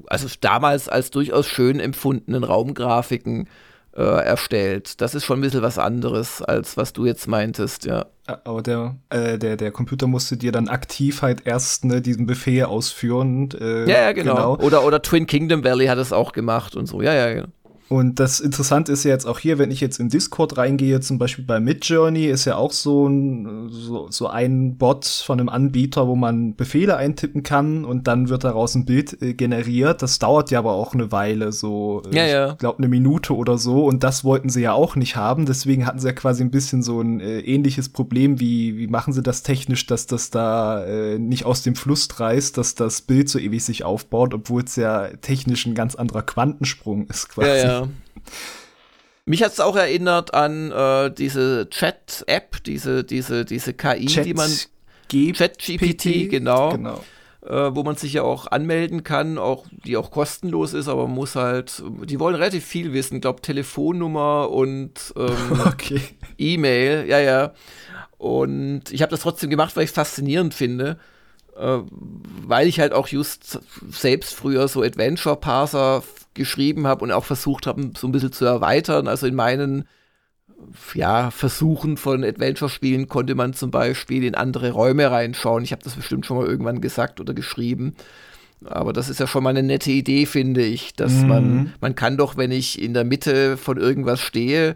also 0.07 0.27
damals 0.41 0.89
als 0.89 1.11
durchaus 1.11 1.47
schön 1.47 1.79
empfundenen 1.79 2.43
Raumgrafiken 2.43 3.47
äh, 3.95 4.01
erstellt. 4.01 5.01
Das 5.01 5.15
ist 5.15 5.25
schon 5.25 5.39
ein 5.39 5.41
bisschen 5.41 5.61
was 5.61 5.77
anderes, 5.77 6.41
als 6.41 6.77
was 6.77 6.93
du 6.93 7.05
jetzt 7.05 7.27
meintest, 7.27 7.85
ja. 7.85 8.05
Aber 8.25 8.61
der, 8.61 8.95
äh, 9.09 9.37
der, 9.37 9.57
der 9.57 9.71
Computer 9.71 10.07
musste 10.07 10.37
dir 10.37 10.51
dann 10.51 10.69
aktiv 10.69 11.21
halt 11.21 11.45
erst 11.45 11.85
ne, 11.85 12.01
diesen 12.01 12.25
Befehl 12.25 12.63
ausführen. 12.63 13.49
Äh, 13.59 13.89
ja, 13.89 14.01
ja, 14.01 14.11
genau. 14.13 14.35
genau. 14.35 14.57
Oder, 14.57 14.85
oder 14.85 15.01
Twin 15.01 15.27
Kingdom 15.27 15.63
Valley 15.63 15.87
hat 15.87 15.97
es 15.97 16.13
auch 16.13 16.31
gemacht 16.31 16.75
und 16.75 16.85
so. 16.85 17.01
Ja, 17.01 17.13
ja, 17.13 17.33
genau. 17.33 17.47
Und 17.93 18.19
das 18.19 18.39
Interessante 18.39 18.91
ist 18.91 19.03
ja 19.03 19.11
jetzt 19.11 19.27
auch 19.27 19.37
hier, 19.37 19.59
wenn 19.59 19.69
ich 19.69 19.79
jetzt 19.79 19.99
in 19.99 20.09
Discord 20.09 20.57
reingehe, 20.57 20.99
zum 20.99 21.19
Beispiel 21.19 21.45
bei 21.45 21.59
Midjourney, 21.59 22.25
ist 22.25 22.45
ja 22.45 22.55
auch 22.55 22.71
so 22.71 23.07
ein, 23.07 23.69
so, 23.69 24.07
so 24.09 24.25
ein 24.25 24.77
Bot 24.79 25.05
von 25.05 25.39
einem 25.39 25.47
Anbieter, 25.47 26.07
wo 26.07 26.15
man 26.15 26.55
Befehle 26.55 26.97
eintippen 26.97 27.43
kann 27.43 27.85
und 27.85 28.07
dann 28.07 28.29
wird 28.29 28.45
daraus 28.45 28.73
ein 28.73 28.85
Bild 28.85 29.21
äh, 29.21 29.35
generiert. 29.35 30.01
Das 30.01 30.17
dauert 30.17 30.49
ja 30.49 30.57
aber 30.57 30.71
auch 30.71 30.95
eine 30.95 31.11
Weile, 31.11 31.51
so, 31.51 32.01
äh, 32.11 32.15
ja, 32.15 32.25
ja. 32.25 32.51
ich 32.53 32.57
glaube, 32.57 32.79
eine 32.79 32.87
Minute 32.87 33.35
oder 33.35 33.59
so. 33.59 33.85
Und 33.85 34.03
das 34.03 34.23
wollten 34.23 34.49
sie 34.49 34.63
ja 34.63 34.73
auch 34.73 34.95
nicht 34.95 35.15
haben. 35.15 35.45
Deswegen 35.45 35.85
hatten 35.85 35.99
sie 35.99 36.07
ja 36.07 36.13
quasi 36.13 36.43
ein 36.43 36.49
bisschen 36.49 36.81
so 36.81 36.99
ein 36.99 37.19
äh, 37.19 37.41
ähnliches 37.41 37.89
Problem. 37.89 38.39
Wie, 38.39 38.75
wie 38.75 38.87
machen 38.87 39.13
sie 39.13 39.21
das 39.21 39.43
technisch, 39.43 39.85
dass 39.85 40.07
das 40.07 40.31
da 40.31 40.83
äh, 40.83 41.19
nicht 41.19 41.45
aus 41.45 41.61
dem 41.61 41.75
Fluss 41.75 42.07
reißt, 42.19 42.57
dass 42.57 42.73
das 42.73 43.01
Bild 43.03 43.29
so 43.29 43.37
ewig 43.37 43.63
sich 43.63 43.83
aufbaut, 43.83 44.33
obwohl 44.33 44.63
es 44.63 44.77
ja 44.77 45.09
technisch 45.21 45.67
ein 45.67 45.75
ganz 45.75 45.93
anderer 45.93 46.23
Quantensprung 46.23 47.05
ist 47.05 47.29
quasi. 47.29 47.49
Ja, 47.49 47.81
ja. 47.81 47.82
Mich 49.25 49.41
hat 49.41 49.53
es 49.53 49.59
auch 49.59 49.75
erinnert 49.75 50.33
an 50.33 50.71
äh, 50.71 51.11
diese 51.11 51.69
Chat-App, 51.69 52.63
diese, 52.65 53.03
diese, 53.03 53.45
diese 53.45 53.73
KI, 53.73 54.05
Chat 54.07 54.25
die 54.25 54.33
man. 54.33 54.51
Chat-GPT, 55.09 56.29
genau. 56.29 56.71
genau. 56.71 57.03
Äh, 57.45 57.75
wo 57.75 57.83
man 57.83 57.95
sich 57.95 58.13
ja 58.13 58.23
auch 58.23 58.47
anmelden 58.47 59.03
kann, 59.03 59.37
auch, 59.37 59.65
die 59.85 59.97
auch 59.97 60.11
kostenlos 60.11 60.73
ist, 60.73 60.87
aber 60.87 61.07
man 61.07 61.15
muss 61.15 61.35
halt, 61.35 61.83
die 62.05 62.19
wollen 62.19 62.35
relativ 62.35 62.65
viel 62.65 62.93
wissen, 62.93 63.21
glaube 63.21 63.41
Telefonnummer 63.41 64.49
und 64.49 65.13
ähm, 65.17 65.61
okay. 65.65 66.01
E-Mail, 66.37 67.05
ja, 67.07 67.19
ja. 67.19 67.53
Und 68.17 68.91
ich 68.91 69.01
habe 69.01 69.11
das 69.11 69.19
trotzdem 69.19 69.49
gemacht, 69.49 69.75
weil 69.75 69.83
ich 69.83 69.89
es 69.89 69.95
faszinierend 69.95 70.53
finde, 70.53 70.97
äh, 71.57 71.79
weil 72.45 72.67
ich 72.67 72.79
halt 72.79 72.93
auch 72.93 73.07
just 73.07 73.59
selbst 73.89 74.33
früher 74.33 74.67
so 74.67 74.81
Adventure-Parser 74.81 76.03
geschrieben 76.33 76.87
habe 76.87 77.03
und 77.03 77.11
auch 77.11 77.25
versucht 77.25 77.67
habe, 77.67 77.91
so 77.97 78.07
ein 78.07 78.11
bisschen 78.11 78.31
zu 78.31 78.45
erweitern. 78.45 79.07
Also 79.07 79.27
in 79.27 79.35
meinen 79.35 79.87
ja, 80.93 81.31
Versuchen 81.31 81.97
von 81.97 82.23
Adventure-Spielen 82.23 83.07
konnte 83.07 83.35
man 83.35 83.53
zum 83.53 83.71
Beispiel 83.71 84.23
in 84.23 84.35
andere 84.35 84.71
Räume 84.71 85.09
reinschauen. 85.11 85.63
Ich 85.63 85.71
habe 85.71 85.83
das 85.83 85.95
bestimmt 85.95 86.25
schon 86.25 86.37
mal 86.37 86.47
irgendwann 86.47 86.81
gesagt 86.81 87.19
oder 87.19 87.33
geschrieben. 87.33 87.95
Aber 88.65 88.93
das 88.93 89.09
ist 89.09 89.19
ja 89.19 89.27
schon 89.27 89.43
mal 89.43 89.49
eine 89.49 89.63
nette 89.63 89.91
Idee, 89.91 90.25
finde 90.25 90.63
ich, 90.63 90.93
dass 90.93 91.13
mhm. 91.13 91.27
man, 91.27 91.73
man 91.81 91.95
kann 91.95 92.17
doch, 92.17 92.37
wenn 92.37 92.51
ich 92.51 92.81
in 92.81 92.93
der 92.93 93.03
Mitte 93.03 93.57
von 93.57 93.77
irgendwas 93.77 94.21
stehe, 94.21 94.75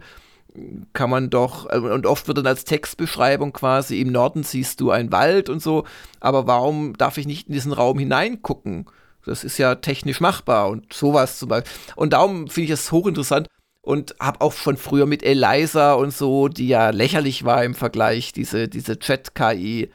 kann 0.92 1.10
man 1.10 1.30
doch, 1.30 1.66
und 1.66 2.06
oft 2.06 2.28
wird 2.28 2.38
dann 2.38 2.46
als 2.46 2.64
Textbeschreibung 2.64 3.52
quasi, 3.52 4.00
im 4.00 4.12
Norden 4.12 4.42
siehst 4.42 4.80
du 4.80 4.90
einen 4.90 5.12
Wald 5.12 5.48
und 5.48 5.62
so, 5.62 5.84
aber 6.20 6.46
warum 6.46 6.96
darf 6.96 7.18
ich 7.18 7.26
nicht 7.26 7.48
in 7.48 7.54
diesen 7.54 7.72
Raum 7.72 7.98
hineingucken? 7.98 8.86
Das 9.24 9.44
ist 9.44 9.58
ja 9.58 9.74
technisch 9.74 10.20
machbar 10.20 10.68
und 10.68 10.92
sowas 10.92 11.38
zum 11.38 11.50
Beispiel. 11.50 11.70
Und 11.96 12.12
darum 12.12 12.48
finde 12.48 12.64
ich 12.66 12.70
es 12.70 12.92
hochinteressant 12.92 13.48
und 13.82 14.14
habe 14.20 14.40
auch 14.40 14.52
schon 14.52 14.76
früher 14.76 15.06
mit 15.06 15.22
Eliza 15.22 15.94
und 15.94 16.12
so, 16.12 16.48
die 16.48 16.68
ja 16.68 16.90
lächerlich 16.90 17.44
war 17.44 17.64
im 17.64 17.74
Vergleich, 17.74 18.32
diese, 18.32 18.68
diese 18.68 18.98
Chat-KI, 18.98 19.90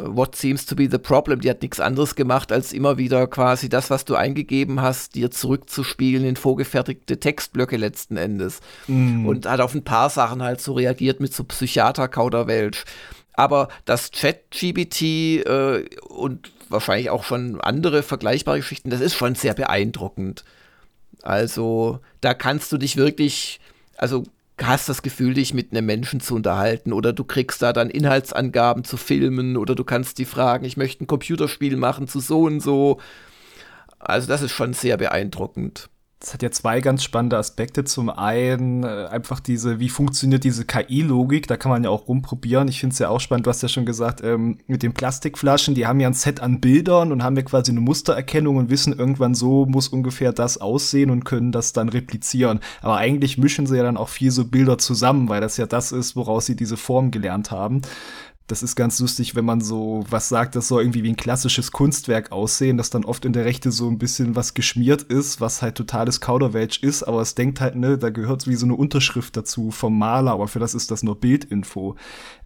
What 0.00 0.36
seems 0.36 0.66
to 0.66 0.76
be 0.76 0.88
the 0.90 0.98
problem, 0.98 1.40
die 1.40 1.50
hat 1.50 1.62
nichts 1.62 1.80
anderes 1.80 2.14
gemacht, 2.14 2.52
als 2.52 2.72
immer 2.72 2.98
wieder 2.98 3.26
quasi 3.26 3.68
das, 3.68 3.90
was 3.90 4.04
du 4.04 4.14
eingegeben 4.14 4.82
hast, 4.82 5.14
dir 5.14 5.30
zurückzuspielen 5.30 6.24
in 6.24 6.36
vorgefertigte 6.36 7.18
Textblöcke 7.18 7.76
letzten 7.76 8.16
Endes. 8.16 8.60
Mm. 8.86 9.26
Und 9.26 9.46
hat 9.46 9.60
auf 9.60 9.74
ein 9.74 9.84
paar 9.84 10.10
Sachen 10.10 10.42
halt 10.42 10.60
so 10.60 10.74
reagiert 10.74 11.20
mit 11.20 11.32
so 11.32 11.44
Psychiater-Kauderwelsch. 11.44 12.84
Aber 13.32 13.68
das 13.84 14.10
Chat-GBT 14.10 15.02
äh, 15.46 15.84
und 16.08 16.50
wahrscheinlich 16.68 17.10
auch 17.10 17.24
schon 17.24 17.60
andere 17.60 18.02
vergleichbare 18.02 18.58
Geschichten, 18.58 18.90
das 18.90 19.00
ist 19.00 19.14
schon 19.14 19.36
sehr 19.36 19.54
beeindruckend. 19.54 20.44
Also 21.22 22.00
da 22.20 22.34
kannst 22.34 22.72
du 22.72 22.78
dich 22.78 22.96
wirklich, 22.96 23.60
also 23.96 24.24
hast 24.62 24.88
das 24.88 25.02
Gefühl, 25.02 25.34
dich 25.34 25.54
mit 25.54 25.72
einem 25.72 25.86
Menschen 25.86 26.20
zu 26.20 26.34
unterhalten 26.34 26.92
oder 26.92 27.12
du 27.12 27.24
kriegst 27.24 27.62
da 27.62 27.72
dann 27.72 27.90
Inhaltsangaben 27.90 28.84
zu 28.84 28.96
Filmen 28.96 29.56
oder 29.56 29.74
du 29.74 29.84
kannst 29.84 30.18
die 30.18 30.24
fragen, 30.24 30.64
ich 30.64 30.76
möchte 30.76 31.04
ein 31.04 31.06
Computerspiel 31.06 31.76
machen 31.76 32.08
zu 32.08 32.20
so 32.20 32.42
und 32.42 32.60
so. 32.60 33.00
Also 33.98 34.28
das 34.28 34.42
ist 34.42 34.52
schon 34.52 34.72
sehr 34.72 34.96
beeindruckend. 34.96 35.90
Das 36.20 36.34
hat 36.34 36.42
ja 36.42 36.50
zwei 36.50 36.80
ganz 36.80 37.04
spannende 37.04 37.36
Aspekte. 37.36 37.84
Zum 37.84 38.10
einen 38.10 38.82
äh, 38.82 39.06
einfach 39.08 39.38
diese, 39.38 39.78
wie 39.78 39.88
funktioniert 39.88 40.42
diese 40.42 40.64
KI-Logik? 40.64 41.46
Da 41.46 41.56
kann 41.56 41.70
man 41.70 41.84
ja 41.84 41.90
auch 41.90 42.08
rumprobieren. 42.08 42.66
Ich 42.66 42.80
finde 42.80 42.92
es 42.92 42.98
ja 42.98 43.08
auch 43.08 43.20
spannend. 43.20 43.46
Du 43.46 43.50
hast 43.50 43.62
ja 43.62 43.68
schon 43.68 43.86
gesagt, 43.86 44.24
ähm, 44.24 44.58
mit 44.66 44.82
den 44.82 44.94
Plastikflaschen, 44.94 45.76
die 45.76 45.86
haben 45.86 46.00
ja 46.00 46.08
ein 46.08 46.14
Set 46.14 46.40
an 46.40 46.60
Bildern 46.60 47.12
und 47.12 47.22
haben 47.22 47.36
ja 47.36 47.42
quasi 47.42 47.70
eine 47.70 47.80
Mustererkennung 47.80 48.56
und 48.56 48.68
wissen 48.68 48.98
irgendwann 48.98 49.36
so 49.36 49.64
muss 49.66 49.86
ungefähr 49.86 50.32
das 50.32 50.58
aussehen 50.60 51.10
und 51.10 51.24
können 51.24 51.52
das 51.52 51.72
dann 51.72 51.88
replizieren. 51.88 52.58
Aber 52.82 52.96
eigentlich 52.96 53.38
mischen 53.38 53.68
sie 53.68 53.76
ja 53.76 53.84
dann 53.84 53.96
auch 53.96 54.08
viel 54.08 54.32
so 54.32 54.44
Bilder 54.44 54.76
zusammen, 54.76 55.28
weil 55.28 55.40
das 55.40 55.56
ja 55.56 55.66
das 55.66 55.92
ist, 55.92 56.16
woraus 56.16 56.46
sie 56.46 56.56
diese 56.56 56.76
Form 56.76 57.12
gelernt 57.12 57.52
haben. 57.52 57.82
Das 58.48 58.62
ist 58.62 58.76
ganz 58.76 58.98
lustig, 58.98 59.34
wenn 59.34 59.44
man 59.44 59.60
so 59.60 60.06
was 60.08 60.30
sagt, 60.30 60.56
das 60.56 60.68
soll 60.68 60.82
irgendwie 60.82 61.02
wie 61.02 61.10
ein 61.10 61.16
klassisches 61.16 61.70
Kunstwerk 61.70 62.32
aussehen, 62.32 62.78
dass 62.78 62.88
dann 62.88 63.04
oft 63.04 63.26
in 63.26 63.34
der 63.34 63.44
Rechte 63.44 63.70
so 63.70 63.88
ein 63.90 63.98
bisschen 63.98 64.36
was 64.36 64.54
geschmiert 64.54 65.02
ist, 65.02 65.42
was 65.42 65.60
halt 65.60 65.74
totales 65.74 66.22
Kauderwelsch 66.22 66.82
ist, 66.82 67.02
aber 67.02 67.20
es 67.20 67.34
denkt 67.34 67.60
halt, 67.60 67.76
ne, 67.76 67.98
da 67.98 68.08
gehört 68.08 68.46
wie 68.46 68.54
so 68.54 68.64
eine 68.64 68.74
Unterschrift 68.74 69.36
dazu 69.36 69.70
vom 69.70 69.98
Maler, 69.98 70.32
aber 70.32 70.48
für 70.48 70.60
das 70.60 70.74
ist 70.74 70.90
das 70.90 71.02
nur 71.02 71.20
Bildinfo 71.20 71.96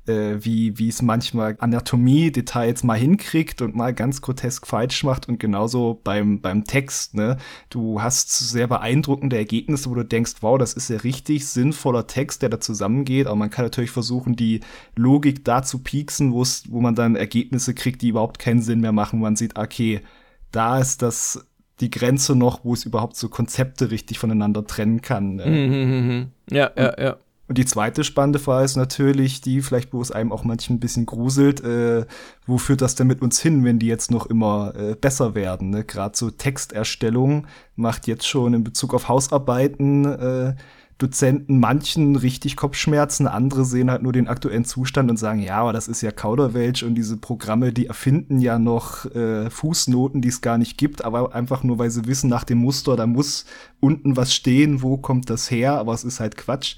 äh, 0.06 0.36
wie 0.40 0.78
wie 0.78 0.88
es 0.88 1.02
manchmal 1.02 1.56
Anatomie-Details 1.58 2.82
mal 2.84 2.98
hinkriegt 2.98 3.62
und 3.62 3.76
mal 3.76 3.94
ganz 3.94 4.20
grotesk 4.20 4.66
falsch 4.66 5.04
macht 5.04 5.28
und 5.28 5.38
genauso 5.38 6.00
beim 6.02 6.40
beim 6.40 6.64
Text. 6.64 7.14
Ne, 7.14 7.36
du 7.70 8.02
hast 8.02 8.30
sehr 8.36 8.66
beeindruckende 8.66 9.36
Ergebnisse, 9.36 9.90
wo 9.90 9.94
du 9.94 10.04
denkst, 10.04 10.34
wow, 10.40 10.58
das 10.58 10.72
ist 10.72 10.90
ja 10.90 10.98
richtig 10.98 11.46
sinnvoller 11.46 12.06
Text, 12.06 12.42
der 12.42 12.48
da 12.48 12.60
zusammengeht. 12.60 13.26
Aber 13.26 13.36
man 13.36 13.50
kann 13.50 13.64
natürlich 13.64 13.90
versuchen, 13.90 14.36
die 14.36 14.60
Logik 14.96 15.44
da 15.44 15.62
zu 15.62 15.78
pieksen, 15.78 16.32
wo 16.32 16.80
man 16.80 16.94
dann 16.94 17.16
Ergebnisse 17.16 17.74
kriegt, 17.74 18.02
die 18.02 18.08
überhaupt 18.08 18.38
keinen 18.38 18.62
Sinn 18.62 18.80
mehr 18.80 18.92
machen. 18.92 19.20
Man 19.20 19.36
sieht, 19.36 19.58
okay, 19.58 20.00
da 20.50 20.78
ist 20.78 21.02
das 21.02 21.46
die 21.80 21.90
Grenze 21.90 22.36
noch, 22.36 22.64
wo 22.64 22.74
es 22.74 22.84
überhaupt 22.84 23.16
so 23.16 23.28
Konzepte 23.28 23.90
richtig 23.90 24.18
voneinander 24.18 24.66
trennen 24.66 25.02
kann. 25.02 25.36
Ne? 25.36 25.46
Mhm, 25.46 25.72
mhm, 25.72 26.06
mhm. 26.06 26.26
ja, 26.50 26.70
ja, 26.76 26.94
ja. 26.98 27.16
Und 27.52 27.58
die 27.58 27.66
zweite 27.66 28.02
spannende 28.02 28.38
Frage 28.38 28.64
ist 28.64 28.76
natürlich 28.76 29.42
die, 29.42 29.60
vielleicht 29.60 29.92
wo 29.92 30.00
es 30.00 30.10
einem 30.10 30.32
auch 30.32 30.42
manchmal 30.42 30.78
ein 30.78 30.80
bisschen 30.80 31.04
gruselt, 31.04 31.62
äh, 31.62 32.06
wo 32.46 32.56
führt 32.56 32.80
das 32.80 32.94
denn 32.94 33.08
mit 33.08 33.20
uns 33.20 33.42
hin, 33.42 33.62
wenn 33.62 33.78
die 33.78 33.88
jetzt 33.88 34.10
noch 34.10 34.24
immer 34.24 34.72
äh, 34.74 34.94
besser 34.94 35.34
werden? 35.34 35.68
Ne? 35.68 35.84
Gerade 35.84 36.16
so 36.16 36.30
Texterstellung 36.30 37.46
macht 37.76 38.06
jetzt 38.06 38.26
schon 38.26 38.54
in 38.54 38.64
Bezug 38.64 38.94
auf 38.94 39.08
Hausarbeiten 39.08 40.06
äh, 40.06 40.54
Dozenten 40.96 41.60
manchen 41.60 42.16
richtig 42.16 42.56
Kopfschmerzen, 42.56 43.26
andere 43.26 43.66
sehen 43.66 43.90
halt 43.90 44.02
nur 44.02 44.14
den 44.14 44.28
aktuellen 44.28 44.64
Zustand 44.64 45.10
und 45.10 45.18
sagen, 45.18 45.40
ja, 45.40 45.58
aber 45.58 45.74
das 45.74 45.88
ist 45.88 46.00
ja 46.00 46.10
Kauderwelsch 46.10 46.82
und 46.82 46.94
diese 46.94 47.18
Programme, 47.18 47.74
die 47.74 47.84
erfinden 47.84 48.40
ja 48.40 48.58
noch 48.58 49.04
äh, 49.14 49.50
Fußnoten, 49.50 50.22
die 50.22 50.28
es 50.28 50.40
gar 50.40 50.56
nicht 50.56 50.78
gibt, 50.78 51.04
aber 51.04 51.34
einfach 51.34 51.64
nur, 51.64 51.78
weil 51.78 51.90
sie 51.90 52.06
wissen 52.06 52.30
nach 52.30 52.44
dem 52.44 52.56
Muster, 52.56 52.96
da 52.96 53.06
muss 53.06 53.44
unten 53.78 54.16
was 54.16 54.32
stehen, 54.32 54.80
wo 54.80 54.96
kommt 54.96 55.28
das 55.28 55.50
her, 55.50 55.74
aber 55.74 55.92
es 55.92 56.02
ist 56.02 56.18
halt 56.18 56.38
Quatsch. 56.38 56.76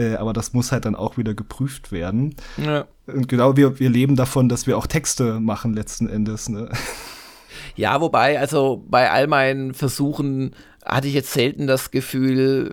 Äh, 0.00 0.16
aber 0.16 0.32
das 0.32 0.54
muss 0.54 0.72
halt 0.72 0.86
dann 0.86 0.96
auch 0.96 1.18
wieder 1.18 1.34
geprüft 1.34 1.92
werden. 1.92 2.34
Ja. 2.56 2.86
Und 3.06 3.28
genau, 3.28 3.56
wir, 3.56 3.78
wir 3.78 3.90
leben 3.90 4.16
davon, 4.16 4.48
dass 4.48 4.66
wir 4.66 4.78
auch 4.78 4.86
Texte 4.86 5.40
machen 5.40 5.74
letzten 5.74 6.08
Endes. 6.08 6.48
Ne? 6.48 6.70
Ja, 7.76 8.00
wobei, 8.00 8.38
also 8.38 8.84
bei 8.88 9.10
all 9.10 9.26
meinen 9.26 9.74
Versuchen 9.74 10.54
hatte 10.84 11.08
ich 11.08 11.14
jetzt 11.14 11.32
selten 11.32 11.66
das 11.66 11.90
Gefühl, 11.90 12.72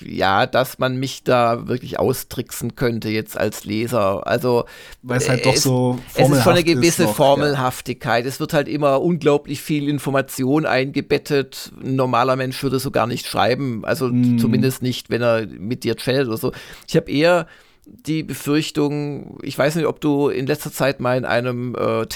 ja, 0.00 0.46
dass 0.46 0.78
man 0.78 0.96
mich 0.96 1.24
da 1.24 1.68
wirklich 1.68 1.98
austricksen 1.98 2.74
könnte 2.74 3.10
jetzt 3.10 3.38
als 3.38 3.64
Leser. 3.64 4.26
Also 4.26 4.64
weil 5.02 5.18
es 5.18 5.28
halt 5.28 5.44
doch 5.44 5.56
so 5.56 5.98
es 6.14 6.28
ist 6.28 6.42
schon 6.42 6.52
eine 6.54 6.64
gewisse 6.64 7.04
noch, 7.04 7.14
Formelhaftigkeit. 7.14 8.24
Ja. 8.24 8.28
Es 8.28 8.40
wird 8.40 8.54
halt 8.54 8.66
immer 8.66 9.02
unglaublich 9.02 9.60
viel 9.60 9.88
Information 9.88 10.64
eingebettet. 10.64 11.70
Ein 11.82 11.96
normaler 11.96 12.36
Mensch 12.36 12.62
würde 12.62 12.78
so 12.78 12.90
gar 12.90 13.06
nicht 13.06 13.26
schreiben, 13.26 13.84
also 13.84 14.08
mm. 14.08 14.38
zumindest 14.38 14.82
nicht, 14.82 15.10
wenn 15.10 15.22
er 15.22 15.46
mit 15.46 15.84
dir 15.84 15.96
chattet 15.96 16.28
oder 16.28 16.38
so. 16.38 16.52
Ich 16.88 16.96
habe 16.96 17.10
eher 17.10 17.46
die 17.84 18.22
Befürchtung, 18.22 19.38
ich 19.42 19.58
weiß 19.58 19.76
nicht, 19.76 19.86
ob 19.86 20.00
du 20.00 20.28
in 20.28 20.46
letzter 20.46 20.72
Zeit 20.72 21.00
mal 21.00 21.16
in 21.16 21.24
einem 21.24 21.74
äh, 21.74 22.06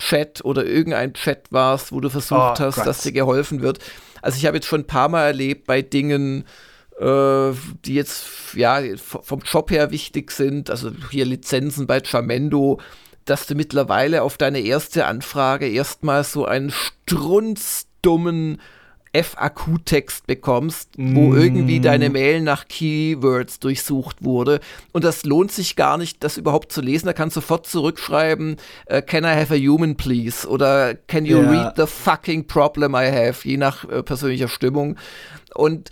Telefon-Chat 0.00 0.44
oder 0.44 0.64
irgendein 0.64 1.14
Chat 1.14 1.46
warst, 1.50 1.92
wo 1.92 2.00
du 2.00 2.08
versucht 2.08 2.60
oh, 2.60 2.64
hast, 2.64 2.76
Gott. 2.76 2.86
dass 2.86 3.02
dir 3.02 3.12
geholfen 3.12 3.62
wird. 3.62 3.78
Also 4.22 4.38
ich 4.38 4.46
habe 4.46 4.56
jetzt 4.56 4.66
schon 4.66 4.80
ein 4.80 4.86
paar 4.86 5.08
Mal 5.08 5.26
erlebt 5.26 5.66
bei 5.66 5.82
Dingen, 5.82 6.44
äh, 6.98 7.52
die 7.84 7.94
jetzt 7.94 8.26
ja 8.54 8.80
vom 9.04 9.40
Job 9.40 9.70
her 9.70 9.90
wichtig 9.90 10.30
sind, 10.30 10.70
also 10.70 10.90
hier 11.10 11.24
Lizenzen 11.24 11.86
bei 11.86 12.02
Jamendo, 12.04 12.80
dass 13.24 13.46
du 13.46 13.54
mittlerweile 13.54 14.22
auf 14.22 14.36
deine 14.36 14.60
erste 14.60 15.06
Anfrage 15.06 15.68
erstmal 15.68 16.24
so 16.24 16.44
einen 16.44 16.72
strunzdummen 17.06 18.60
FAQ-Text 19.12 20.26
bekommst, 20.26 20.90
wo 20.96 21.30
mm. 21.30 21.36
irgendwie 21.36 21.80
deine 21.80 22.10
Mail 22.10 22.40
nach 22.40 22.68
Keywords 22.68 23.58
durchsucht 23.58 24.22
wurde. 24.24 24.60
Und 24.92 25.02
das 25.02 25.24
lohnt 25.24 25.50
sich 25.50 25.74
gar 25.74 25.98
nicht, 25.98 26.22
das 26.22 26.36
überhaupt 26.36 26.70
zu 26.70 26.80
lesen. 26.80 27.06
Da 27.06 27.12
kannst 27.12 27.36
du 27.36 27.40
sofort 27.40 27.66
zurückschreiben, 27.66 28.56
uh, 28.90 29.00
can 29.02 29.24
I 29.24 29.34
have 29.34 29.52
a 29.52 29.56
human 29.56 29.96
please? 29.96 30.46
Oder 30.46 30.94
can 30.94 31.24
you 31.24 31.38
ja. 31.38 31.50
read 31.50 31.72
the 31.76 31.86
fucking 31.86 32.46
problem 32.46 32.94
I 32.94 33.10
have? 33.10 33.48
Je 33.48 33.56
nach 33.56 33.88
äh, 33.88 34.02
persönlicher 34.02 34.48
Stimmung. 34.48 34.96
Und 35.54 35.90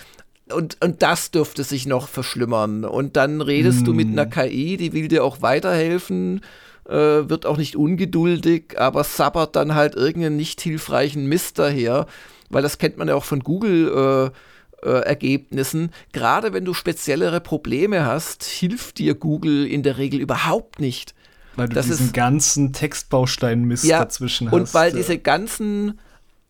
und, 0.51 0.79
und 0.83 1.03
das 1.03 1.31
dürfte 1.31 1.63
sich 1.63 1.87
noch 1.87 2.09
verschlimmern. 2.09 2.87
Und 2.87 3.17
dann 3.17 3.43
redest 3.43 3.83
mm. 3.83 3.85
du 3.85 3.93
mit 3.93 4.09
einer 4.09 4.25
mm. 4.25 4.31
KI, 4.31 4.77
die 4.79 4.95
will 4.95 5.09
dir 5.09 5.23
auch 5.23 5.43
weiterhelfen, 5.43 6.41
äh, 6.89 6.95
wird 6.95 7.45
auch 7.45 7.59
nicht 7.59 7.77
ungeduldig, 7.77 8.79
aber 8.79 9.05
sabbert 9.05 9.57
dann 9.57 9.75
halt 9.75 9.95
irgendeinen 9.95 10.37
nicht 10.37 10.63
hilfreichen 10.63 11.27
Mist 11.27 11.59
daher 11.59 12.07
weil 12.51 12.63
das 12.63 12.79
kennt 12.79 12.97
man 12.99 13.09
ja 13.09 13.15
auch 13.15 13.25
von 13.25 13.41
Google. 13.41 14.33
Äh, 14.33 14.39
äh, 14.83 14.91
Ergebnissen. 14.91 15.91
Gerade 16.13 16.53
wenn 16.53 16.65
du 16.65 16.73
speziellere 16.73 17.41
Probleme 17.41 18.07
hast, 18.07 18.45
hilft 18.45 18.99
dir 18.99 19.17
Google 19.17 19.67
in 19.67 19.83
der 19.83 19.99
Regel 19.99 20.21
überhaupt 20.21 20.79
nicht. 20.79 21.15
Weil 21.57 21.69
du 21.69 21.75
das 21.75 21.87
diesen 21.87 22.07
ist, 22.07 22.15
ganzen 22.15 22.73
Textbaustein-Mist 22.73 23.85
ja, 23.85 23.99
dazwischen 23.99 24.47
hast. 24.47 24.55
Und 24.55 24.75
weil 24.75 24.93
diese 24.93 25.19
ganzen 25.19 25.99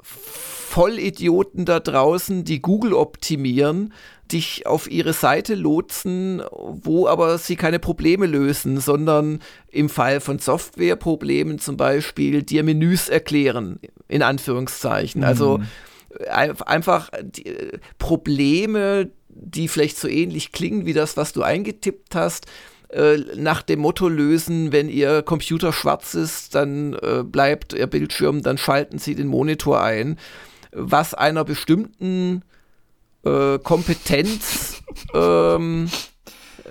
Vollidioten 0.03 1.65
da 1.65 1.81
draußen, 1.81 2.45
die 2.45 2.61
Google 2.61 2.93
optimieren, 2.93 3.95
dich 4.31 4.67
auf 4.67 4.91
ihre 4.91 5.15
Seite 5.15 5.55
lotsen, 5.55 6.43
wo 6.53 7.07
aber 7.09 7.39
sie 7.39 7.57
keine 7.57 7.79
Probleme 7.79 8.27
lösen, 8.27 8.79
sondern 8.79 9.41
im 9.71 9.89
Fall 9.89 10.21
von 10.21 10.39
Softwareproblemen 10.39 11.59
zum 11.59 11.79
Beispiel 11.79 12.43
dir 12.43 12.63
Menüs 12.63 13.09
erklären, 13.09 13.81
in 14.07 14.23
Anführungszeichen. 14.23 15.25
Also 15.25 15.59
mhm. 15.59 15.65
Einfach 16.31 17.11
die, 17.23 17.45
Probleme, 17.99 19.11
die 19.29 19.69
vielleicht 19.69 19.99
so 19.99 20.09
ähnlich 20.09 20.53
klingen 20.53 20.87
wie 20.87 20.95
das, 20.95 21.17
was 21.17 21.33
du 21.33 21.43
eingetippt 21.43 22.15
hast, 22.15 22.47
äh, 22.89 23.19
nach 23.37 23.63
dem 23.63 23.81
Motto 23.81 24.09
lösen, 24.09 24.73
wenn 24.73 24.89
Ihr 24.89 25.23
Computer 25.23 25.73
schwarz 25.73 26.15
ist, 26.15 26.55
dann 26.55 26.95
äh, 26.95 27.23
bleibt 27.23 27.75
Ihr 27.75 27.87
Bildschirm, 27.87 28.43
dann 28.43 28.57
schalten 28.57 28.99
Sie 28.99 29.15
den 29.15 29.27
Monitor 29.27 29.83
ein, 29.83 30.19
was 30.73 31.13
einer 31.13 31.45
bestimmten 31.45 32.43
äh, 33.25 33.59
Kompetenz, 33.59 34.83
ähm, 35.15 35.91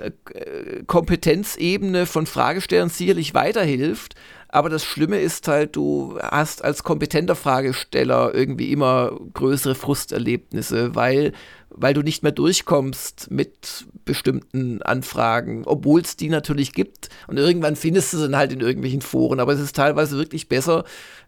äh, 0.02 0.84
Kompetenzebene 0.88 2.08
von 2.08 2.26
Fragestellern 2.26 2.90
sicherlich 2.90 3.34
weiterhilft. 3.34 4.16
Aber 4.58 4.70
das 4.70 4.84
Schlimme 4.84 5.20
ist 5.20 5.48
halt, 5.48 5.76
du 5.76 6.18
hast 6.20 6.64
als 6.64 6.82
kompetenter 6.82 7.36
Fragesteller 7.36 8.34
irgendwie 8.34 8.72
immer 8.72 9.12
größere 9.36 9.76
Frusterlebnisse, 9.76 10.96
weil, 10.96 11.34
weil 11.70 11.94
du 11.94 12.02
nicht 12.02 12.24
mehr 12.24 12.32
durchkommst 12.32 13.30
mit 13.30 13.86
bestimmten 14.04 14.82
Anfragen, 14.82 15.62
obwohl 15.68 16.02
es 16.02 16.18
die 16.18 16.30
natürlich 16.30 16.74
gibt. 16.74 17.10
Und 17.28 17.38
irgendwann 17.38 17.76
findest 17.76 18.14
du 18.14 18.18
sie 18.18 18.24
dann 18.24 18.36
halt 18.36 18.52
in 18.52 18.62
irgendwelchen 18.62 19.02
Foren. 19.02 19.40
Aber 19.40 19.54
es 19.54 19.60
ist 19.60 19.76
teilweise 19.76 20.18
wirklich 20.18 20.50
besser, 20.50 20.86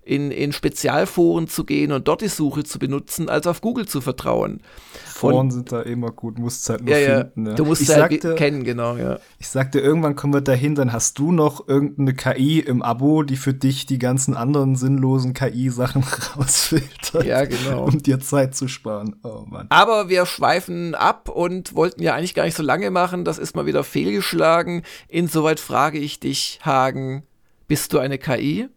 in, 0.10 0.32
in 0.32 0.52
Spezialforen 0.52 1.48
zu 1.48 1.64
gehen 1.64 1.92
und 1.92 2.08
dort 2.08 2.22
die 2.22 2.30
Suche 2.30 2.64
zu 2.64 2.80
benutzen, 2.80 3.30
als 3.30 3.46
auf 3.46 3.62
Google 3.62 3.88
zu 3.88 4.02
vertrauen. 4.02 4.62
Foren 5.06 5.52
sind 5.52 5.72
da 5.72 5.82
immer 5.82 6.12
gut, 6.12 6.40
musst 6.40 6.64
es 6.64 6.70
halt 6.70 6.84
nur 6.84 6.98
ja, 6.98 7.20
finden. 7.20 7.46
Ja. 7.48 7.54
Du 7.54 7.66
musst 7.66 7.82
ich 7.84 7.90
halt 7.90 8.00
sagte, 8.00 8.36
kennen, 8.36 8.64
genau, 8.64 8.96
ja. 8.96 9.20
Ich 9.38 9.50
sagte, 9.50 9.80
irgendwann 9.80 10.16
kommen 10.16 10.34
wir 10.34 10.42
dahin, 10.42 10.74
dann 10.74 10.94
hast 10.94 11.20
du 11.20 11.32
noch 11.32 11.68
irgendeine 11.68 12.16
KI 12.16 12.60
im 12.60 12.82
Abo, 12.82 13.19
die 13.24 13.36
für 13.36 13.54
dich 13.54 13.86
die 13.86 14.00
ganzen 14.00 14.36
anderen 14.36 14.76
sinnlosen 14.76 15.34
KI-Sachen 15.34 16.04
rausfiltert. 16.38 17.26
Ja, 17.26 17.46
genau. 17.46 17.86
Um 17.86 18.02
dir 18.04 18.20
Zeit 18.20 18.56
zu 18.56 18.68
sparen. 18.68 19.16
Oh 19.24 19.46
Mann. 19.48 19.68
Aber 19.70 20.10
wir 20.10 20.26
schweifen 20.26 20.96
ab 20.96 21.30
und 21.30 21.76
wollten 21.76 22.04
ja 22.04 22.14
eigentlich 22.14 22.36
gar 22.36 22.44
nicht 22.46 22.58
so 22.58 22.64
lange 22.64 22.92
machen. 22.92 23.26
Das 23.26 23.38
ist 23.38 23.56
mal 23.56 23.66
wieder 23.66 23.84
fehlgeschlagen. 23.84 24.84
Insoweit 25.08 25.60
frage 25.60 25.98
ich 25.98 26.20
dich, 26.20 26.60
Hagen, 26.64 27.24
bist 27.68 27.94
du 27.94 28.00
eine 28.00 28.18
KI? 28.18 28.70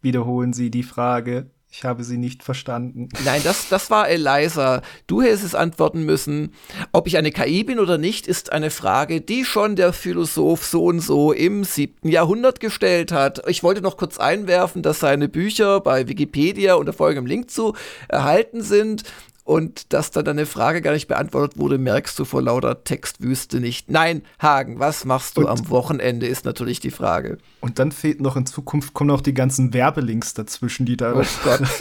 Wiederholen 0.00 0.52
Sie 0.52 0.70
die 0.70 0.82
Frage. 0.82 1.51
Ich 1.74 1.84
habe 1.84 2.04
sie 2.04 2.18
nicht 2.18 2.42
verstanden. 2.42 3.08
Nein, 3.24 3.40
das, 3.44 3.70
das 3.70 3.90
war 3.90 4.06
Eliza. 4.06 4.82
Du 5.06 5.22
hättest 5.22 5.42
es 5.42 5.54
antworten 5.54 6.02
müssen. 6.02 6.52
Ob 6.92 7.06
ich 7.06 7.16
eine 7.16 7.32
KI 7.32 7.64
bin 7.64 7.80
oder 7.80 7.96
nicht, 7.96 8.26
ist 8.26 8.52
eine 8.52 8.68
Frage, 8.68 9.22
die 9.22 9.46
schon 9.46 9.74
der 9.74 9.94
Philosoph 9.94 10.66
so 10.66 10.84
und 10.84 11.00
so 11.00 11.32
im 11.32 11.64
siebten 11.64 12.08
Jahrhundert 12.08 12.60
gestellt 12.60 13.10
hat. 13.10 13.48
Ich 13.48 13.62
wollte 13.62 13.80
noch 13.80 13.96
kurz 13.96 14.18
einwerfen, 14.18 14.82
dass 14.82 15.00
seine 15.00 15.30
Bücher 15.30 15.80
bei 15.80 16.08
Wikipedia 16.08 16.74
unter 16.74 16.92
folgendem 16.92 17.24
Link 17.24 17.50
zu 17.50 17.74
erhalten 18.06 18.60
sind 18.60 19.04
und 19.44 19.92
dass 19.92 20.10
dann 20.10 20.24
deine 20.24 20.46
Frage 20.46 20.82
gar 20.82 20.92
nicht 20.92 21.08
beantwortet 21.08 21.58
wurde, 21.58 21.78
merkst 21.78 22.18
du 22.18 22.24
vor 22.24 22.42
lauter 22.42 22.84
Textwüste 22.84 23.60
nicht. 23.60 23.90
Nein, 23.90 24.22
Hagen, 24.40 24.78
was 24.78 25.04
machst 25.04 25.36
du 25.36 25.42
und, 25.42 25.48
am 25.48 25.68
Wochenende, 25.68 26.26
ist 26.26 26.44
natürlich 26.44 26.80
die 26.80 26.90
Frage. 26.90 27.38
Und 27.60 27.78
dann 27.78 27.90
fehlt 27.92 28.20
noch 28.20 28.36
in 28.36 28.46
Zukunft, 28.46 28.94
kommen 28.94 29.08
noch 29.08 29.20
die 29.20 29.34
ganzen 29.34 29.74
Werbelinks 29.74 30.34
dazwischen, 30.34 30.86
die 30.86 30.96
da. 30.96 31.14
Oh 31.14 31.24
Gott. 31.44 31.62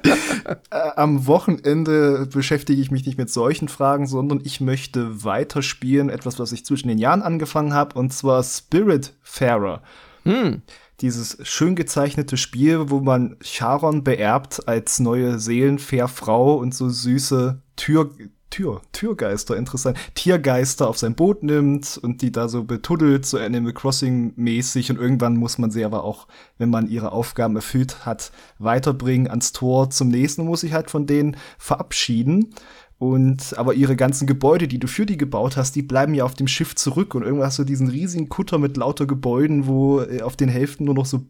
Äh, 0.70 0.90
am 0.96 1.26
Wochenende 1.26 2.26
beschäftige 2.26 2.80
ich 2.80 2.90
mich 2.90 3.06
nicht 3.06 3.18
mit 3.18 3.30
solchen 3.30 3.68
Fragen, 3.68 4.06
sondern 4.06 4.40
ich 4.42 4.60
möchte 4.60 5.24
weiterspielen, 5.24 6.10
etwas, 6.10 6.38
was 6.40 6.50
ich 6.50 6.64
zwischen 6.64 6.88
den 6.88 6.98
Jahren 6.98 7.22
angefangen 7.22 7.72
habe, 7.72 7.96
und 7.98 8.12
zwar 8.12 8.42
Spiritfarer. 8.42 9.82
Hm 10.24 10.62
dieses 11.00 11.38
schön 11.42 11.74
gezeichnete 11.74 12.36
Spiel, 12.36 12.90
wo 12.90 13.00
man 13.00 13.36
Charon 13.42 14.04
beerbt 14.04 14.68
als 14.68 15.00
neue 15.00 15.38
Seelenfährfrau 15.38 16.56
und 16.56 16.74
so 16.74 16.88
süße 16.88 17.62
Tür, 17.76 18.10
Tür, 18.50 18.82
Türgeister, 18.92 19.56
interessant, 19.56 19.96
Tiergeister 20.14 20.88
auf 20.88 20.98
sein 20.98 21.14
Boot 21.14 21.42
nimmt 21.42 21.98
und 22.02 22.20
die 22.20 22.32
da 22.32 22.48
so 22.48 22.64
betuddelt, 22.64 23.24
so 23.24 23.38
Animal 23.38 23.72
Crossing 23.72 24.32
mäßig 24.36 24.90
und 24.90 24.98
irgendwann 24.98 25.36
muss 25.36 25.56
man 25.56 25.70
sie 25.70 25.84
aber 25.84 26.02
auch, 26.04 26.26
wenn 26.58 26.68
man 26.68 26.88
ihre 26.88 27.12
Aufgaben 27.12 27.54
erfüllt 27.54 28.04
hat, 28.04 28.32
weiterbringen 28.58 29.28
ans 29.28 29.52
Tor 29.52 29.90
zum 29.90 30.08
nächsten 30.08 30.44
muss 30.44 30.62
sich 30.62 30.72
halt 30.72 30.90
von 30.90 31.06
denen 31.06 31.36
verabschieden. 31.58 32.52
Und 33.00 33.56
aber 33.56 33.72
ihre 33.72 33.96
ganzen 33.96 34.26
Gebäude, 34.26 34.68
die 34.68 34.78
du 34.78 34.86
für 34.86 35.06
die 35.06 35.16
gebaut 35.16 35.56
hast, 35.56 35.74
die 35.74 35.80
bleiben 35.80 36.12
ja 36.12 36.22
auf 36.24 36.34
dem 36.34 36.46
Schiff 36.46 36.74
zurück. 36.74 37.14
Und 37.14 37.22
irgendwann 37.22 37.46
hast 37.46 37.58
du 37.58 37.64
diesen 37.64 37.88
riesigen 37.88 38.28
Kutter 38.28 38.58
mit 38.58 38.76
lauter 38.76 39.06
Gebäuden, 39.06 39.66
wo 39.66 40.02
äh, 40.02 40.20
auf 40.20 40.36
den 40.36 40.50
Hälften 40.50 40.84
nur 40.84 40.94
noch 40.94 41.06
so 41.06 41.24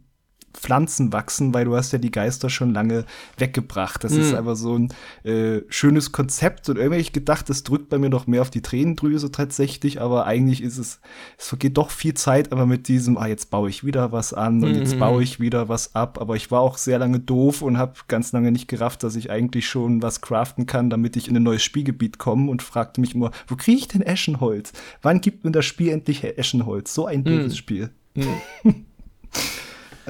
Pflanzen 0.52 1.12
wachsen, 1.12 1.54
weil 1.54 1.64
du 1.64 1.76
hast 1.76 1.92
ja 1.92 1.98
die 1.98 2.10
Geister 2.10 2.50
schon 2.50 2.72
lange 2.72 3.04
weggebracht. 3.38 4.02
Das 4.04 4.12
mhm. 4.12 4.20
ist 4.20 4.34
einfach 4.34 4.56
so 4.56 4.76
ein 4.76 4.92
äh, 5.24 5.62
schönes 5.68 6.12
Konzept 6.12 6.68
und 6.68 6.76
irgendwie 6.76 7.00
ich 7.00 7.12
gedacht, 7.12 7.48
das 7.48 7.62
drückt 7.62 7.88
bei 7.88 7.98
mir 7.98 8.10
noch 8.10 8.26
mehr 8.26 8.42
auf 8.42 8.50
die 8.50 8.62
Tränendrüse 8.62 9.30
tatsächlich, 9.30 10.00
aber 10.00 10.26
eigentlich 10.26 10.62
ist 10.62 10.78
es, 10.78 11.00
es 11.38 11.48
vergeht 11.48 11.76
doch 11.76 11.90
viel 11.90 12.14
Zeit, 12.14 12.52
aber 12.52 12.66
mit 12.66 12.88
diesem, 12.88 13.16
ah, 13.16 13.26
jetzt 13.26 13.50
baue 13.50 13.70
ich 13.70 13.84
wieder 13.84 14.12
was 14.12 14.34
an 14.34 14.62
und 14.64 14.72
mhm. 14.72 14.78
jetzt 14.78 14.98
baue 14.98 15.22
ich 15.22 15.40
wieder 15.40 15.68
was 15.68 15.94
ab, 15.94 16.20
aber 16.20 16.36
ich 16.36 16.50
war 16.50 16.60
auch 16.60 16.78
sehr 16.78 16.98
lange 16.98 17.20
doof 17.20 17.62
und 17.62 17.78
habe 17.78 17.94
ganz 18.08 18.32
lange 18.32 18.52
nicht 18.52 18.68
gerafft, 18.68 19.02
dass 19.02 19.16
ich 19.16 19.30
eigentlich 19.30 19.68
schon 19.68 20.02
was 20.02 20.20
craften 20.20 20.66
kann, 20.66 20.90
damit 20.90 21.16
ich 21.16 21.28
in 21.28 21.36
ein 21.36 21.42
neues 21.42 21.62
Spielgebiet 21.62 22.18
komme 22.18 22.50
und 22.50 22.62
fragte 22.62 23.00
mich 23.00 23.14
immer, 23.14 23.30
wo 23.46 23.56
kriege 23.56 23.78
ich 23.78 23.88
denn 23.88 24.02
Eschenholz? 24.02 24.72
Wann 25.02 25.20
gibt 25.20 25.44
mir 25.44 25.52
das 25.52 25.64
Spiel 25.64 25.90
endlich 25.90 26.24
Eschenholz? 26.24 26.92
So 26.94 27.06
ein 27.06 27.22
mhm. 27.22 27.50
Spiel. 27.50 27.90
Mhm. 28.14 28.26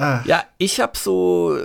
Ah. 0.01 0.23
Ja, 0.25 0.45
ich 0.57 0.79
habe 0.79 0.97
so, 0.97 1.55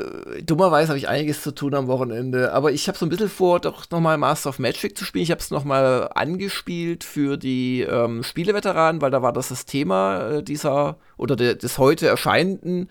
dummerweise 0.43 0.89
habe 0.89 0.99
ich 0.99 1.09
einiges 1.09 1.41
zu 1.41 1.55
tun 1.55 1.75
am 1.75 1.87
Wochenende, 1.87 2.53
aber 2.53 2.71
ich 2.71 2.87
habe 2.87 2.99
so 2.99 3.07
ein 3.07 3.09
bisschen 3.09 3.31
vor, 3.31 3.61
doch 3.61 3.91
nochmal 3.91 4.19
Master 4.19 4.51
of 4.51 4.59
Magic 4.59 4.99
zu 4.99 5.07
spielen. 5.07 5.23
Ich 5.23 5.31
habe 5.31 5.41
es 5.41 5.51
nochmal 5.51 6.11
angespielt 6.15 7.03
für 7.03 7.39
die 7.39 7.81
ähm, 7.81 8.23
Spieleveteranen, 8.23 9.01
weil 9.01 9.11
da 9.11 9.23
war 9.23 9.33
das 9.33 9.49
das 9.49 9.65
Thema 9.65 10.29
äh, 10.29 10.43
dieser 10.43 10.99
oder 11.17 11.35
de, 11.35 11.55
des 11.55 11.79
heute 11.79 12.09
erscheinenden, 12.09 12.91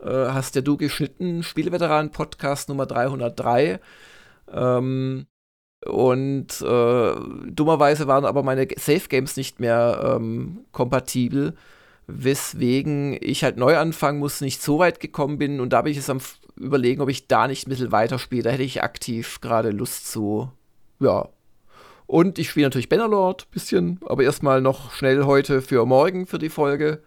äh, 0.00 0.08
hast 0.08 0.54
ja 0.54 0.62
du 0.62 0.78
geschnitten, 0.78 1.42
Spieleveteranen-Podcast 1.42 2.70
Nummer 2.70 2.86
303. 2.86 3.80
Ähm, 4.50 5.26
und 5.84 6.62
äh, 6.62 7.14
dummerweise 7.50 8.06
waren 8.06 8.24
aber 8.24 8.42
meine 8.42 8.66
Safe 8.78 9.06
Games 9.06 9.36
nicht 9.36 9.60
mehr 9.60 10.16
ähm, 10.16 10.64
kompatibel 10.72 11.56
weswegen 12.08 13.16
ich 13.20 13.44
halt 13.44 13.58
neu 13.58 13.76
anfangen 13.76 14.18
muss, 14.18 14.40
nicht 14.40 14.62
so 14.62 14.78
weit 14.78 14.98
gekommen 14.98 15.38
bin 15.38 15.60
und 15.60 15.72
da 15.72 15.82
bin 15.82 15.92
ich 15.92 15.98
jetzt 15.98 16.10
am 16.10 16.20
überlegen, 16.56 17.00
ob 17.02 17.08
ich 17.08 17.28
da 17.28 17.46
nicht 17.46 17.66
ein 17.66 17.70
bisschen 17.70 17.92
weiterspiele. 17.92 18.42
Da 18.42 18.50
hätte 18.50 18.64
ich 18.64 18.82
aktiv 18.82 19.40
gerade 19.40 19.70
Lust 19.70 20.10
zu, 20.10 20.50
ja. 20.98 21.28
Und 22.06 22.38
ich 22.38 22.48
spiele 22.48 22.66
natürlich 22.66 22.88
Bannerlord, 22.88 23.50
bisschen, 23.50 24.00
aber 24.06 24.24
erstmal 24.24 24.62
noch 24.62 24.92
schnell 24.92 25.24
heute 25.24 25.60
für 25.60 25.84
morgen 25.84 26.26
für 26.26 26.38
die 26.38 26.48
Folge. 26.48 27.02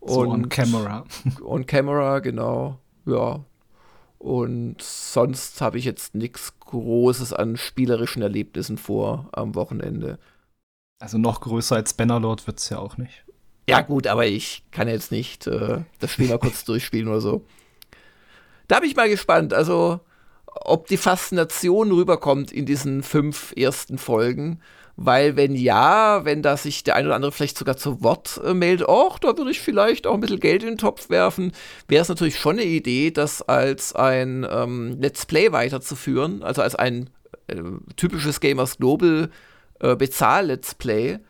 Und 0.00 0.12
so 0.12 0.20
on 0.22 0.48
camera. 0.48 1.04
On 1.44 1.64
camera, 1.64 2.18
genau. 2.18 2.78
Ja. 3.06 3.44
Und 4.18 4.82
sonst 4.82 5.60
habe 5.60 5.78
ich 5.78 5.84
jetzt 5.84 6.14
nichts 6.14 6.58
Großes 6.58 7.32
an 7.32 7.56
spielerischen 7.56 8.22
Erlebnissen 8.22 8.76
vor 8.76 9.28
am 9.32 9.54
Wochenende. 9.54 10.18
Also 10.98 11.16
noch 11.16 11.40
größer 11.40 11.76
als 11.76 11.94
Bannerlord 11.94 12.46
wird 12.46 12.58
es 12.58 12.68
ja 12.68 12.78
auch 12.78 12.98
nicht. 12.98 13.24
Ja, 13.70 13.82
gut, 13.82 14.06
aber 14.06 14.26
ich 14.26 14.62
kann 14.70 14.88
jetzt 14.88 15.12
nicht 15.12 15.46
äh, 15.46 15.78
das 15.98 16.12
Spiel 16.12 16.28
mal 16.28 16.38
kurz 16.38 16.64
durchspielen 16.66 17.08
oder 17.08 17.20
so. 17.20 17.44
Da 18.68 18.80
bin 18.80 18.88
ich 18.88 18.96
mal 18.96 19.08
gespannt. 19.08 19.52
Also, 19.54 20.00
ob 20.46 20.86
die 20.86 20.96
Faszination 20.96 21.92
rüberkommt 21.92 22.52
in 22.52 22.66
diesen 22.66 23.02
fünf 23.02 23.52
ersten 23.56 23.98
Folgen. 23.98 24.60
Weil 25.02 25.34
wenn 25.34 25.54
ja, 25.54 26.26
wenn 26.26 26.42
da 26.42 26.58
sich 26.58 26.84
der 26.84 26.94
ein 26.94 27.06
oder 27.06 27.14
andere 27.14 27.32
vielleicht 27.32 27.56
sogar 27.56 27.76
zu 27.76 28.02
Wort 28.02 28.38
äh, 28.44 28.52
meldet, 28.52 28.86
ach, 28.86 29.18
da 29.18 29.36
würde 29.38 29.50
ich 29.50 29.60
vielleicht 29.60 30.06
auch 30.06 30.12
ein 30.12 30.20
bisschen 30.20 30.40
Geld 30.40 30.62
in 30.62 30.70
den 30.70 30.78
Topf 30.78 31.08
werfen, 31.08 31.52
wäre 31.88 32.02
es 32.02 32.10
natürlich 32.10 32.38
schon 32.38 32.58
eine 32.58 32.64
Idee, 32.64 33.10
das 33.10 33.40
als 33.40 33.94
ein 33.94 34.46
ähm, 34.50 34.98
Let's 35.00 35.24
Play 35.24 35.52
weiterzuführen, 35.52 36.42
also 36.42 36.60
als 36.60 36.74
ein 36.74 37.08
äh, 37.46 37.62
typisches 37.96 38.40
Gamers 38.40 38.76
Global 38.76 39.30
äh, 39.80 39.96
Bezahl-Let's 39.96 40.74
Play 40.74 41.20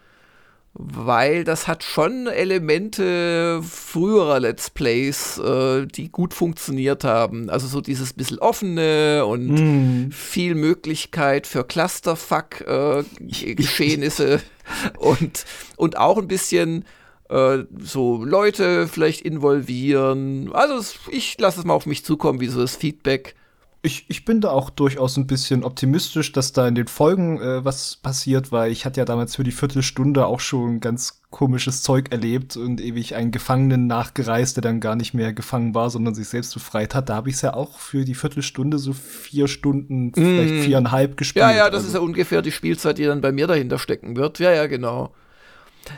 weil 0.72 1.44
das 1.44 1.66
hat 1.66 1.82
schon 1.82 2.28
Elemente 2.28 3.60
früherer 3.62 4.38
Let's 4.38 4.70
Plays, 4.70 5.36
äh, 5.38 5.86
die 5.86 6.10
gut 6.10 6.32
funktioniert 6.32 7.02
haben. 7.02 7.50
Also 7.50 7.66
so 7.66 7.80
dieses 7.80 8.12
bisschen 8.12 8.38
offene 8.38 9.26
und 9.26 10.06
mm. 10.06 10.12
viel 10.12 10.54
Möglichkeit 10.54 11.48
für 11.48 11.64
Clusterfuck-Geschehnisse 11.64 14.34
äh, 14.34 14.38
und, 14.98 15.44
und 15.76 15.98
auch 15.98 16.18
ein 16.18 16.28
bisschen 16.28 16.84
äh, 17.28 17.64
so 17.78 18.24
Leute 18.24 18.86
vielleicht 18.86 19.22
involvieren. 19.22 20.52
Also 20.52 20.96
ich 21.10 21.36
lasse 21.40 21.58
es 21.60 21.66
mal 21.66 21.74
auf 21.74 21.86
mich 21.86 22.04
zukommen, 22.04 22.40
wie 22.40 22.46
so 22.46 22.60
das 22.60 22.76
Feedback 22.76 23.34
ich, 23.83 24.05
ich 24.09 24.26
bin 24.26 24.43
da 24.43 24.51
auch 24.51 24.68
durchaus 24.68 25.16
ein 25.16 25.26
bisschen 25.26 25.64
optimistisch, 25.64 26.33
dass 26.33 26.53
da 26.53 26.68
in 26.68 26.74
den 26.74 26.87
Folgen 26.87 27.41
äh, 27.41 27.64
was 27.64 27.97
passiert, 27.97 28.53
weil 28.53 28.70
ich 28.70 28.85
hatte 28.85 29.01
ja 29.01 29.07
damals 29.07 29.37
für 29.37 29.43
die 29.43 29.53
Viertelstunde 29.53 30.26
auch 30.26 30.41
schon 30.41 30.81
ganz 30.81 31.22
komisches 31.31 31.83
Zeug 31.83 32.12
erlebt 32.12 32.59
und 32.59 32.81
ewig 32.81 33.14
einen 33.14 33.31
Gefangenen 33.31 33.87
nachgereist, 33.87 34.57
der 34.57 34.62
dann 34.62 34.81
gar 34.81 34.97
nicht 34.97 35.14
mehr 35.14 35.33
gefangen 35.33 35.74
war, 35.74 35.89
sondern 35.89 36.14
sich 36.14 36.28
selbst 36.28 36.53
befreit 36.53 36.95
hat. 36.95 37.09
Da 37.09 37.14
habe 37.14 37.31
ich 37.31 37.37
es 37.37 37.43
ja 37.43 37.55
auch 37.55 37.78
für 37.78 38.05
die 38.05 38.14
Viertelstunde 38.14 38.78
so 38.78 38.93
vier 38.93 39.49
Stunden, 39.49 40.09
mm. 40.09 40.12
vielleicht 40.14 40.64
viereinhalb 40.64 41.16
gespielt. 41.16 41.45
Ja, 41.47 41.53
ja, 41.53 41.70
das 41.70 41.85
also. 41.85 41.87
ist 41.87 41.95
ja 41.95 42.01
ungefähr 42.01 42.43
die 42.43 42.53
Spielzeit, 42.53 42.99
die 42.99 43.05
dann 43.05 43.22
bei 43.22 43.33
mir 43.33 43.47
dahinter 43.47 43.78
stecken 43.78 44.14
wird. 44.16 44.41
Ja, 44.41 44.53
ja, 44.53 44.66
genau. 44.66 45.14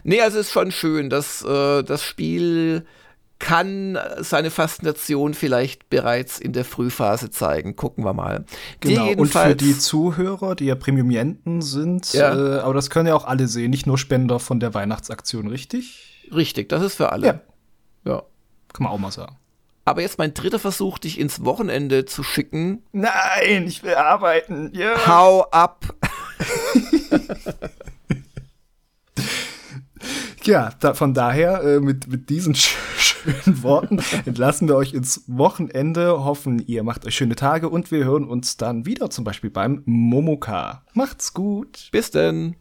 Nee, 0.05 0.21
also 0.21 0.39
es 0.39 0.47
ist 0.47 0.53
schon 0.53 0.71
schön, 0.71 1.11
dass 1.11 1.43
äh, 1.43 1.83
das 1.83 2.05
Spiel 2.05 2.85
kann 3.43 3.99
seine 4.21 4.53
Faszination 4.53 5.35
vielleicht 5.35 5.91
bereits 5.91 6.39
in 6.39 6.53
der 6.53 6.65
Frühphase 6.65 7.29
zeigen. 7.31 7.75
Gucken 7.75 8.05
wir 8.05 8.13
mal. 8.13 8.45
Genau, 8.79 9.11
und 9.11 9.33
für 9.33 9.57
die 9.57 9.77
Zuhörer, 9.77 10.55
die 10.55 10.67
ja 10.67 10.77
Premiumienten 10.77 11.61
sind, 11.61 12.13
ja. 12.13 12.33
Äh, 12.33 12.61
aber 12.61 12.73
das 12.73 12.89
können 12.89 13.09
ja 13.09 13.17
auch 13.17 13.25
alle 13.25 13.49
sehen, 13.49 13.73
nicht 13.73 13.85
nur 13.85 13.99
Spender 13.99 14.39
von 14.39 14.61
der 14.61 14.75
Weihnachtsaktion, 14.75 15.49
richtig? 15.49 16.25
Richtig, 16.33 16.69
das 16.69 16.85
ist 16.85 16.95
für 16.95 17.11
alle. 17.11 17.27
Ja. 17.27 17.41
ja. 18.05 18.23
Kann 18.73 18.85
man 18.85 18.93
auch 18.93 18.99
mal 18.99 19.11
sagen. 19.11 19.37
Aber 19.85 20.03
jetzt 20.03 20.19
mein 20.19 20.35
dritter 20.35 20.61
Versuch, 20.61 20.99
dich 20.99 21.19
ins 21.19 21.45
Wochenende 21.45 22.05
zu 22.05 22.23
schicken. 22.23 22.85
Nein, 22.93 23.67
ich 23.67 23.83
will 23.83 23.97
arbeiten. 23.97 24.71
Ja. 24.73 25.05
Hau 25.05 25.43
ab. 25.51 25.85
Ja, 30.45 30.71
da, 30.81 30.95
von 30.95 31.15
daher, 31.15 31.63
äh, 31.63 31.81
mit, 31.81 32.09
mit 32.09 32.29
diesen 32.31 32.55
sch 32.57 32.77
schönen 32.97 33.63
Worten 33.63 34.01
entlassen 34.27 34.69
wir 34.69 34.77
euch 34.77 34.95
ins 34.95 35.23
Wochenende. 35.27 36.25
Hoffen, 36.25 36.59
ihr 36.67 36.83
macht 36.83 37.07
euch 37.07 37.15
schöne 37.15 37.37
Tage 37.37 37.69
und 37.69 37.91
wir 37.91 38.05
hören 38.05 38.25
uns 38.25 38.57
dann 38.57 38.85
wieder, 38.85 39.11
zum 39.11 39.25
Beispiel 39.25 39.51
beim 39.51 39.83
Momoka. 39.85 40.85
Macht's 40.95 41.33
gut. 41.33 41.89
Bis 41.93 42.11
denn. 42.11 42.57